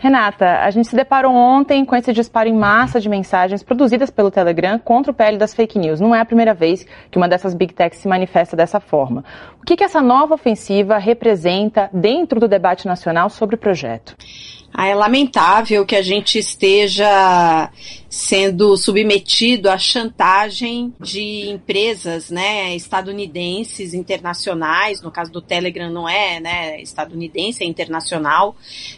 Renata, 0.02 0.62
a 0.64 0.72
gente 0.72 0.88
se 0.88 0.96
deparou 0.96 1.32
ontem 1.32 1.86
com 1.86 1.96
esse 1.96 2.12
disparo 2.12 2.50
em 2.50 2.58
massa 2.58 3.00
de 3.00 3.08
mensagens 3.08 3.62
produzidas 3.62 4.10
pelo 4.10 4.32
Telegram 4.32 4.80
contra 4.80 5.12
o 5.12 5.14
PL 5.14 5.38
das 5.38 5.54
fake 5.54 5.78
news. 5.78 6.00
Não 6.00 6.16
é 6.16 6.20
a 6.20 6.26
primeira 6.26 6.56
vez 6.56 6.88
que 7.12 7.20
uma 7.20 7.30
dessas 7.30 7.54
big 7.54 7.72
techs 7.72 8.00
se 8.02 8.08
manifesta 8.08 8.58
dessa 8.58 8.80
forma. 8.80 9.24
O 9.62 9.64
que, 9.64 9.76
que 9.76 9.84
essa 9.84 10.02
nova 10.02 10.34
ofensiva 10.34 10.98
representa 10.98 11.88
dentro 11.94 12.40
do 12.40 12.48
debate 12.48 12.88
nacional 12.88 13.30
sobre 13.30 13.56
o 13.56 13.60
projeto? 13.60 14.16
Ah, 14.74 14.88
é 14.88 14.96
lamentável 14.96 15.86
que 15.86 15.96
a 15.96 16.02
gente 16.02 16.40
esteja 16.40 17.70
sendo 18.10 18.76
submetido 18.76 19.70
à 19.70 19.78
chantagem 19.78 20.94
de 21.00 21.50
empresas, 21.50 22.30
né, 22.30 22.76
estadunidenses, 22.76 23.94
internacionais. 23.94 25.02
No 25.02 25.12
caso 25.12 25.32
do 25.32 25.42
Telegram 25.42 25.90
não 25.90 26.08
é, 26.08 26.40
né, 26.40 26.82
estadunidense, 26.82 27.64
é 27.64 27.66
internacional, 27.66 28.56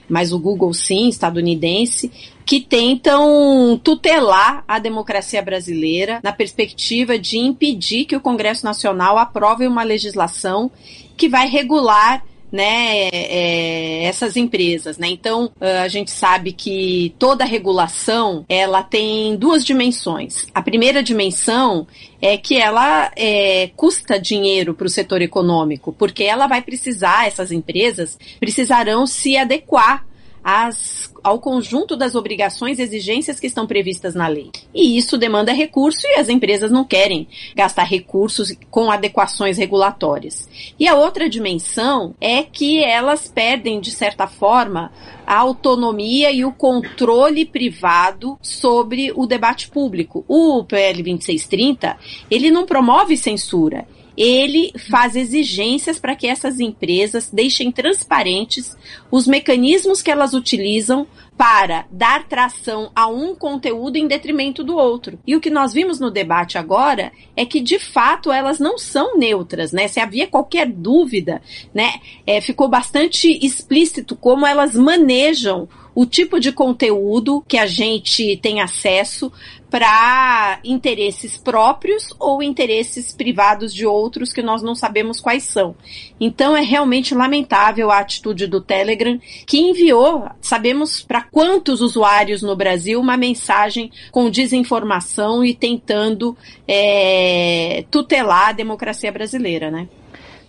mas 0.07 0.31
o 0.31 0.39
Google 0.39 0.73
sim, 0.73 1.09
estadunidense, 1.09 2.11
que 2.45 2.59
tentam 2.59 3.79
tutelar 3.83 4.63
a 4.67 4.77
democracia 4.79 5.41
brasileira 5.41 6.19
na 6.23 6.31
perspectiva 6.31 7.17
de 7.17 7.37
impedir 7.37 8.05
que 8.05 8.15
o 8.15 8.21
Congresso 8.21 8.65
Nacional 8.65 9.17
aprove 9.17 9.65
uma 9.65 9.83
legislação 9.83 10.71
que 11.15 11.29
vai 11.29 11.47
regular 11.47 12.23
né, 12.53 13.09
é, 13.11 14.03
essas 14.03 14.37
empresas, 14.37 14.99
né? 14.99 15.07
Então 15.07 15.51
a 15.59 15.87
gente 15.87 16.11
sabe 16.11 16.51
que 16.51 17.15
toda 17.17 17.43
regulação 17.43 18.45
ela 18.47 18.83
tem 18.83 19.35
duas 19.35 19.65
dimensões. 19.65 20.45
A 20.53 20.61
primeira 20.61 21.01
dimensão 21.01 21.87
é 22.21 22.37
que 22.37 22.55
ela 22.55 23.11
é, 23.15 23.71
custa 23.75 24.19
dinheiro 24.19 24.75
para 24.75 24.85
o 24.85 24.89
setor 24.89 25.23
econômico, 25.23 25.91
porque 25.91 26.23
ela 26.23 26.45
vai 26.45 26.61
precisar, 26.61 27.27
essas 27.27 27.51
empresas 27.51 28.19
precisarão 28.39 29.07
se 29.07 29.35
adequar 29.35 30.05
às 30.43 31.13
ao 31.23 31.39
conjunto 31.39 31.95
das 31.95 32.15
obrigações 32.15 32.77
e 32.77 32.81
exigências 32.81 33.39
que 33.39 33.47
estão 33.47 33.65
previstas 33.65 34.13
na 34.13 34.27
lei. 34.27 34.51
E 34.73 34.97
isso 34.97 35.17
demanda 35.17 35.53
recurso 35.53 36.05
e 36.05 36.19
as 36.19 36.27
empresas 36.27 36.69
não 36.69 36.83
querem 36.83 37.27
gastar 37.55 37.83
recursos 37.83 38.53
com 38.69 38.91
adequações 38.91 39.57
regulatórias. 39.57 40.49
E 40.77 40.85
a 40.87 40.95
outra 40.95 41.29
dimensão 41.29 42.13
é 42.19 42.43
que 42.43 42.83
elas 42.83 43.29
perdem, 43.29 43.79
de 43.79 43.91
certa 43.91 44.27
forma, 44.27 44.91
a 45.25 45.37
autonomia 45.37 46.29
e 46.31 46.43
o 46.43 46.51
controle 46.51 47.45
privado 47.45 48.37
sobre 48.41 49.13
o 49.15 49.25
debate 49.25 49.69
público. 49.69 50.25
O 50.27 50.63
PL 50.65 51.01
2630, 51.01 51.97
ele 52.29 52.51
não 52.51 52.65
promove 52.65 53.15
censura 53.15 53.87
ele 54.15 54.71
faz 54.89 55.15
exigências 55.15 55.99
para 55.99 56.15
que 56.15 56.27
essas 56.27 56.59
empresas 56.59 57.29
deixem 57.31 57.71
transparentes 57.71 58.75
os 59.11 59.27
mecanismos 59.27 60.01
que 60.01 60.11
elas 60.11 60.33
utilizam 60.33 61.07
para 61.37 61.85
dar 61.91 62.27
tração 62.27 62.91
a 62.95 63.07
um 63.07 63.33
conteúdo 63.35 63.97
em 63.97 64.07
detrimento 64.07 64.63
do 64.63 64.77
outro. 64.77 65.17
E 65.25 65.35
o 65.35 65.41
que 65.41 65.49
nós 65.49 65.73
vimos 65.73 65.99
no 65.99 66.11
debate 66.11 66.57
agora 66.57 67.11
é 67.35 67.45
que, 67.45 67.59
de 67.59 67.79
fato, 67.79 68.31
elas 68.31 68.59
não 68.59 68.77
são 68.77 69.17
neutras, 69.17 69.71
né? 69.71 69.87
Se 69.87 69.99
havia 69.99 70.27
qualquer 70.27 70.67
dúvida, 70.67 71.41
né, 71.73 71.93
é, 72.25 72.39
ficou 72.39 72.67
bastante 72.67 73.43
explícito 73.43 74.15
como 74.15 74.45
elas 74.45 74.75
manejam 74.75 75.67
o 75.95 76.05
tipo 76.05 76.39
de 76.39 76.51
conteúdo 76.51 77.43
que 77.47 77.57
a 77.57 77.67
gente 77.67 78.37
tem 78.37 78.61
acesso 78.61 79.31
para 79.69 80.59
interesses 80.63 81.35
próprios 81.35 82.13
ou 82.19 82.43
interesses 82.43 83.11
privados 83.11 83.73
de 83.73 83.87
outros 83.87 84.31
que 84.31 84.43
nós 84.43 84.61
não 84.61 84.75
sabemos 84.75 85.19
quais 85.19 85.45
são. 85.45 85.75
Então 86.19 86.55
é 86.55 86.61
realmente 86.61 87.15
lamentável 87.15 87.89
a 87.89 87.97
atitude 87.97 88.45
do 88.45 88.61
Telegram, 88.61 89.19
que 89.47 89.57
enviou, 89.57 90.29
sabemos 90.39 91.01
para 91.01 91.23
quantos 91.23 91.81
usuários 91.81 92.43
no 92.43 92.55
Brasil, 92.55 92.99
uma 92.99 93.17
mensagem 93.17 93.91
com 94.11 94.29
desinformação 94.29 95.43
e 95.43 95.55
tentando 95.55 96.37
é, 96.67 97.83
tutelar 97.89 98.49
a 98.49 98.53
democracia 98.53 99.11
brasileira, 99.11 99.71
né? 99.71 99.87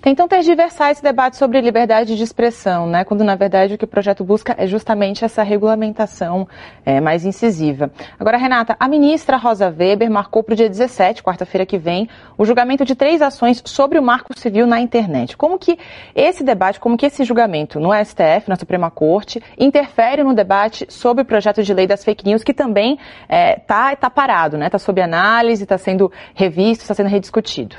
Tentam 0.04 0.28
tergiversar 0.28 0.92
esse 0.92 1.02
debate 1.02 1.38
sobre 1.38 1.58
liberdade 1.62 2.14
de 2.14 2.22
expressão, 2.22 2.86
né? 2.86 3.04
Quando 3.04 3.24
na 3.24 3.34
verdade 3.36 3.72
o 3.72 3.78
que 3.78 3.86
o 3.86 3.88
projeto 3.88 4.22
busca 4.22 4.54
é 4.58 4.66
justamente 4.66 5.24
essa 5.24 5.42
regulamentação 5.42 6.46
é, 6.84 7.00
mais 7.00 7.24
incisiva. 7.24 7.90
Agora, 8.20 8.36
Renata, 8.36 8.76
a 8.78 8.86
ministra 8.86 9.38
Rosa 9.38 9.74
Weber 9.74 10.10
marcou 10.10 10.42
para 10.42 10.52
o 10.52 10.56
dia 10.56 10.68
17, 10.68 11.22
quarta-feira 11.22 11.64
que 11.64 11.78
vem, 11.78 12.06
o 12.36 12.44
julgamento 12.44 12.84
de 12.84 12.94
três 12.94 13.22
ações 13.22 13.62
sobre 13.64 13.98
o 13.98 14.02
Marco 14.02 14.38
Civil 14.38 14.66
na 14.66 14.78
internet. 14.78 15.38
Como 15.38 15.58
que 15.58 15.78
esse 16.14 16.44
debate, 16.44 16.78
como 16.78 16.98
que 16.98 17.06
esse 17.06 17.24
julgamento 17.24 17.80
no 17.80 17.88
STF, 17.94 18.46
na 18.46 18.56
Suprema 18.56 18.90
Corte, 18.90 19.42
interfere 19.58 20.22
no 20.22 20.34
debate 20.34 20.84
sobre 20.90 21.22
o 21.22 21.24
projeto 21.24 21.62
de 21.62 21.72
lei 21.72 21.86
das 21.86 22.04
fake 22.04 22.26
news, 22.26 22.44
que 22.44 22.52
também 22.52 22.98
está 23.22 23.34
é, 23.34 23.56
tá, 23.56 23.96
tá 23.96 24.10
parado, 24.10 24.58
né? 24.58 24.66
Está 24.66 24.78
sob 24.78 25.00
análise, 25.00 25.62
está 25.62 25.78
sendo 25.78 26.12
revisto, 26.34 26.82
está 26.82 26.92
sendo 26.92 27.08
rediscutido. 27.08 27.76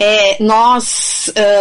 É, 0.00 0.40
nós 0.40 1.26
uh, 1.36 1.57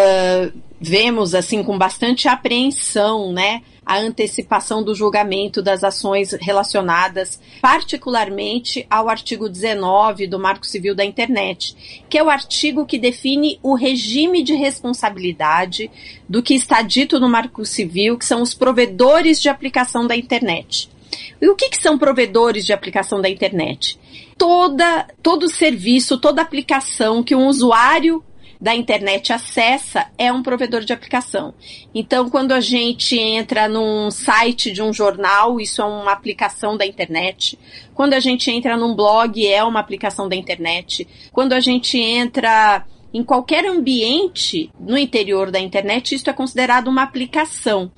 vemos 0.79 1.33
assim 1.33 1.63
com 1.63 1.77
bastante 1.77 2.27
apreensão, 2.27 3.31
né? 3.31 3.61
a 3.87 3.97
antecipação 3.99 4.83
do 4.83 4.93
julgamento 4.93 5.61
das 5.61 5.81
ações 5.81 6.33
relacionadas 6.41 7.39
particularmente 7.61 8.85
ao 8.89 9.07
artigo 9.07 9.47
19 9.47 10.27
do 10.27 10.37
Marco 10.37 10.67
Civil 10.67 10.93
da 10.93 11.05
Internet, 11.05 12.03
que 12.09 12.17
é 12.17 12.23
o 12.23 12.29
artigo 12.29 12.85
que 12.85 12.99
define 12.99 13.57
o 13.63 13.75
regime 13.75 14.43
de 14.43 14.53
responsabilidade 14.53 15.89
do 16.27 16.43
que 16.43 16.53
está 16.53 16.81
dito 16.81 17.17
no 17.17 17.29
Marco 17.29 17.65
Civil, 17.65 18.17
que 18.17 18.25
são 18.25 18.41
os 18.41 18.53
provedores 18.53 19.41
de 19.41 19.47
aplicação 19.47 20.05
da 20.05 20.17
internet. 20.17 20.89
E 21.41 21.47
o 21.47 21.55
que, 21.55 21.69
que 21.69 21.81
são 21.81 21.97
provedores 21.97 22.65
de 22.65 22.73
aplicação 22.73 23.21
da 23.21 23.29
internet? 23.29 23.97
Toda, 24.37 25.07
todo 25.23 25.49
serviço, 25.49 26.17
toda 26.17 26.41
aplicação 26.41 27.23
que 27.23 27.33
um 27.33 27.47
usuário 27.47 28.21
da 28.59 28.75
internet 28.75 29.31
acessa 29.31 30.07
é 30.17 30.31
um 30.31 30.41
provedor 30.41 30.81
de 30.81 30.91
aplicação. 30.91 31.53
Então, 31.93 32.29
quando 32.29 32.51
a 32.51 32.59
gente 32.59 33.17
entra 33.17 33.67
num 33.67 34.09
site 34.09 34.71
de 34.71 34.81
um 34.81 34.91
jornal, 34.91 35.59
isso 35.59 35.81
é 35.81 35.85
uma 35.85 36.11
aplicação 36.11 36.75
da 36.75 36.85
internet. 36.85 37.57
Quando 37.93 38.13
a 38.13 38.19
gente 38.19 38.49
entra 38.49 38.75
num 38.75 38.95
blog, 38.95 39.45
é 39.47 39.63
uma 39.63 39.79
aplicação 39.79 40.27
da 40.27 40.35
internet. 40.35 41.07
Quando 41.31 41.53
a 41.53 41.59
gente 41.59 41.99
entra 41.99 42.83
em 43.13 43.23
qualquer 43.23 43.65
ambiente 43.65 44.69
no 44.79 44.97
interior 44.97 45.49
da 45.49 45.59
internet, 45.59 46.15
isso 46.15 46.29
é 46.29 46.33
considerado 46.33 46.87
uma 46.87 47.03
aplicação. 47.03 47.91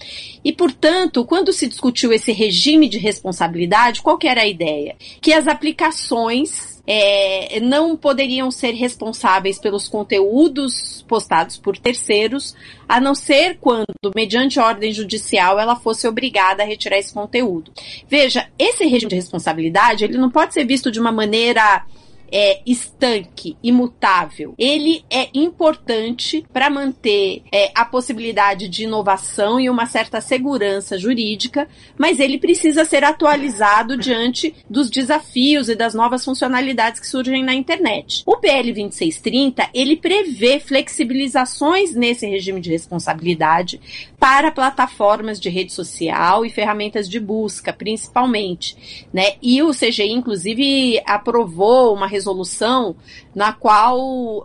E, 0.43 0.53
portanto, 0.53 1.25
quando 1.25 1.51
se 1.51 1.67
discutiu 1.67 2.13
esse 2.13 2.31
regime 2.31 2.87
de 2.87 2.97
responsabilidade, 2.97 4.01
qual 4.01 4.17
era 4.23 4.41
a 4.41 4.47
ideia? 4.47 4.95
Que 5.21 5.33
as 5.33 5.47
aplicações 5.47 6.79
é, 6.91 7.59
não 7.59 7.95
poderiam 7.95 8.49
ser 8.49 8.71
responsáveis 8.71 9.59
pelos 9.59 9.87
conteúdos 9.87 11.05
postados 11.07 11.55
por 11.55 11.77
terceiros, 11.77 12.55
a 12.87 12.99
não 12.99 13.13
ser 13.13 13.57
quando, 13.59 13.85
mediante 14.15 14.59
ordem 14.59 14.91
judicial, 14.91 15.59
ela 15.59 15.75
fosse 15.75 16.07
obrigada 16.07 16.63
a 16.63 16.65
retirar 16.65 16.97
esse 16.97 17.13
conteúdo. 17.13 17.71
Veja, 18.07 18.49
esse 18.57 18.85
regime 18.85 19.09
de 19.09 19.15
responsabilidade, 19.15 20.03
ele 20.03 20.17
não 20.17 20.31
pode 20.31 20.53
ser 20.53 20.65
visto 20.65 20.91
de 20.91 20.99
uma 20.99 21.11
maneira 21.11 21.85
é 22.31 22.61
estanque, 22.65 23.57
imutável. 23.63 24.53
Ele 24.57 25.03
é 25.09 25.29
importante 25.33 26.45
para 26.51 26.69
manter 26.69 27.43
é, 27.51 27.71
a 27.75 27.85
possibilidade 27.85 28.67
de 28.67 28.83
inovação 28.83 29.59
e 29.59 29.69
uma 29.69 29.85
certa 29.85 30.21
segurança 30.21 30.97
jurídica, 30.97 31.67
mas 31.97 32.19
ele 32.19 32.37
precisa 32.37 32.85
ser 32.85 33.03
atualizado 33.03 33.97
diante 33.97 34.55
dos 34.69 34.89
desafios 34.89 35.69
e 35.69 35.75
das 35.75 35.93
novas 35.93 36.23
funcionalidades 36.23 36.99
que 36.99 37.07
surgem 37.07 37.43
na 37.43 37.53
internet. 37.53 38.23
O 38.25 38.37
PL 38.37 38.71
2630 38.73 39.69
ele 39.73 39.95
prevê 39.95 40.59
flexibilizações 40.59 41.93
nesse 41.93 42.27
regime 42.27 42.61
de 42.61 42.69
responsabilidade 42.69 43.79
para 44.19 44.51
plataformas 44.51 45.39
de 45.39 45.49
rede 45.49 45.71
social 45.71 46.45
e 46.45 46.49
ferramentas 46.49 47.09
de 47.09 47.19
busca, 47.19 47.71
principalmente, 47.71 49.07
né? 49.13 49.33
E 49.41 49.61
o 49.63 49.71
CGI 49.71 50.11
inclusive 50.11 51.01
aprovou 51.05 51.93
uma 51.93 52.07
resolução 52.07 52.18
na 53.33 53.53
qual 53.53 53.99
uh, 54.39 54.43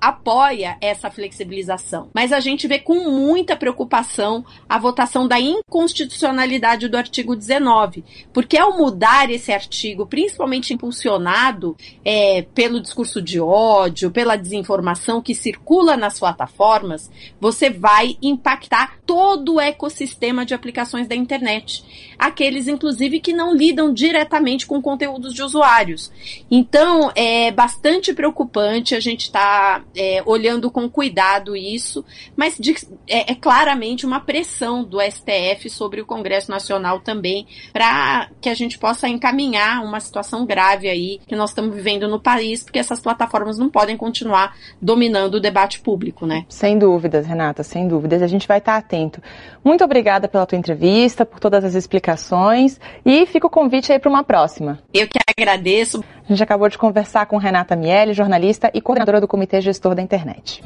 apoia 0.00 0.76
essa 0.80 1.10
flexibilização. 1.10 2.08
Mas 2.12 2.32
a 2.32 2.40
gente 2.40 2.66
vê 2.66 2.78
com 2.78 3.10
muita 3.10 3.56
preocupação 3.56 4.44
a 4.68 4.78
votação 4.78 5.26
da 5.26 5.38
inconstitucionalidade 5.40 6.88
do 6.88 6.96
artigo 6.96 7.36
19, 7.36 8.04
porque 8.32 8.56
ao 8.56 8.76
mudar 8.76 9.30
esse 9.30 9.52
artigo, 9.52 10.06
principalmente 10.06 10.72
impulsionado 10.74 11.76
é, 12.04 12.42
pelo 12.54 12.80
discurso 12.80 13.20
de 13.20 13.40
ódio, 13.40 14.10
pela 14.10 14.36
desinformação 14.36 15.20
que 15.20 15.34
circula 15.34 15.96
nas 15.96 16.18
plataformas, 16.18 17.10
você 17.40 17.70
vai 17.70 18.16
impactar 18.22 18.98
todo 19.06 19.54
o 19.54 19.60
ecossistema 19.60 20.44
de 20.44 20.54
aplicações 20.54 21.06
da 21.06 21.14
internet. 21.14 21.84
Aqueles, 22.18 22.68
inclusive, 22.68 23.20
que 23.20 23.32
não 23.32 23.54
lidam 23.54 23.92
diretamente 23.92 24.66
com 24.66 24.80
conteúdos 24.80 25.34
de 25.34 25.42
usuários. 25.42 26.10
Então, 26.50 27.10
é 27.14 27.50
bastante 27.50 28.12
preocupante, 28.12 28.94
a 28.94 29.00
gente 29.00 29.22
está 29.22 29.82
é, 29.96 30.22
olhando 30.26 30.70
com 30.70 30.88
cuidado 30.88 31.56
isso, 31.56 32.04
mas 32.36 32.56
de, 32.58 32.74
é, 33.08 33.32
é, 33.32 33.34
claramente 33.34 34.04
uma 34.06 34.20
pressão 34.20 34.82
do 34.82 35.00
STF 35.00 35.70
sobre 35.70 36.00
o 36.00 36.06
Congresso 36.06 36.50
Nacional 36.50 37.00
também, 37.00 37.46
para 37.72 38.28
que 38.40 38.48
a 38.48 38.54
gente 38.54 38.78
possa 38.78 39.08
encaminhar 39.08 39.82
uma 39.84 40.00
situação 40.00 40.44
grave 40.44 40.88
aí 40.88 41.20
que 41.26 41.36
nós 41.36 41.50
estamos 41.50 41.74
vivendo 41.74 42.08
no 42.08 42.20
país, 42.20 42.62
porque 42.62 42.78
essas 42.78 43.00
plataformas 43.00 43.58
não 43.58 43.68
podem 43.68 43.96
continuar 43.96 44.56
dominando 44.80 45.36
o 45.36 45.40
debate 45.40 45.80
público, 45.80 46.26
né? 46.26 46.44
Sem 46.48 46.78
dúvidas, 46.78 47.26
Renata, 47.26 47.62
sem 47.62 47.86
dúvidas. 47.88 48.22
A 48.22 48.26
gente 48.26 48.48
vai 48.48 48.58
estar 48.58 48.76
atento. 48.76 49.22
Muito 49.62 49.84
obrigada 49.84 50.28
pela 50.28 50.46
tua 50.46 50.58
entrevista, 50.58 51.24
por 51.24 51.40
todas 51.40 51.64
as 51.64 51.74
explicações 51.74 52.78
e 53.04 53.26
fica 53.26 53.46
o 53.46 53.50
convite 53.50 53.92
aí 53.92 53.98
para 53.98 54.10
uma 54.10 54.24
próxima. 54.24 54.78
Eu 54.92 55.08
que 55.08 55.18
agradeço. 55.38 56.04
A 56.26 56.32
gente 56.32 56.42
acabou 56.42 56.70
de 56.70 56.78
conversar 56.78 57.26
com 57.26 57.36
Renata 57.36 57.76
Miele, 57.76 58.14
jornalista 58.14 58.70
e 58.72 58.80
coordenadora 58.80 59.20
do 59.20 59.28
Comitê 59.28 59.60
Gestor 59.60 59.94
da 59.94 60.00
Internet. 60.00 60.62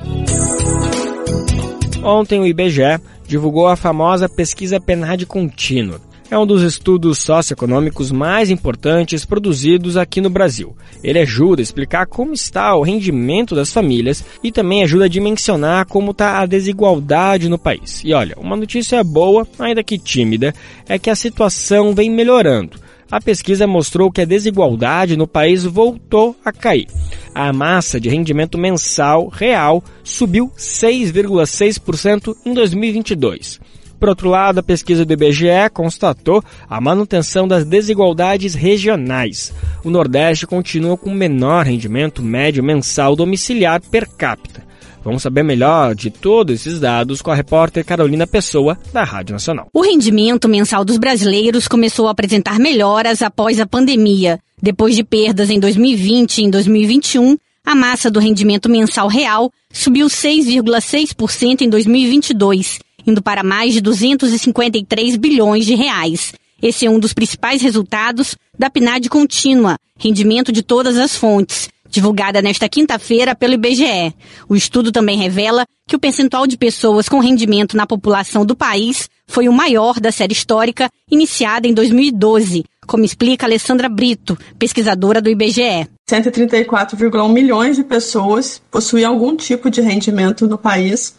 Ontem 2.04 2.40
o 2.40 2.46
IBGE 2.46 3.00
divulgou 3.26 3.66
a 3.66 3.74
famosa 3.74 4.28
pesquisa 4.28 4.80
PNAD 4.80 5.26
contínua. 5.26 6.00
É 6.30 6.38
um 6.38 6.46
dos 6.46 6.62
estudos 6.62 7.18
socioeconômicos 7.18 8.12
mais 8.12 8.50
importantes 8.50 9.24
produzidos 9.24 9.96
aqui 9.96 10.20
no 10.20 10.30
Brasil. 10.30 10.76
Ele 11.02 11.18
ajuda 11.18 11.61
a 11.61 11.64
explicar 11.64 12.06
como 12.06 12.34
está 12.34 12.76
o 12.76 12.82
rendimento 12.82 13.54
das 13.56 13.72
famílias 13.72 14.24
e 14.44 14.52
também 14.52 14.84
ajuda 14.84 15.06
a 15.06 15.09
dimensionar 15.09 15.86
como 15.86 16.12
está 16.12 16.38
a 16.38 16.46
desigualdade 16.46 17.48
no 17.48 17.59
país. 17.59 18.02
E 18.04 18.14
olha, 18.14 18.36
uma 18.38 18.56
notícia 18.56 19.02
boa, 19.02 19.48
ainda 19.59 19.82
que 19.82 19.98
tímida, 19.98 20.54
é 20.88 20.98
que 20.98 21.11
a 21.11 21.16
situação 21.16 21.94
vem 21.94 22.11
melhorando 22.11 22.88
a 23.11 23.20
pesquisa 23.20 23.66
mostrou 23.66 24.11
que 24.11 24.20
a 24.20 24.24
desigualdade 24.24 25.16
no 25.16 25.26
país 25.26 25.64
voltou 25.64 26.36
a 26.44 26.52
cair. 26.52 26.86
A 27.34 27.52
massa 27.52 28.00
de 28.00 28.09
rendimento 28.09 28.59
mensal 28.59 29.28
real 29.28 29.82
subiu 30.04 30.50
6,6% 30.56 32.36
em 32.44 32.52
2022. 32.52 33.61
Por 33.98 34.09
outro 34.09 34.28
lado, 34.28 34.61
a 34.61 34.62
pesquisa 34.62 35.04
do 35.04 35.12
IBGE 35.12 35.70
constatou 35.72 36.42
a 36.68 36.80
manutenção 36.80 37.48
das 37.48 37.64
desigualdades 37.64 38.54
regionais. 38.54 39.52
O 39.82 39.90
Nordeste 39.90 40.46
continua 40.46 40.96
com 40.96 41.12
menor 41.12 41.66
rendimento 41.66 42.22
médio 42.22 42.62
mensal 42.62 43.16
domiciliar 43.16 43.80
per 43.80 44.09
capita. 44.09 44.68
Vamos 45.03 45.22
saber 45.22 45.42
melhor 45.42 45.94
de 45.94 46.11
todos 46.11 46.55
esses 46.55 46.78
dados 46.80 47.22
com 47.22 47.30
a 47.30 47.34
repórter 47.34 47.84
Carolina 47.84 48.26
Pessoa, 48.26 48.78
da 48.92 49.05
Rádio 49.05 49.32
Nacional. 49.32 49.68
O 49.72 49.82
rendimento 49.82 50.49
mensal 50.49 50.84
dos 50.84 50.99
brasileiros 50.99 51.68
começou 51.68 52.09
a 52.09 52.11
apresentar 52.11 52.59
melhoras 52.59 53.22
após 53.22 53.61
a 53.61 53.66
pandemia. 53.66 54.38
Depois 54.61 54.96
de 54.96 55.05
perdas 55.05 55.51
em 55.51 55.61
2020 55.61 56.38
e 56.38 56.44
em 56.44 56.51
2021, 56.51 57.36
a 57.64 57.74
massa 57.74 58.11
do 58.11 58.18
rendimento 58.18 58.68
mensal 58.68 59.09
real 59.09 59.53
subiu 59.72 60.07
6,6% 60.07 61.61
em 61.61 61.68
2022, 61.68 62.80
indo 63.07 63.22
para 63.22 63.42
mais 63.42 63.74
de 63.74 63.80
253 63.80 65.16
bilhões 65.16 65.66
de 65.66 65.74
reais. 65.74 66.32
Esse 66.61 66.86
é 66.86 66.90
um 66.90 66.99
dos 66.99 67.12
principais 67.12 67.62
resultados 67.62 68.36
da 68.59 68.68
PNAD 68.68 69.09
contínua, 69.09 69.76
rendimento 69.96 70.51
de 70.51 70.62
todas 70.62 70.96
as 70.96 71.14
fontes, 71.16 71.68
divulgada 71.91 72.43
nesta 72.43 72.68
quinta-feira 72.68 73.34
pelo 73.34 73.55
IBGE. 73.55 74.14
O 74.49 74.55
estudo 74.55 74.93
também 74.93 75.18
revela 75.18 75.64
que 75.86 75.97
o 75.97 75.99
percentual 75.99 76.47
de 76.47 76.57
pessoas 76.57 77.09
com 77.09 77.18
rendimento 77.18 77.76
na 77.76 77.86
população 77.86 78.45
do 78.45 78.55
país 78.55 79.09
foi 79.26 79.49
o 79.49 79.53
maior 79.53 80.01
da 80.01 80.11
série 80.11 80.32
histórica, 80.32 80.89
iniciada 81.11 81.66
em 81.66 81.74
2012, 81.74 82.64
como 82.86 83.05
explica 83.05 83.47
Alessandra 83.47 83.89
Brito, 83.89 84.36
pesquisadora 84.59 85.20
do 85.20 85.28
IBGE. 85.28 85.89
134,1 86.11 87.28
milhões 87.30 87.76
de 87.76 87.84
pessoas 87.84 88.61
possuem 88.70 89.05
algum 89.05 89.36
tipo 89.36 89.70
de 89.70 89.82
rendimento 89.82 90.49
no 90.49 90.57
país, 90.57 91.14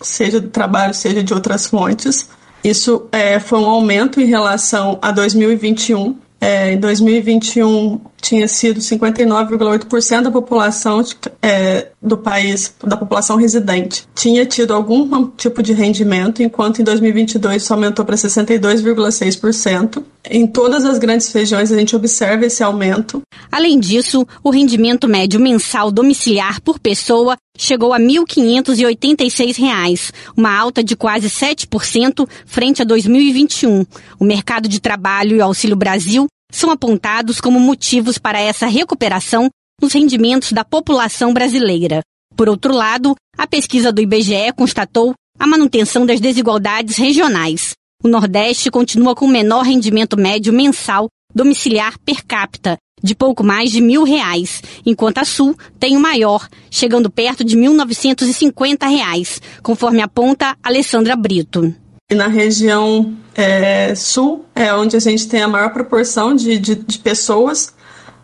seja 0.00 0.40
do 0.40 0.48
trabalho, 0.48 0.92
seja 0.92 1.22
de 1.22 1.32
outras 1.32 1.66
fontes. 1.66 2.28
Isso 2.64 3.08
é, 3.12 3.38
foi 3.38 3.60
um 3.60 3.66
aumento 3.66 4.20
em 4.20 4.26
relação 4.26 4.98
a 5.00 5.12
2021. 5.12 6.16
É, 6.42 6.72
em 6.72 6.76
2021 6.80 8.00
tinha 8.20 8.48
sido 8.48 8.80
59,8% 8.80 10.22
da 10.22 10.30
população 10.32 11.00
é, 11.40 11.86
do 12.02 12.18
país, 12.18 12.74
da 12.82 12.96
população 12.96 13.36
residente, 13.36 14.08
tinha 14.12 14.44
tido 14.44 14.74
algum 14.74 15.28
tipo 15.36 15.62
de 15.62 15.72
rendimento, 15.72 16.42
enquanto 16.42 16.80
em 16.80 16.84
2022 16.84 17.62
isso 17.62 17.72
aumentou 17.72 18.04
para 18.04 18.16
62,6%. 18.16 20.02
Em 20.28 20.44
todas 20.44 20.84
as 20.84 20.98
grandes 20.98 21.32
regiões 21.32 21.70
a 21.70 21.78
gente 21.78 21.94
observa 21.94 22.44
esse 22.44 22.60
aumento. 22.60 23.22
Além 23.50 23.78
disso, 23.78 24.26
o 24.42 24.50
rendimento 24.50 25.06
médio 25.06 25.38
mensal 25.38 25.92
domiciliar 25.92 26.60
por 26.60 26.80
pessoa 26.80 27.36
chegou 27.56 27.92
a 27.92 27.98
R$ 27.98 28.04
1.586, 28.04 30.10
uma 30.36 30.56
alta 30.56 30.82
de 30.82 30.96
quase 30.96 31.28
7% 31.28 32.28
frente 32.44 32.82
a 32.82 32.84
2021. 32.84 33.86
O 34.18 34.24
mercado 34.24 34.68
de 34.68 34.80
trabalho 34.80 35.36
e 35.36 35.38
o 35.38 35.44
Auxílio 35.44 35.76
Brasil 35.76 36.26
são 36.50 36.70
apontados 36.70 37.40
como 37.40 37.60
motivos 37.60 38.18
para 38.18 38.40
essa 38.40 38.66
recuperação 38.66 39.48
nos 39.80 39.92
rendimentos 39.92 40.52
da 40.52 40.64
população 40.64 41.32
brasileira. 41.32 42.00
Por 42.36 42.48
outro 42.48 42.74
lado, 42.74 43.14
a 43.36 43.46
pesquisa 43.46 43.92
do 43.92 44.00
IBGE 44.00 44.52
constatou 44.56 45.14
a 45.38 45.46
manutenção 45.46 46.04
das 46.04 46.20
desigualdades 46.20 46.96
regionais. 46.96 47.72
O 48.02 48.08
Nordeste 48.08 48.70
continua 48.70 49.14
com 49.14 49.26
o 49.26 49.28
menor 49.28 49.62
rendimento 49.62 50.16
médio 50.16 50.52
mensal 50.52 51.08
domiciliar 51.34 51.98
per 52.00 52.24
capita, 52.26 52.76
de 53.02 53.14
pouco 53.14 53.42
mais 53.42 53.70
de 53.70 53.80
mil 53.80 54.04
reais, 54.04 54.62
enquanto 54.86 55.18
a 55.18 55.24
Sul 55.24 55.56
tem 55.78 55.96
o 55.96 56.00
maior, 56.00 56.48
chegando 56.70 57.10
perto 57.10 57.42
de 57.42 57.56
1.950 57.56 58.88
reais, 58.88 59.40
conforme 59.62 60.00
aponta 60.00 60.56
Alessandra 60.62 61.16
Brito. 61.16 61.74
Na 62.12 62.28
região 62.28 63.14
é, 63.34 63.94
sul 63.94 64.44
é 64.54 64.72
onde 64.74 64.96
a 64.96 65.00
gente 65.00 65.26
tem 65.28 65.42
a 65.42 65.48
maior 65.48 65.72
proporção 65.72 66.34
de, 66.34 66.58
de, 66.58 66.74
de 66.74 66.98
pessoas 66.98 67.72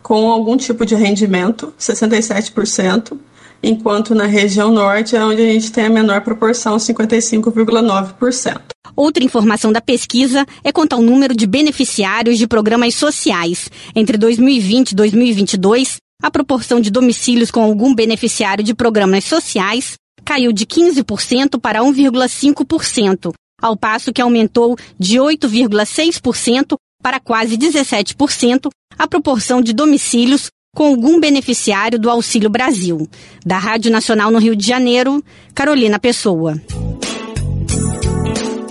com 0.01 0.31
algum 0.31 0.57
tipo 0.57 0.85
de 0.85 0.95
rendimento, 0.95 1.73
67%, 1.79 3.17
enquanto 3.61 4.15
na 4.15 4.25
região 4.25 4.71
norte 4.71 5.15
é 5.15 5.23
onde 5.23 5.41
a 5.41 5.45
gente 5.45 5.71
tem 5.71 5.85
a 5.85 5.89
menor 5.89 6.21
proporção, 6.21 6.77
55,9%. 6.77 8.61
Outra 8.95 9.23
informação 9.23 9.71
da 9.71 9.81
pesquisa 9.81 10.45
é 10.63 10.71
quanto 10.71 10.93
ao 10.93 11.01
número 11.01 11.35
de 11.35 11.47
beneficiários 11.47 12.37
de 12.37 12.47
programas 12.47 12.95
sociais. 12.95 13.69
Entre 13.95 14.17
2020 14.17 14.91
e 14.91 14.95
2022, 14.95 15.97
a 16.21 16.29
proporção 16.29 16.81
de 16.81 16.89
domicílios 16.89 17.49
com 17.49 17.63
algum 17.63 17.95
beneficiário 17.95 18.63
de 18.63 18.73
programas 18.73 19.23
sociais 19.23 19.93
caiu 20.25 20.51
de 20.51 20.65
15% 20.65 21.59
para 21.59 21.79
1,5%, 21.81 23.31
ao 23.61 23.77
passo 23.77 24.11
que 24.11 24.21
aumentou 24.21 24.77
de 24.99 25.17
8,6% 25.17 26.75
para 27.01 27.19
quase 27.19 27.57
17% 27.57 28.69
a 28.97 29.07
proporção 29.07 29.61
de 29.61 29.71
domicílios 29.71 30.49
com 30.75 30.87
algum 30.87 31.19
beneficiário 31.19 31.99
do 31.99 32.09
Auxílio 32.09 32.49
Brasil. 32.49 33.07
Da 33.45 33.57
Rádio 33.57 33.91
Nacional 33.91 34.31
no 34.31 34.39
Rio 34.39 34.55
de 34.55 34.65
Janeiro, 34.65 35.23
Carolina 35.53 35.99
Pessoa 35.99 36.59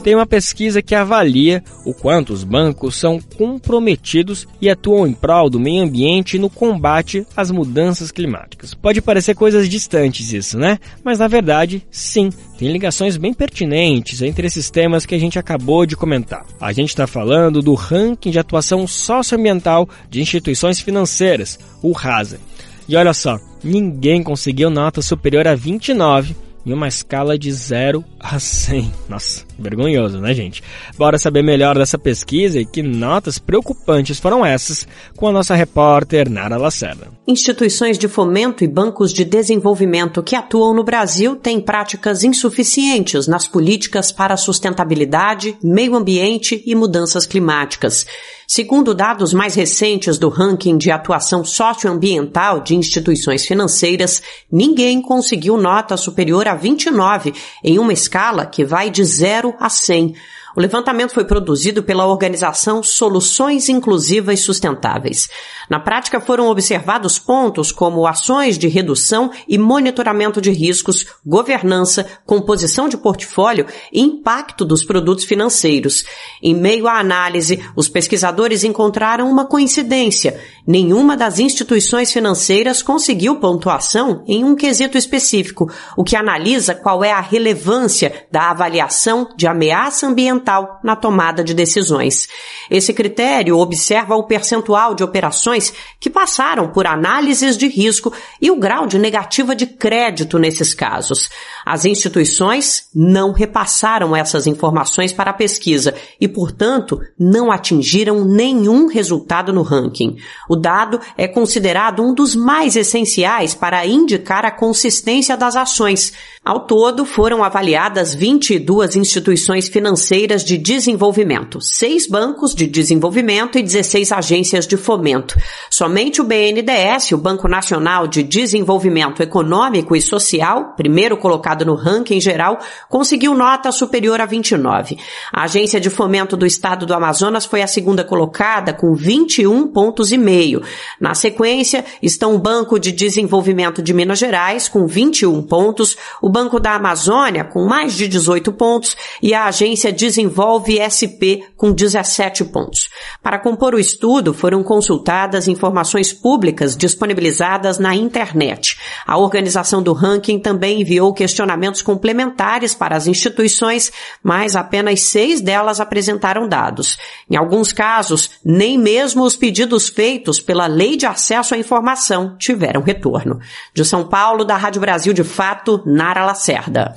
tem 0.03 0.15
uma 0.15 0.27
pesquisa 0.27 0.81
que 0.81 0.95
avalia 0.95 1.63
o 1.85 1.93
quanto 1.93 2.33
os 2.33 2.45
bancos 2.45 2.97
são 2.97 3.21
comprometidos 3.37 4.47
e 4.61 4.71
atuam 4.71 5.07
em 5.07 5.13
prol 5.13 5.51
do 5.51 5.61
meio 5.61 5.83
ambiente 5.83 6.39
no 6.39 6.49
combate 6.49 7.27
às 7.37 7.51
mudanças 7.51 8.11
climáticas. 8.11 8.75
Pode 8.75 9.03
parecer 9.03 9.35
coisas 9.35 9.69
distantes 9.69 10.33
isso, 10.33 10.59
né? 10.59 10.79
Mas 11.05 11.19
na 11.19 11.29
verdade, 11.29 11.87
sim, 11.91 12.31
tem 12.59 12.71
ligações 12.73 13.17
bem 13.17 13.35
pertinentes 13.35 14.23
entre 14.23 14.47
esses 14.47 14.71
temas 14.71 15.05
que 15.05 15.15
a 15.15 15.19
gente 15.19 15.39
acabou 15.39 15.85
de 15.85 15.97
comentar. 15.97 16.45
A 16.61 16.73
gente 16.73 16.91
está 16.91 17.07
falando 17.07 17.61
do 17.61 17.75
ranking 17.75 18.31
de 18.31 18.39
atuação 18.39 18.87
socioambiental 18.87 19.89
de 20.09 20.21
instituições 20.21 20.81
financeiras, 20.81 21.59
o 21.83 21.93
RASA. 21.93 22.41
E 22.89 22.97
olha 22.97 23.13
só, 23.13 23.39
ninguém 23.63 24.23
conseguiu 24.23 24.71
nota 24.71 25.03
superior 25.03 25.47
a 25.47 25.55
29 25.55 26.48
em 26.69 26.73
uma 26.75 26.87
escala 26.87 27.39
de 27.39 27.51
0 27.51 28.05
a 28.21 28.39
100. 28.39 28.93
Nossa, 29.09 29.45
vergonhoso, 29.59 30.21
né, 30.21 30.35
gente? 30.35 30.63
Bora 30.99 31.19
saber 31.19 31.43
melhor 31.43 31.79
dessa 31.79 31.99
pesquisa 31.99 32.61
e 32.61 32.67
que 32.67 32.83
notas 32.83 33.39
preocupantes 33.39 34.21
foram 34.21 34.45
essas 34.45 34.87
com 35.17 35.27
a 35.27 35.33
nossa 35.33 35.55
repórter 35.55 36.29
Nara 36.29 36.59
Lacerda. 36.59 37.18
Instituições 37.31 37.99
de 37.99 38.09
fomento 38.09 38.65
e 38.65 38.67
bancos 38.67 39.13
de 39.13 39.23
desenvolvimento 39.23 40.23
que 40.23 40.35
atuam 40.35 40.73
no 40.73 40.83
Brasil 40.83 41.37
têm 41.37 41.61
práticas 41.61 42.25
insuficientes 42.25 43.27
nas 43.27 43.47
políticas 43.47 44.11
para 44.11 44.35
sustentabilidade, 44.35 45.55
meio 45.63 45.95
ambiente 45.95 46.63
e 46.65 46.75
mudanças 46.75 47.27
climáticas. 47.27 48.07
Segundo 48.47 48.95
dados 48.95 49.35
mais 49.35 49.55
recentes 49.55 50.17
do 50.17 50.31
ranking 50.31 50.79
de 50.79 50.91
atuação 50.91 51.45
socioambiental 51.45 52.63
de 52.63 52.75
instituições 52.75 53.45
financeiras, 53.45 54.23
ninguém 54.51 55.03
conseguiu 55.03 55.59
nota 55.59 55.99
superior 55.99 56.49
a 56.49 56.55
29 56.55 57.35
em 57.63 57.79
uma 57.79 57.93
escala 57.93 58.47
que 58.47 58.65
vai 58.65 58.89
de 58.89 59.05
0 59.05 59.55
a 59.61 59.69
100. 59.69 60.15
O 60.57 60.61
levantamento 60.61 61.13
foi 61.13 61.25
produzido 61.25 61.83
pela 61.83 62.07
organização 62.07 62.83
Soluções 62.83 63.69
Inclusivas 63.69 64.41
Sustentáveis. 64.41 65.29
Na 65.69 65.79
prática, 65.79 66.21
foram 66.21 66.49
observados 66.49 67.19
pontos 67.19 67.71
como 67.71 68.07
ações 68.07 68.57
de 68.57 68.67
redução 68.67 69.31
e 69.47 69.59
monitoramento 69.59 70.41
de 70.41 70.51
riscos, 70.51 71.07
governança, 71.25 72.07
composição 72.25 72.89
de 72.89 72.97
portfólio 72.97 73.67
e 73.93 74.01
impacto 74.01 74.65
dos 74.65 74.83
produtos 74.85 75.25
financeiros. 75.25 76.05
Em 76.43 76.55
meio 76.55 76.89
à 76.89 76.99
análise, 76.99 77.63
os 77.77 77.89
pesquisadores 77.89 78.65
encontraram 78.65 79.31
uma 79.31 79.45
coincidência. 79.45 80.41
Nenhuma 80.67 81.17
das 81.17 81.39
instituições 81.39 82.13
financeiras 82.13 82.83
conseguiu 82.83 83.37
pontuação 83.37 84.23
em 84.27 84.45
um 84.45 84.55
quesito 84.55 84.97
específico, 84.97 85.71
o 85.97 86.05
que 86.05 86.17
analisa 86.17 86.75
qual 86.75 87.05
é 87.05 87.13
a 87.13 87.21
relevância 87.21 88.27
da 88.33 88.51
avaliação 88.51 89.29
de 89.37 89.47
ameaça 89.47 90.07
ambiental 90.07 90.39
fundamental 90.49 90.81
na 90.83 90.97
tomada 90.97 91.45
de 91.45 91.53
decisões. 91.53 92.27
Esse 92.71 92.93
critério 92.93 93.59
observa 93.59 94.17
o 94.17 94.25
percentual 94.25 94.95
de 94.95 95.05
operações 95.05 95.73
que 96.01 96.09
passaram 96.09 96.69
por 96.69 96.87
análises 96.87 97.57
de 97.57 97.69
risco 97.69 98.13
e 98.41 98.51
o 98.51 98.59
grau 98.59 98.87
de 98.87 98.99
negativa 98.99 99.55
de 99.55 99.67
crédito 99.67 100.39
nesses 100.39 100.73
casos. 100.73 101.29
As 101.65 101.85
instituições 101.85 102.89
não 102.95 103.33
repassaram 103.33 104.17
essas 104.17 104.47
informações 104.47 105.13
para 105.13 105.31
a 105.31 105.35
pesquisa 105.35 105.95
e, 106.21 106.27
portanto, 106.27 107.01
não 107.19 107.53
atingiram 107.53 108.25
nenhum 108.25 108.87
resultado 108.87 109.53
no 109.53 109.63
ranking. 109.63 110.17
O 110.49 110.57
dado 110.57 111.01
é 111.17 111.29
considerado 111.29 112.03
um 112.03 112.15
dos 112.15 112.35
mais 112.35 112.77
essenciais 112.77 113.55
para 113.55 113.87
indicar 113.87 114.45
a 114.45 114.51
consistência 114.51 115.37
das 115.37 115.57
ações. 115.57 116.13
Ao 116.45 116.61
todo, 116.61 117.05
foram 117.05 117.45
avaliadas 117.45 118.15
22 118.15 118.97
instituições 118.97 119.69
financeiras 119.69 120.28
de 120.37 120.59
desenvolvimento, 120.59 121.61
seis 121.61 122.07
bancos 122.07 122.55
de 122.55 122.67
desenvolvimento 122.67 123.59
e 123.59 123.63
16 123.63 124.13
agências 124.13 124.67
de 124.67 124.77
fomento. 124.77 125.35
Somente 125.71 126.21
o 126.21 126.25
BNDES, 126.25 127.13
o 127.13 127.19
Banco 127.19 127.49
Nacional 127.49 128.07
de 128.07 128.23
Desenvolvimento 128.23 129.23
Econômico 129.23 129.97
e 129.97 130.03
Social, 130.03 130.75
primeiro 130.77 131.17
colocado 131.17 131.65
no 131.65 131.75
ranking 131.75 132.21
geral, 132.21 132.59
conseguiu 132.89 133.35
nota 133.35 133.73
superior 133.73 134.21
a 134.21 134.27
29. 134.27 134.99
A 135.33 135.45
Agência 135.45 135.81
de 135.81 135.89
Fomento 135.89 136.37
do 136.37 136.45
Estado 136.45 136.85
do 136.85 136.93
Amazonas 136.93 137.47
foi 137.47 137.63
a 137.63 137.67
segunda 137.67 138.05
colocada 138.05 138.75
com 138.75 138.95
21 138.95 139.69
pontos 139.69 140.13
e 140.13 140.19
meio. 140.19 140.63
Na 141.01 141.15
sequência, 141.15 141.85
estão 142.03 142.35
o 142.35 142.39
Banco 142.39 142.79
de 142.79 142.93
Desenvolvimento 142.93 143.83
de 143.83 143.95
Minas 143.95 144.19
Gerais 144.19 144.69
com 144.69 144.87
21 144.87 145.43
pontos, 145.43 145.97
o 146.21 146.29
Banco 146.29 146.61
da 146.61 146.75
Amazônia 146.75 147.45
com 147.45 147.65
mais 147.65 147.95
de 147.95 148.07
18 148.07 148.53
pontos 148.53 148.97
e 149.23 149.33
a 149.33 149.47
Agência 149.47 149.91
Desenvolvimento 149.91 150.18
desenvolve 150.19 150.79
SP 150.83 151.47
com 151.57 151.71
17 151.73 152.45
pontos. 152.47 152.89
Para 153.23 153.39
compor 153.39 153.75
o 153.75 153.79
estudo, 153.79 154.35
foram 154.35 154.65
consultadas 154.65 155.47
informações 155.47 156.13
públicas 156.13 156.77
disponibilizadas 156.77 157.79
na 157.79 157.95
internet. 157.95 158.77
A 159.07 159.17
organização 159.17 159.81
do 159.81 159.93
ranking 159.93 160.41
também 160.41 160.81
enviou 160.81 161.13
questionamentos 161.15 161.83
complementares 161.83 162.75
para 162.75 162.97
as 162.97 163.07
instituições, 163.07 163.93
mas 164.23 164.57
apenas 164.57 165.03
seis 165.03 165.41
delas 165.41 165.79
apresentaram 165.81 166.49
dados. 166.49 166.99
Em 167.31 167.37
alguns 167.37 167.73
casos, 167.73 168.31
nem 168.45 168.77
mesmo 168.77 169.23
os 169.23 169.37
pedidos 169.37 169.89
feitos 169.89 170.41
pela 170.41 170.67
Lei 170.67 170.97
de 170.97 171.07
Acesso 171.07 171.55
à 171.55 171.59
Informação 171.59 172.37
tiveram 172.37 172.83
retorno. 172.83 173.39
De 173.73 173.85
São 173.85 174.09
Paulo, 174.09 174.45
da 174.45 174.57
Rádio 174.57 174.81
Brasil 174.81 175.13
de 175.13 175.23
Fato, 175.23 175.81
Nara 175.87 176.25
Lacerda. 176.25 176.95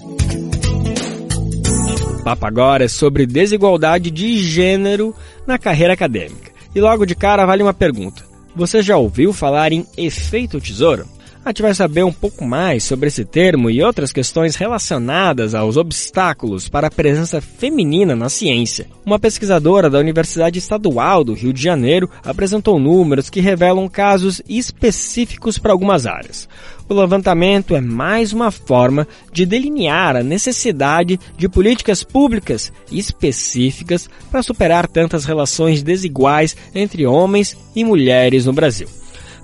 Papo 2.23 2.45
agora 2.45 2.85
é 2.85 2.87
sobre 2.87 3.25
desigualdade 3.25 4.11
de 4.11 4.37
gênero 4.43 5.15
na 5.47 5.57
carreira 5.57 5.93
acadêmica. 5.93 6.51
E 6.73 6.79
logo 6.79 7.05
de 7.05 7.15
cara 7.15 7.45
vale 7.45 7.63
uma 7.63 7.73
pergunta. 7.73 8.23
Você 8.55 8.81
já 8.81 8.95
ouviu 8.95 9.33
falar 9.33 9.71
em 9.71 9.85
efeito 9.97 10.61
tesoura? 10.61 11.05
A 11.43 11.49
gente 11.49 11.63
vai 11.63 11.73
saber 11.73 12.03
um 12.03 12.13
pouco 12.13 12.45
mais 12.45 12.83
sobre 12.83 13.07
esse 13.07 13.25
termo 13.25 13.67
e 13.67 13.81
outras 13.81 14.13
questões 14.13 14.55
relacionadas 14.55 15.55
aos 15.55 15.75
obstáculos 15.75 16.69
para 16.69 16.85
a 16.85 16.91
presença 16.91 17.41
feminina 17.41 18.15
na 18.15 18.29
ciência. 18.29 18.85
Uma 19.03 19.17
pesquisadora 19.17 19.89
da 19.89 19.97
Universidade 19.97 20.59
Estadual 20.59 21.23
do 21.23 21.33
Rio 21.33 21.51
de 21.51 21.59
Janeiro 21.59 22.07
apresentou 22.23 22.77
números 22.77 23.27
que 23.27 23.41
revelam 23.41 23.89
casos 23.89 24.39
específicos 24.47 25.57
para 25.57 25.71
algumas 25.71 26.05
áreas. 26.05 26.47
O 26.87 26.93
levantamento 26.93 27.75
é 27.75 27.81
mais 27.81 28.33
uma 28.33 28.51
forma 28.51 29.07
de 29.33 29.43
delinear 29.43 30.15
a 30.15 30.23
necessidade 30.23 31.19
de 31.35 31.49
políticas 31.49 32.03
públicas 32.03 32.71
específicas 32.91 34.07
para 34.29 34.43
superar 34.43 34.87
tantas 34.87 35.25
relações 35.25 35.81
desiguais 35.81 36.55
entre 36.75 37.07
homens 37.07 37.57
e 37.75 37.83
mulheres 37.83 38.45
no 38.45 38.53
Brasil. 38.53 39.00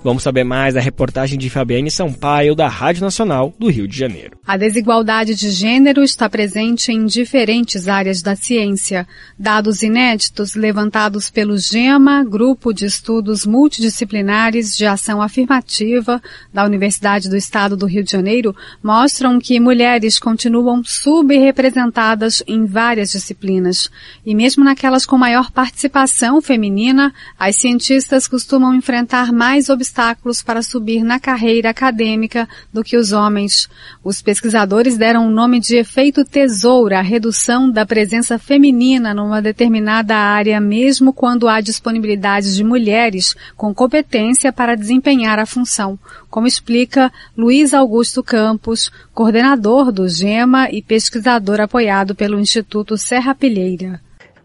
Vamos 0.08 0.22
saber 0.22 0.42
mais 0.42 0.72
da 0.72 0.80
reportagem 0.80 1.38
de 1.38 1.50
Fabiane 1.50 1.90
Sampaio, 1.90 2.54
da 2.54 2.66
Rádio 2.66 3.02
Nacional 3.02 3.54
do 3.58 3.68
Rio 3.68 3.86
de 3.86 3.94
Janeiro. 3.94 4.38
A 4.46 4.56
desigualdade 4.56 5.34
de 5.34 5.50
gênero 5.50 6.02
está 6.02 6.30
presente 6.30 6.90
em 6.90 7.04
diferentes 7.04 7.88
áreas 7.88 8.22
da 8.22 8.34
ciência. 8.34 9.06
Dados 9.38 9.82
inéditos 9.82 10.54
levantados 10.54 11.28
pelo 11.28 11.58
GEMA, 11.58 12.24
Grupo 12.24 12.72
de 12.72 12.86
Estudos 12.86 13.44
Multidisciplinares 13.44 14.74
de 14.74 14.86
Ação 14.86 15.20
Afirmativa 15.20 16.22
da 16.54 16.64
Universidade 16.64 17.28
do 17.28 17.36
Estado 17.36 17.76
do 17.76 17.84
Rio 17.84 18.02
de 18.02 18.10
Janeiro, 18.10 18.56
mostram 18.82 19.38
que 19.38 19.60
mulheres 19.60 20.18
continuam 20.18 20.82
subrepresentadas 20.82 22.42
em 22.46 22.64
várias 22.64 23.10
disciplinas. 23.10 23.90
E 24.24 24.34
mesmo 24.34 24.64
naquelas 24.64 25.04
com 25.04 25.18
maior 25.18 25.50
participação 25.50 26.40
feminina, 26.40 27.12
as 27.38 27.56
cientistas 27.56 28.26
costumam 28.26 28.74
enfrentar 28.74 29.30
mais 29.34 29.68
obstáculos 29.68 29.97
obstáculos 29.98 30.42
para 30.42 30.62
subir 30.62 31.02
na 31.02 31.18
carreira 31.18 31.70
acadêmica 31.70 32.48
do 32.72 32.84
que 32.84 32.96
os 32.96 33.10
homens. 33.10 33.68
Os 34.04 34.22
pesquisadores 34.22 34.96
deram 34.96 35.26
o 35.26 35.30
nome 35.30 35.58
de 35.58 35.76
efeito 35.76 36.24
tesoura 36.24 37.00
à 37.00 37.02
redução 37.02 37.68
da 37.68 37.84
presença 37.84 38.38
feminina 38.38 39.12
numa 39.12 39.42
determinada 39.42 40.14
área, 40.14 40.60
mesmo 40.60 41.12
quando 41.12 41.48
há 41.48 41.60
disponibilidade 41.60 42.54
de 42.54 42.62
mulheres 42.62 43.34
com 43.56 43.74
competência 43.74 44.52
para 44.52 44.76
desempenhar 44.76 45.40
a 45.40 45.46
função, 45.46 45.98
como 46.30 46.46
explica 46.46 47.12
Luiz 47.36 47.74
Augusto 47.74 48.22
Campos, 48.22 48.92
coordenador 49.12 49.90
do 49.90 50.08
GEMA 50.08 50.70
e 50.70 50.80
pesquisador 50.80 51.60
apoiado 51.60 52.14
pelo 52.14 52.38
Instituto 52.38 52.96
Serra 52.96 53.34
Pilheira. 53.34 54.00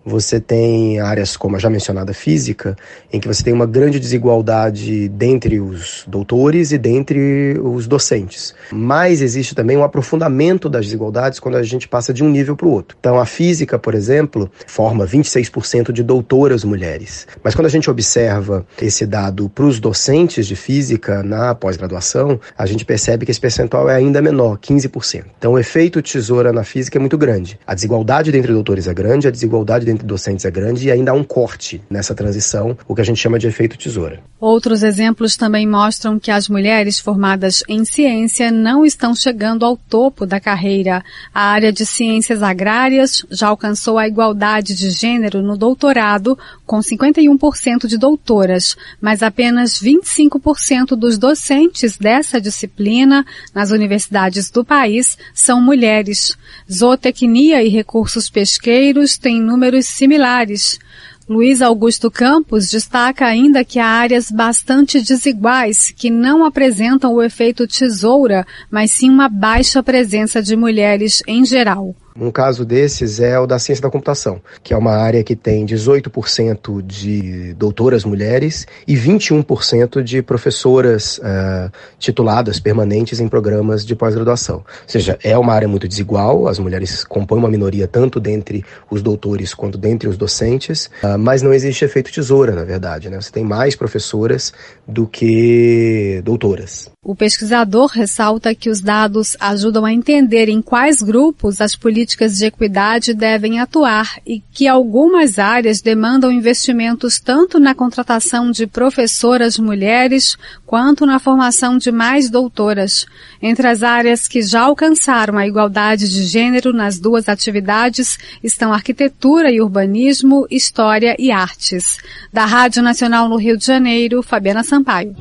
Você 0.05 0.39
tem 0.39 0.99
áreas 0.99 1.37
como 1.37 1.55
a 1.55 1.59
já 1.59 1.69
mencionada 1.69 2.13
física, 2.13 2.75
em 3.11 3.19
que 3.19 3.27
você 3.27 3.43
tem 3.43 3.53
uma 3.53 3.65
grande 3.65 3.99
desigualdade 3.99 5.07
dentre 5.09 5.59
os 5.59 6.03
doutores 6.07 6.71
e 6.71 6.77
dentre 6.77 7.57
os 7.63 7.87
docentes. 7.87 8.53
Mas 8.71 9.21
existe 9.21 9.55
também 9.55 9.77
um 9.77 9.83
aprofundamento 9.83 10.67
das 10.67 10.85
desigualdades 10.85 11.39
quando 11.39 11.55
a 11.55 11.63
gente 11.63 11.87
passa 11.87 12.13
de 12.13 12.23
um 12.23 12.29
nível 12.29 12.55
para 12.55 12.67
o 12.67 12.71
outro. 12.71 12.97
Então, 12.99 13.19
a 13.19 13.25
física, 13.25 13.79
por 13.79 13.95
exemplo, 13.95 14.51
forma 14.67 15.07
26% 15.07 15.91
de 15.91 16.03
doutoras 16.03 16.63
mulheres. 16.63 17.25
Mas 17.43 17.55
quando 17.55 17.67
a 17.67 17.69
gente 17.69 17.89
observa 17.89 18.65
esse 18.81 19.05
dado 19.05 19.49
para 19.49 19.65
os 19.65 19.79
docentes 19.79 20.45
de 20.47 20.55
física 20.55 21.23
na 21.23 21.55
pós-graduação, 21.55 22.39
a 22.57 22.65
gente 22.65 22.83
percebe 22.83 23.25
que 23.25 23.31
esse 23.31 23.39
percentual 23.39 23.89
é 23.89 23.95
ainda 23.95 24.21
menor, 24.21 24.57
15%. 24.57 25.25
Então, 25.37 25.53
o 25.53 25.59
efeito 25.59 26.01
tesoura 26.01 26.51
na 26.51 26.63
física 26.63 26.97
é 26.97 26.99
muito 26.99 27.17
grande. 27.17 27.59
A 27.65 27.73
desigualdade 27.73 28.35
entre 28.35 28.51
doutores 28.51 28.87
é 28.87 28.93
grande, 28.93 29.27
a 29.27 29.31
desigualdade 29.31 29.85
entre 29.93 30.05
docentes 30.05 30.45
é 30.45 30.51
grande 30.51 30.87
e 30.87 30.91
ainda 30.91 31.11
há 31.11 31.13
um 31.13 31.23
corte 31.23 31.81
nessa 31.89 32.13
transição, 32.13 32.77
o 32.87 32.95
que 32.95 33.01
a 33.01 33.05
gente 33.05 33.19
chama 33.19 33.39
de 33.39 33.47
efeito 33.47 33.77
tesoura. 33.77 34.21
Outros 34.39 34.83
exemplos 34.83 35.37
também 35.37 35.65
mostram 35.65 36.19
que 36.19 36.29
as 36.29 36.49
mulheres 36.49 36.99
formadas 36.99 37.63
em 37.67 37.85
ciência 37.85 38.51
não 38.51 38.85
estão 38.85 39.15
chegando 39.15 39.65
ao 39.65 39.77
topo 39.77 40.25
da 40.25 40.39
carreira. 40.39 41.03
A 41.33 41.43
área 41.43 41.71
de 41.71 41.85
ciências 41.85 42.43
agrárias 42.43 43.25
já 43.31 43.47
alcançou 43.47 43.97
a 43.97 44.07
igualdade 44.07 44.75
de 44.75 44.89
gênero 44.89 45.41
no 45.41 45.55
doutorado, 45.55 46.37
com 46.65 46.79
51% 46.79 47.87
de 47.87 47.97
doutoras, 47.97 48.75
mas 48.99 49.23
apenas 49.23 49.73
25% 49.81 50.95
dos 50.95 51.17
docentes 51.17 51.97
dessa 51.97 52.41
disciplina 52.41 53.25
nas 53.53 53.71
universidades 53.71 54.49
do 54.49 54.65
país 54.65 55.17
são 55.33 55.61
mulheres. 55.61 56.37
Zootecnia 56.71 57.63
e 57.63 57.69
recursos 57.69 58.29
pesqueiros 58.29 59.17
têm 59.17 59.39
números 59.41 59.82
similares. 59.85 60.79
Luiz 61.27 61.61
Augusto 61.61 62.11
Campos 62.11 62.69
destaca 62.69 63.25
ainda 63.25 63.63
que 63.63 63.79
há 63.79 63.87
áreas 63.87 64.29
bastante 64.29 65.01
desiguais 65.01 65.89
que 65.89 66.09
não 66.09 66.45
apresentam 66.45 67.13
o 67.13 67.23
efeito 67.23 67.65
tesoura, 67.65 68.45
mas 68.69 68.91
sim 68.91 69.09
uma 69.09 69.29
baixa 69.29 69.81
presença 69.81 70.41
de 70.41 70.55
mulheres 70.55 71.23
em 71.25 71.45
geral. 71.45 71.95
Um 72.15 72.29
caso 72.29 72.63
desses 72.63 73.19
é 73.19 73.39
o 73.39 73.47
da 73.47 73.57
ciência 73.57 73.81
da 73.81 73.89
computação, 73.89 74.41
que 74.61 74.73
é 74.73 74.77
uma 74.77 74.91
área 74.91 75.23
que 75.23 75.35
tem 75.35 75.65
18% 75.65 76.81
de 76.81 77.53
doutoras 77.55 78.05
mulheres 78.05 78.67
e 78.87 78.95
21% 78.95 80.03
de 80.03 80.21
professoras 80.21 81.17
uh, 81.17 81.71
tituladas 81.97 82.59
permanentes 82.59 83.19
em 83.19 83.27
programas 83.27 83.83
de 83.85 83.95
pós-graduação. 83.95 84.57
Ou 84.57 84.63
seja, 84.85 85.17
é 85.23 85.37
uma 85.37 85.53
área 85.53 85.67
muito 85.67 85.87
desigual, 85.87 86.47
as 86.47 86.59
mulheres 86.59 87.03
compõem 87.03 87.39
uma 87.39 87.49
minoria 87.49 87.87
tanto 87.87 88.19
dentre 88.19 88.63
os 88.91 89.01
doutores 89.01 89.53
quanto 89.53 89.77
dentre 89.77 90.07
os 90.07 90.17
docentes, 90.17 90.91
uh, 91.03 91.17
mas 91.17 91.41
não 91.41 91.53
existe 91.53 91.83
efeito 91.83 92.11
tesoura, 92.11 92.51
na 92.53 92.63
verdade. 92.63 93.09
Né? 93.09 93.19
Você 93.19 93.31
tem 93.31 93.43
mais 93.43 93.75
professoras 93.75 94.53
do 94.87 95.07
que 95.07 96.21
doutoras. 96.23 96.92
O 97.05 97.13
pesquisador 97.13 97.87
ressalta 97.87 98.55
que 98.55 98.69
os 98.69 98.79
dados 98.79 99.35
ajudam 99.37 99.83
a 99.83 99.91
entender 99.91 100.47
em 100.47 100.61
quais 100.61 101.01
grupos 101.01 101.59
as 101.59 101.75
políticas 101.75 102.37
de 102.37 102.45
equidade 102.45 103.13
devem 103.13 103.59
atuar 103.59 104.21
e 104.25 104.41
que 104.53 104.69
algumas 104.69 105.37
áreas 105.37 105.81
demandam 105.81 106.31
investimentos 106.31 107.19
tanto 107.19 107.59
na 107.59 107.75
contratação 107.75 108.51
de 108.51 108.65
professoras 108.65 109.59
mulheres 109.59 110.37
quanto 110.65 111.05
na 111.05 111.19
formação 111.19 111.77
de 111.77 111.91
mais 111.91 112.29
doutoras. 112.29 113.05
Entre 113.41 113.67
as 113.67 113.83
áreas 113.83 114.25
que 114.25 114.41
já 114.41 114.61
alcançaram 114.61 115.37
a 115.37 115.45
igualdade 115.45 116.07
de 116.07 116.23
gênero 116.23 116.71
nas 116.71 116.99
duas 116.99 117.27
atividades 117.27 118.17
estão 118.41 118.71
arquitetura 118.71 119.51
e 119.51 119.59
urbanismo, 119.59 120.47
história 120.49 121.17
e 121.19 121.31
artes. 121.31 121.97
Da 122.31 122.45
Rádio 122.45 122.81
Nacional 122.81 123.27
no 123.27 123.35
Rio 123.35 123.57
de 123.57 123.65
Janeiro, 123.65 124.23
Fabiana 124.23 124.63
Sampaio. 124.63 125.13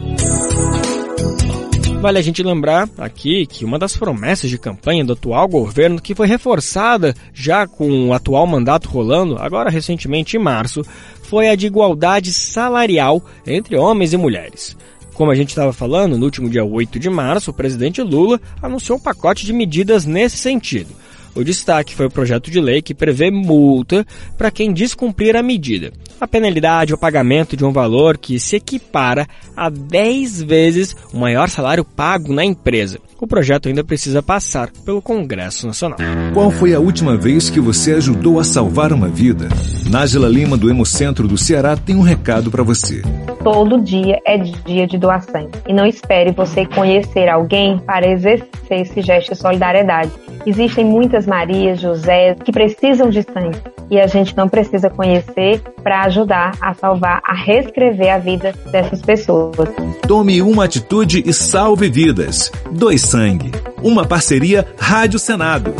Vale 2.02 2.18
a 2.18 2.22
gente 2.22 2.42
lembrar 2.42 2.88
aqui 2.98 3.46
que 3.46 3.64
uma 3.64 3.78
das 3.78 3.96
promessas 3.96 4.50
de 4.50 4.58
campanha 4.58 5.04
do 5.04 5.12
atual 5.12 5.46
governo, 5.46 6.02
que 6.02 6.16
foi 6.16 6.26
reforçada 6.26 7.14
já 7.32 7.64
com 7.64 8.08
o 8.08 8.12
atual 8.12 8.44
mandato 8.44 8.88
rolando, 8.88 9.36
agora 9.38 9.70
recentemente 9.70 10.36
em 10.36 10.40
março, 10.40 10.82
foi 11.22 11.48
a 11.48 11.54
de 11.54 11.68
igualdade 11.68 12.32
salarial 12.32 13.24
entre 13.46 13.76
homens 13.76 14.12
e 14.12 14.16
mulheres. 14.16 14.76
Como 15.14 15.30
a 15.30 15.34
gente 15.36 15.50
estava 15.50 15.72
falando, 15.72 16.18
no 16.18 16.24
último 16.24 16.50
dia 16.50 16.64
8 16.64 16.98
de 16.98 17.08
março, 17.08 17.52
o 17.52 17.54
presidente 17.54 18.02
Lula 18.02 18.40
anunciou 18.60 18.98
um 18.98 19.00
pacote 19.00 19.46
de 19.46 19.52
medidas 19.52 20.04
nesse 20.04 20.38
sentido. 20.38 20.90
O 21.36 21.44
destaque 21.44 21.94
foi 21.94 22.06
o 22.06 22.10
projeto 22.10 22.50
de 22.50 22.60
lei 22.60 22.82
que 22.82 22.94
prevê 22.94 23.30
multa 23.30 24.04
para 24.36 24.50
quem 24.50 24.72
descumprir 24.72 25.36
a 25.36 25.42
medida. 25.42 25.92
A 26.20 26.26
penalidade 26.26 26.92
é 26.92 26.94
o 26.94 26.98
pagamento 26.98 27.56
de 27.56 27.64
um 27.64 27.72
valor 27.72 28.16
que 28.16 28.38
se 28.38 28.56
equipara 28.56 29.26
a 29.56 29.68
10 29.68 30.42
vezes 30.42 30.96
o 31.12 31.18
maior 31.18 31.48
salário 31.48 31.84
pago 31.84 32.32
na 32.32 32.44
empresa. 32.44 32.98
O 33.20 33.26
projeto 33.26 33.68
ainda 33.68 33.84
precisa 33.84 34.22
passar 34.22 34.70
pelo 34.84 35.00
Congresso 35.00 35.66
Nacional. 35.66 35.98
Qual 36.34 36.50
foi 36.50 36.74
a 36.74 36.80
última 36.80 37.16
vez 37.16 37.48
que 37.50 37.60
você 37.60 37.94
ajudou 37.94 38.40
a 38.40 38.44
salvar 38.44 38.92
uma 38.92 39.08
vida? 39.08 39.48
Nájila 39.88 40.28
Lima, 40.28 40.56
do 40.56 40.68
Hemocentro 40.68 41.28
do 41.28 41.38
Ceará, 41.38 41.76
tem 41.76 41.94
um 41.94 42.02
recado 42.02 42.50
para 42.50 42.64
você. 42.64 43.02
Todo 43.44 43.80
dia 43.80 44.18
é 44.26 44.38
dia 44.38 44.86
de 44.86 44.98
doar 44.98 45.22
sangue. 45.22 45.52
E 45.68 45.72
não 45.72 45.86
espere 45.86 46.32
você 46.32 46.66
conhecer 46.66 47.28
alguém 47.28 47.78
para 47.78 48.10
exercer 48.10 48.48
esse 48.70 49.00
gesto 49.00 49.34
de 49.34 49.38
solidariedade. 49.38 50.10
Existem 50.44 50.84
muitas 50.84 51.26
Marias, 51.26 51.80
José 51.80 52.34
que 52.44 52.50
precisam 52.50 53.08
de 53.08 53.22
sangue 53.22 53.58
e 53.90 54.00
a 54.00 54.06
gente 54.06 54.36
não 54.36 54.48
precisa 54.48 54.90
conhecer 54.90 55.60
para 55.82 56.01
ajudar 56.06 56.56
a 56.60 56.74
salvar, 56.74 57.20
a 57.24 57.34
reescrever 57.34 58.14
a 58.14 58.18
vida 58.18 58.54
dessas 58.70 59.02
pessoas. 59.02 59.68
Tome 60.06 60.42
uma 60.42 60.64
atitude 60.64 61.22
e 61.26 61.32
salve 61.32 61.88
vidas. 61.90 62.50
Doe 62.70 62.98
sangue. 62.98 63.52
Uma 63.82 64.06
parceria 64.06 64.66
Rádio 64.78 65.18
Senado. 65.18 65.74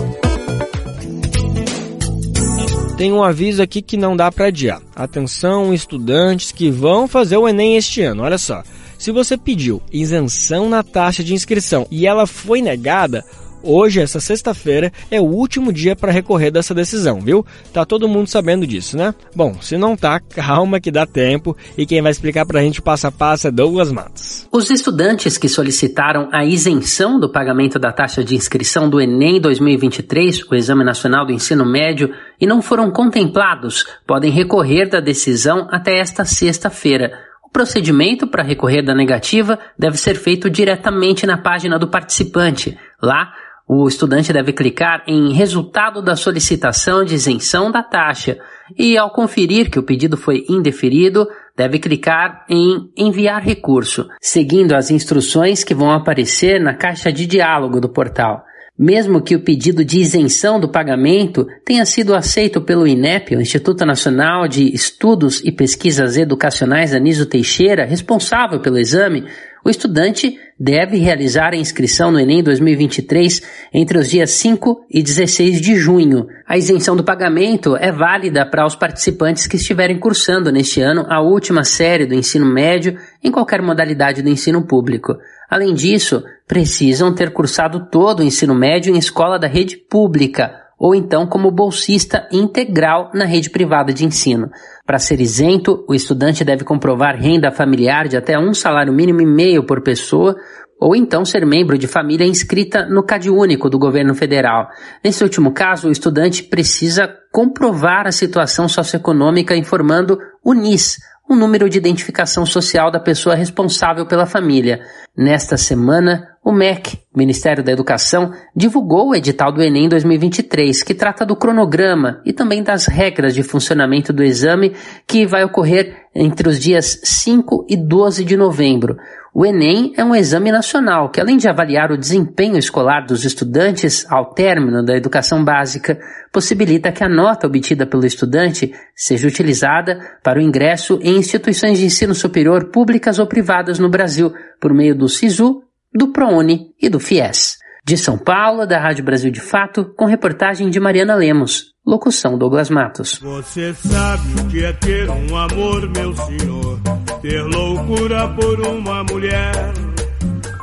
Tem 2.96 3.12
um 3.12 3.22
aviso 3.22 3.62
aqui 3.62 3.82
que 3.82 3.96
não 3.96 4.16
dá 4.16 4.30
para 4.30 4.46
adiar. 4.46 4.80
Atenção, 4.94 5.74
estudantes 5.74 6.52
que 6.52 6.70
vão 6.70 7.08
fazer 7.08 7.36
o 7.36 7.48
Enem 7.48 7.76
este 7.76 8.02
ano. 8.02 8.22
Olha 8.22 8.38
só. 8.38 8.62
Se 8.96 9.10
você 9.10 9.36
pediu 9.36 9.82
isenção 9.92 10.68
na 10.68 10.84
taxa 10.84 11.24
de 11.24 11.34
inscrição 11.34 11.84
e 11.90 12.06
ela 12.06 12.24
foi 12.24 12.62
negada, 12.62 13.24
Hoje, 13.62 14.00
essa 14.00 14.20
sexta-feira, 14.20 14.92
é 15.10 15.20
o 15.20 15.24
último 15.24 15.72
dia 15.72 15.94
para 15.94 16.10
recorrer 16.10 16.50
dessa 16.50 16.74
decisão, 16.74 17.20
viu? 17.20 17.46
Tá 17.72 17.84
todo 17.84 18.08
mundo 18.08 18.26
sabendo 18.26 18.66
disso, 18.66 18.96
né? 18.96 19.14
Bom, 19.34 19.54
se 19.60 19.78
não 19.78 19.96
tá, 19.96 20.18
calma 20.18 20.80
que 20.80 20.90
dá 20.90 21.06
tempo 21.06 21.56
e 21.78 21.86
quem 21.86 22.02
vai 22.02 22.10
explicar 22.10 22.44
pra 22.44 22.60
gente 22.60 22.82
passo 22.82 23.06
a 23.06 23.12
passo 23.12 23.46
é 23.46 23.50
Douglas 23.50 23.92
Matos. 23.92 24.48
Os 24.50 24.70
estudantes 24.70 25.38
que 25.38 25.48
solicitaram 25.48 26.28
a 26.32 26.44
isenção 26.44 27.20
do 27.20 27.30
pagamento 27.30 27.78
da 27.78 27.92
taxa 27.92 28.24
de 28.24 28.34
inscrição 28.34 28.90
do 28.90 29.00
Enem 29.00 29.40
2023, 29.40 30.50
o 30.50 30.54
Exame 30.54 30.84
Nacional 30.84 31.24
do 31.24 31.32
Ensino 31.32 31.64
Médio, 31.64 32.12
e 32.40 32.46
não 32.46 32.60
foram 32.60 32.90
contemplados, 32.90 33.86
podem 34.06 34.30
recorrer 34.30 34.88
da 34.88 35.00
decisão 35.00 35.68
até 35.70 35.98
esta 35.98 36.24
sexta-feira. 36.24 37.12
O 37.44 37.50
procedimento 37.52 38.26
para 38.26 38.42
recorrer 38.42 38.82
da 38.82 38.94
negativa 38.94 39.58
deve 39.78 39.96
ser 39.98 40.14
feito 40.14 40.48
diretamente 40.48 41.26
na 41.26 41.36
página 41.36 41.78
do 41.78 41.86
participante. 41.86 42.76
Lá, 43.00 43.32
o 43.68 43.86
estudante 43.88 44.32
deve 44.32 44.52
clicar 44.52 45.02
em 45.06 45.32
Resultado 45.32 46.02
da 46.02 46.16
solicitação 46.16 47.04
de 47.04 47.14
isenção 47.14 47.70
da 47.70 47.82
taxa 47.82 48.38
e, 48.78 48.96
ao 48.96 49.10
conferir 49.10 49.70
que 49.70 49.78
o 49.78 49.82
pedido 49.82 50.16
foi 50.16 50.44
indeferido, 50.48 51.28
deve 51.56 51.78
clicar 51.78 52.44
em 52.48 52.90
Enviar 52.96 53.42
recurso, 53.42 54.08
seguindo 54.20 54.72
as 54.72 54.90
instruções 54.90 55.62
que 55.64 55.74
vão 55.74 55.90
aparecer 55.90 56.60
na 56.60 56.74
caixa 56.74 57.12
de 57.12 57.26
diálogo 57.26 57.80
do 57.80 57.88
portal. 57.88 58.44
Mesmo 58.78 59.20
que 59.20 59.36
o 59.36 59.44
pedido 59.44 59.84
de 59.84 60.00
isenção 60.00 60.58
do 60.58 60.68
pagamento 60.68 61.46
tenha 61.64 61.84
sido 61.84 62.14
aceito 62.14 62.60
pelo 62.60 62.86
INEP, 62.86 63.36
o 63.36 63.40
Instituto 63.40 63.84
Nacional 63.84 64.48
de 64.48 64.74
Estudos 64.74 65.42
e 65.44 65.52
Pesquisas 65.52 66.16
Educacionais 66.16 66.94
Anísio 66.94 67.26
Teixeira, 67.26 67.84
responsável 67.84 68.60
pelo 68.60 68.78
exame, 68.78 69.24
o 69.64 69.70
estudante 69.70 70.38
deve 70.58 70.96
realizar 70.96 71.52
a 71.52 71.56
inscrição 71.56 72.10
no 72.10 72.18
Enem 72.18 72.42
2023 72.42 73.42
entre 73.72 73.96
os 73.98 74.10
dias 74.10 74.30
5 74.30 74.86
e 74.90 75.02
16 75.02 75.60
de 75.60 75.76
junho. 75.76 76.26
A 76.46 76.56
isenção 76.56 76.96
do 76.96 77.04
pagamento 77.04 77.76
é 77.76 77.92
válida 77.92 78.44
para 78.44 78.66
os 78.66 78.74
participantes 78.74 79.46
que 79.46 79.56
estiverem 79.56 79.98
cursando 79.98 80.50
neste 80.50 80.80
ano 80.80 81.06
a 81.08 81.20
última 81.20 81.62
série 81.62 82.06
do 82.06 82.14
ensino 82.14 82.46
médio 82.46 82.96
em 83.22 83.30
qualquer 83.30 83.62
modalidade 83.62 84.20
do 84.20 84.28
ensino 84.28 84.66
público. 84.66 85.16
Além 85.48 85.74
disso, 85.74 86.24
precisam 86.46 87.14
ter 87.14 87.32
cursado 87.32 87.88
todo 87.90 88.20
o 88.20 88.24
ensino 88.24 88.54
médio 88.54 88.94
em 88.94 88.98
escola 88.98 89.38
da 89.38 89.46
rede 89.46 89.76
pública 89.76 90.61
ou 90.82 90.96
então 90.96 91.28
como 91.28 91.48
bolsista 91.48 92.26
integral 92.32 93.12
na 93.14 93.24
rede 93.24 93.48
privada 93.48 93.92
de 93.92 94.04
ensino. 94.04 94.50
Para 94.84 94.98
ser 94.98 95.20
isento, 95.20 95.84
o 95.88 95.94
estudante 95.94 96.44
deve 96.44 96.64
comprovar 96.64 97.14
renda 97.14 97.52
familiar 97.52 98.08
de 98.08 98.16
até 98.16 98.36
um 98.36 98.52
salário 98.52 98.92
mínimo 98.92 99.20
e 99.20 99.24
meio 99.26 99.64
por 99.64 99.80
pessoa, 99.80 100.34
ou 100.80 100.96
então 100.96 101.24
ser 101.24 101.46
membro 101.46 101.78
de 101.78 101.86
família 101.86 102.26
inscrita 102.26 102.84
no 102.84 103.04
CAD 103.04 103.30
único 103.30 103.70
do 103.70 103.78
governo 103.78 104.12
federal. 104.12 104.66
Nesse 105.04 105.22
último 105.22 105.52
caso, 105.52 105.86
o 105.86 105.92
estudante 105.92 106.42
precisa 106.42 107.08
comprovar 107.30 108.08
a 108.08 108.12
situação 108.12 108.66
socioeconômica 108.66 109.54
informando 109.54 110.18
o 110.44 110.52
NIS, 110.52 110.98
o 111.32 111.36
número 111.36 111.68
de 111.68 111.78
identificação 111.78 112.44
social 112.44 112.90
da 112.90 113.00
pessoa 113.00 113.34
responsável 113.34 114.06
pela 114.06 114.26
família. 114.26 114.80
Nesta 115.16 115.56
semana, 115.56 116.28
o 116.44 116.52
MEC, 116.52 116.98
Ministério 117.14 117.64
da 117.64 117.72
Educação, 117.72 118.32
divulgou 118.54 119.08
o 119.08 119.14
edital 119.14 119.50
do 119.50 119.62
Enem 119.62 119.88
2023, 119.88 120.82
que 120.82 120.94
trata 120.94 121.24
do 121.24 121.34
cronograma 121.34 122.20
e 122.26 122.32
também 122.32 122.62
das 122.62 122.86
regras 122.86 123.34
de 123.34 123.42
funcionamento 123.42 124.12
do 124.12 124.22
exame 124.22 124.74
que 125.06 125.26
vai 125.26 125.42
ocorrer 125.42 125.96
entre 126.14 126.48
os 126.48 126.60
dias 126.60 127.00
5 127.02 127.66
e 127.68 127.76
12 127.76 128.24
de 128.24 128.36
novembro. 128.36 128.96
O 129.34 129.46
Enem 129.46 129.94
é 129.96 130.04
um 130.04 130.14
exame 130.14 130.52
nacional 130.52 131.08
que, 131.08 131.18
além 131.18 131.38
de 131.38 131.48
avaliar 131.48 131.90
o 131.90 131.96
desempenho 131.96 132.58
escolar 132.58 133.06
dos 133.06 133.24
estudantes 133.24 134.04
ao 134.10 134.34
término 134.34 134.84
da 134.84 134.94
educação 134.94 135.42
básica, 135.42 135.98
possibilita 136.30 136.92
que 136.92 137.02
a 137.02 137.08
nota 137.08 137.46
obtida 137.46 137.86
pelo 137.86 138.04
estudante 138.04 138.74
seja 138.94 139.26
utilizada 139.26 139.98
para 140.22 140.38
o 140.38 140.42
ingresso 140.42 140.98
em 141.02 141.16
instituições 141.16 141.78
de 141.78 141.86
ensino 141.86 142.14
superior 142.14 142.70
públicas 142.70 143.18
ou 143.18 143.26
privadas 143.26 143.78
no 143.78 143.88
Brasil, 143.88 144.34
por 144.60 144.74
meio 144.74 144.94
do 144.94 145.08
SISU, 145.08 145.62
do 145.94 146.12
ProUni 146.12 146.74
e 146.78 146.90
do 146.90 147.00
FIES. 147.00 147.56
De 147.86 147.96
São 147.96 148.18
Paulo, 148.18 148.66
da 148.66 148.78
Rádio 148.78 149.02
Brasil 149.02 149.30
de 149.30 149.40
Fato, 149.40 149.94
com 149.96 150.04
reportagem 150.04 150.68
de 150.68 150.78
Mariana 150.78 151.14
Lemos. 151.14 151.72
Locução 151.86 152.36
Douglas 152.36 152.68
Matos. 152.68 153.18
Você 153.18 153.72
sabe 153.72 154.40
o 154.40 154.48
que 154.48 154.62
é 154.62 154.72
ter 154.74 155.08
um 155.08 155.36
amor, 155.36 155.90
meu 155.90 156.14
senhor? 156.14 157.01
Ter 157.22 157.40
loucura 157.40 158.28
por 158.30 158.66
uma 158.66 159.04
mulher. 159.04 159.52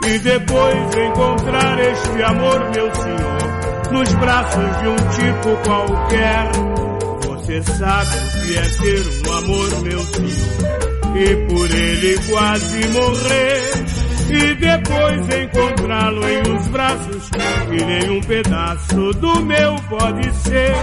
E 0.06 0.20
depois 0.20 0.96
encontrar 0.96 1.80
este 1.80 2.24
amor, 2.24 2.60
meu 2.72 2.94
senhor, 2.96 3.94
nos 3.94 4.14
braços 4.16 4.78
de 4.82 4.88
um 4.90 4.96
tipo 4.96 5.56
qualquer. 5.64 6.52
Você 7.26 7.64
sabe 7.64 8.18
o 8.18 8.46
que 8.46 8.58
é 8.58 8.70
ter 8.82 9.30
um 9.30 9.38
amor, 9.38 9.82
meu 9.84 10.00
senhor? 10.00 11.18
E 11.18 11.36
por 11.48 11.72
ele 11.72 12.20
quase 12.30 12.88
morrer 12.90 14.09
e 14.32 14.56
depois 14.56 15.22
encontrá-lo 15.40 16.22
em 16.28 16.42
os 16.56 16.68
braços 16.68 17.30
que 17.30 17.86
nenhum 17.86 18.22
pedaço 18.22 19.12
do 19.14 19.42
meu 19.42 19.76
pode 19.90 20.34
ser. 20.36 20.74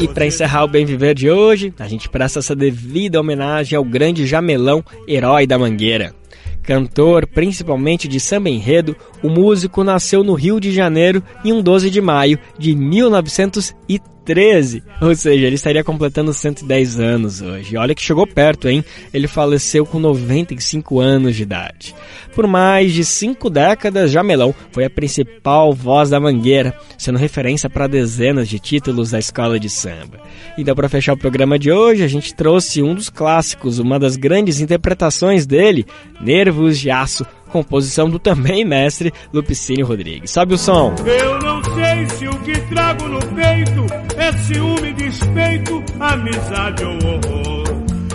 E 0.00 0.06
para 0.06 0.26
encerrar 0.26 0.64
o 0.64 0.68
Bem 0.68 0.84
Viver 0.84 1.14
de 1.14 1.30
hoje, 1.30 1.72
a 1.78 1.88
gente 1.88 2.08
presta 2.08 2.38
essa 2.38 2.54
devida 2.54 3.20
homenagem 3.20 3.76
ao 3.76 3.84
grande 3.84 4.26
jamelão, 4.26 4.84
herói 5.06 5.46
da 5.46 5.58
Mangueira. 5.58 6.14
Cantor 6.62 7.26
principalmente 7.26 8.06
de 8.06 8.20
samba 8.20 8.50
enredo, 8.50 8.94
o 9.22 9.30
músico 9.30 9.82
nasceu 9.82 10.22
no 10.22 10.34
Rio 10.34 10.60
de 10.60 10.70
Janeiro 10.70 11.22
em 11.42 11.52
um 11.52 11.62
12 11.62 11.88
de 11.88 12.00
maio 12.00 12.38
de 12.58 12.74
1930 12.74 14.17
13. 14.28 14.82
Ou 15.00 15.14
seja, 15.14 15.46
ele 15.46 15.54
estaria 15.54 15.82
completando 15.82 16.34
110 16.34 17.00
anos 17.00 17.40
hoje. 17.40 17.78
Olha 17.78 17.94
que 17.94 18.02
chegou 18.02 18.26
perto, 18.26 18.68
hein? 18.68 18.84
Ele 19.12 19.26
faleceu 19.26 19.86
com 19.86 19.98
95 19.98 21.00
anos 21.00 21.34
de 21.34 21.44
idade. 21.44 21.94
Por 22.34 22.46
mais 22.46 22.92
de 22.92 23.06
cinco 23.06 23.48
décadas, 23.48 24.10
Jamelão 24.10 24.54
foi 24.70 24.84
a 24.84 24.90
principal 24.90 25.72
voz 25.72 26.10
da 26.10 26.20
Mangueira, 26.20 26.78
sendo 26.98 27.18
referência 27.18 27.70
para 27.70 27.86
dezenas 27.86 28.50
de 28.50 28.58
títulos 28.58 29.12
da 29.12 29.18
escola 29.18 29.58
de 29.58 29.70
samba. 29.70 30.20
Então, 30.58 30.74
para 30.74 30.90
fechar 30.90 31.14
o 31.14 31.18
programa 31.18 31.58
de 31.58 31.72
hoje, 31.72 32.04
a 32.04 32.08
gente 32.08 32.34
trouxe 32.34 32.82
um 32.82 32.94
dos 32.94 33.08
clássicos, 33.08 33.78
uma 33.78 33.98
das 33.98 34.14
grandes 34.16 34.60
interpretações 34.60 35.46
dele, 35.46 35.86
Nervos 36.20 36.78
de 36.78 36.90
Aço, 36.90 37.24
composição 37.48 38.08
do 38.08 38.18
também 38.18 38.64
mestre 38.64 39.12
Lupicínio 39.32 39.86
Rodrigues. 39.86 40.30
Sobe 40.30 40.54
o 40.54 40.58
som. 40.58 40.94
Eu 41.04 41.38
não 41.40 41.62
sei 41.64 42.06
se 42.16 42.28
o 42.28 42.38
que 42.40 42.60
trago 42.72 43.08
no 43.08 43.18
peito 43.18 43.86
é 44.16 44.32
ciúme, 44.32 44.92
despeito, 44.92 45.82
amizade 45.98 46.84
ou 46.84 46.94
horror. 46.94 47.57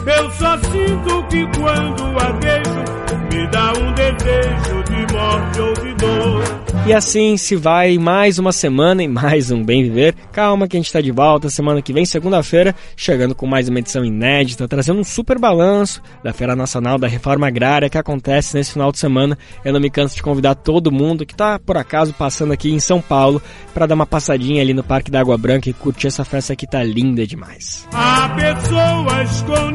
Eu 0.06 0.32
só 0.32 0.58
sinto 0.58 1.24
que 1.30 1.46
quando 1.58 2.04
a 2.20 2.32
vejo, 2.34 2.84
me 3.32 3.48
dá 3.48 3.72
um 3.72 3.94
desejo 3.94 4.84
de 4.84 5.14
morte 5.14 5.60
ou 5.62 5.74
de 5.74 5.94
dor. 5.96 6.64
E 6.86 6.92
assim 6.92 7.38
se 7.38 7.56
vai 7.56 7.98
mais 7.98 8.38
uma 8.38 8.52
semana 8.52 9.02
e 9.02 9.08
mais 9.08 9.50
um 9.52 9.64
Bem 9.64 9.84
Viver. 9.84 10.14
Calma 10.34 10.68
que 10.68 10.76
a 10.76 10.80
gente 10.80 10.88
está 10.88 11.00
de 11.00 11.12
volta 11.12 11.50
semana 11.50 11.82
que 11.82 11.94
vem, 11.94 12.06
segunda-feira, 12.06 12.76
chegando 12.98 13.34
com 13.34 13.48
mais 13.48 13.70
uma 13.70 13.80
edição 13.80 14.04
inédita, 14.04 14.68
trazendo 14.68 15.00
um 15.00 15.04
super 15.04 15.40
balanço 15.40 16.02
da 16.22 16.34
Feira 16.34 16.58
Nacional 16.58 16.98
da 16.98 17.08
Reforma 17.08 17.48
Agrária 17.48 17.90
que 17.90 17.98
acontece 17.98 18.54
nesse 18.58 18.74
final 18.74 18.92
de 18.92 19.00
semana. 19.00 19.38
Eu 19.64 19.72
não 19.72 19.80
me 19.80 19.90
canso 19.90 20.18
de 20.18 20.22
convidar 20.22 20.56
todo 20.56 20.92
mundo 20.92 21.26
que 21.26 21.34
está 21.34 21.58
por 21.58 21.78
acaso 21.78 22.12
passando 22.12 22.52
aqui 22.52 22.70
em 22.70 22.82
São 22.82 23.02
Paulo 23.02 23.42
para 23.74 23.86
dar 23.86 23.96
uma 23.96 24.06
passadinha 24.06 24.62
ali 24.62 24.74
no 24.74 24.84
Parque 24.84 25.10
da 25.10 25.22
Água 25.22 25.38
Branca 25.38 25.70
e 25.70 25.74
curtir 25.74 26.08
essa 26.08 26.26
festa 26.26 26.54
que 26.54 26.68
tá 26.68 26.84
linda 26.84 27.26
demais. 27.26 27.88
Há 27.94 28.28
pessoas 28.36 29.42
com 29.44 29.72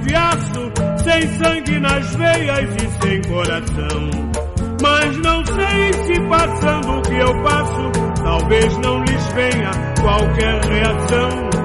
de 0.00 0.14
aço, 0.14 0.72
sem 1.02 1.28
sangue 1.38 1.80
nas 1.80 2.14
veias 2.16 2.76
e 2.76 3.02
sem 3.02 3.22
coração 3.22 4.46
mas 4.82 5.16
não 5.18 5.44
sei 5.44 5.92
se 6.04 6.20
passando 6.28 6.98
o 6.98 7.02
que 7.02 7.14
eu 7.14 7.42
passo, 7.42 7.90
talvez 8.22 8.78
não 8.78 9.02
lhes 9.04 9.26
venha 9.32 9.70
qualquer 10.00 10.64
reação. 10.64 11.56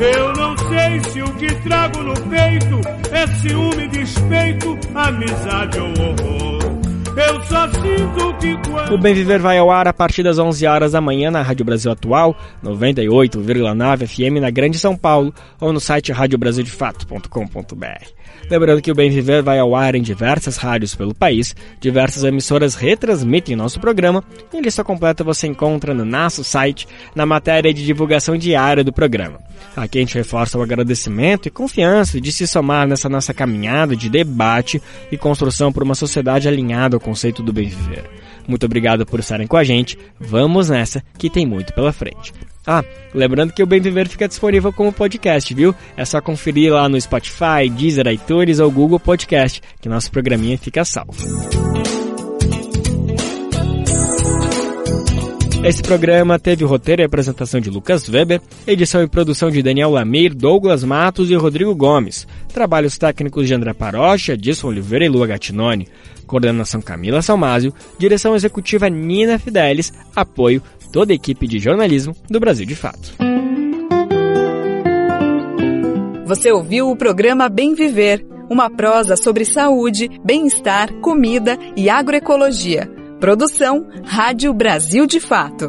Eu 0.00 0.32
não 0.32 0.56
sei 0.56 1.00
se 1.10 1.22
o 1.22 1.34
que 1.34 1.54
trago 1.62 2.02
no 2.02 2.14
peito 2.14 2.80
é 3.12 3.26
ciúme, 3.26 3.88
despeito, 3.88 4.78
amizade 4.94 5.78
ou 5.78 5.88
horror. 5.88 6.49
Eu 7.28 7.42
só 7.42 7.68
sinto 7.68 8.34
que 8.38 8.70
quando... 8.70 8.94
O 8.94 8.98
Bem 8.98 9.14
Viver 9.14 9.40
vai 9.40 9.58
ao 9.58 9.70
ar 9.70 9.86
a 9.86 9.92
partir 9.92 10.22
das 10.22 10.38
11 10.38 10.66
horas 10.66 10.92
da 10.92 11.00
manhã 11.00 11.30
na 11.30 11.42
Rádio 11.42 11.64
Brasil 11.64 11.92
Atual, 11.92 12.34
98,9 12.64 14.06
FM 14.06 14.40
na 14.40 14.50
Grande 14.50 14.78
São 14.78 14.96
Paulo 14.96 15.34
ou 15.60 15.72
no 15.72 15.80
site 15.80 16.12
radiobrasildefato.com.br. 16.12 18.19
Lembrando 18.48 18.82
que 18.82 18.90
o 18.90 18.94
Bem 18.94 19.10
Viver 19.10 19.42
vai 19.42 19.58
ao 19.58 19.74
ar 19.74 19.94
em 19.94 20.02
diversas 20.02 20.56
rádios 20.56 20.94
pelo 20.94 21.14
país, 21.14 21.54
diversas 21.80 22.24
emissoras 22.24 22.74
retransmitem 22.74 23.56
nosso 23.56 23.80
programa 23.80 24.24
e 24.52 24.60
lista 24.60 24.82
completa 24.84 25.24
você 25.24 25.46
encontra 25.46 25.94
no 25.94 26.04
nosso 26.04 26.42
site, 26.42 26.86
na 27.14 27.26
matéria 27.26 27.72
de 27.72 27.84
divulgação 27.84 28.36
diária 28.36 28.82
do 28.82 28.92
programa. 28.92 29.38
Aqui 29.76 29.98
a 29.98 30.00
gente 30.00 30.16
reforça 30.16 30.58
o 30.58 30.62
agradecimento 30.62 31.46
e 31.46 31.50
confiança 31.50 32.20
de 32.20 32.32
se 32.32 32.46
somar 32.46 32.88
nessa 32.88 33.08
nossa 33.08 33.32
caminhada 33.32 33.94
de 33.94 34.08
debate 34.08 34.82
e 35.12 35.16
construção 35.16 35.72
por 35.72 35.82
uma 35.82 35.94
sociedade 35.94 36.48
alinhada 36.48 36.96
ao 36.96 37.00
conceito 37.00 37.42
do 37.42 37.52
bem 37.52 37.68
viver. 37.68 38.04
Muito 38.48 38.66
obrigado 38.66 39.06
por 39.06 39.20
estarem 39.20 39.46
com 39.46 39.56
a 39.56 39.64
gente. 39.64 39.96
Vamos 40.18 40.70
nessa, 40.70 41.02
que 41.16 41.30
tem 41.30 41.46
muito 41.46 41.72
pela 41.72 41.92
frente. 41.92 42.32
Ah, 42.72 42.84
lembrando 43.12 43.52
que 43.52 43.64
o 43.64 43.66
Bem 43.66 43.80
Viver 43.80 44.06
fica 44.06 44.28
disponível 44.28 44.72
como 44.72 44.92
podcast, 44.92 45.52
viu? 45.52 45.74
É 45.96 46.04
só 46.04 46.20
conferir 46.20 46.72
lá 46.72 46.88
no 46.88 47.00
Spotify, 47.00 47.68
Deezer, 47.68 48.06
iTunes 48.06 48.60
ou 48.60 48.70
Google 48.70 49.00
Podcast, 49.00 49.60
que 49.80 49.88
nosso 49.88 50.08
programinha 50.08 50.56
fica 50.56 50.84
salvo. 50.84 51.16
Esse 55.64 55.82
programa 55.82 56.38
teve 56.38 56.64
roteiro 56.64 57.02
e 57.02 57.04
apresentação 57.04 57.60
de 57.60 57.68
Lucas 57.68 58.08
Weber, 58.08 58.40
edição 58.64 59.02
e 59.02 59.08
produção 59.08 59.50
de 59.50 59.64
Daniel 59.64 59.90
Lamir, 59.90 60.32
Douglas 60.32 60.84
Matos 60.84 61.28
e 61.28 61.34
Rodrigo 61.34 61.74
Gomes, 61.74 62.24
trabalhos 62.54 62.96
técnicos 62.96 63.48
de 63.48 63.54
André 63.54 63.74
Parocha, 63.74 64.34
Edson 64.34 64.68
Oliveira 64.68 65.04
e 65.04 65.08
Lua 65.08 65.26
Gatinoni, 65.26 65.88
coordenação 66.24 66.80
Camila 66.80 67.20
Salmásio, 67.20 67.74
direção 67.98 68.36
executiva 68.36 68.88
Nina 68.88 69.40
Fidelis, 69.40 69.92
apoio 70.14 70.62
toda 70.92 71.12
a 71.12 71.14
equipe 71.14 71.46
de 71.46 71.58
jornalismo 71.58 72.14
do 72.28 72.40
Brasil 72.40 72.66
de 72.66 72.74
Fato. 72.74 73.14
Você 76.26 76.52
ouviu 76.52 76.90
o 76.90 76.96
programa 76.96 77.48
Bem 77.48 77.74
Viver, 77.74 78.24
uma 78.48 78.70
prosa 78.70 79.16
sobre 79.16 79.44
saúde, 79.44 80.08
bem-estar, 80.24 80.92
comida 81.00 81.58
e 81.76 81.90
agroecologia 81.90 82.88
Produção 83.20 83.86
Rádio 84.02 84.54
Brasil 84.54 85.06
de 85.06 85.20
Fato. 85.20 85.68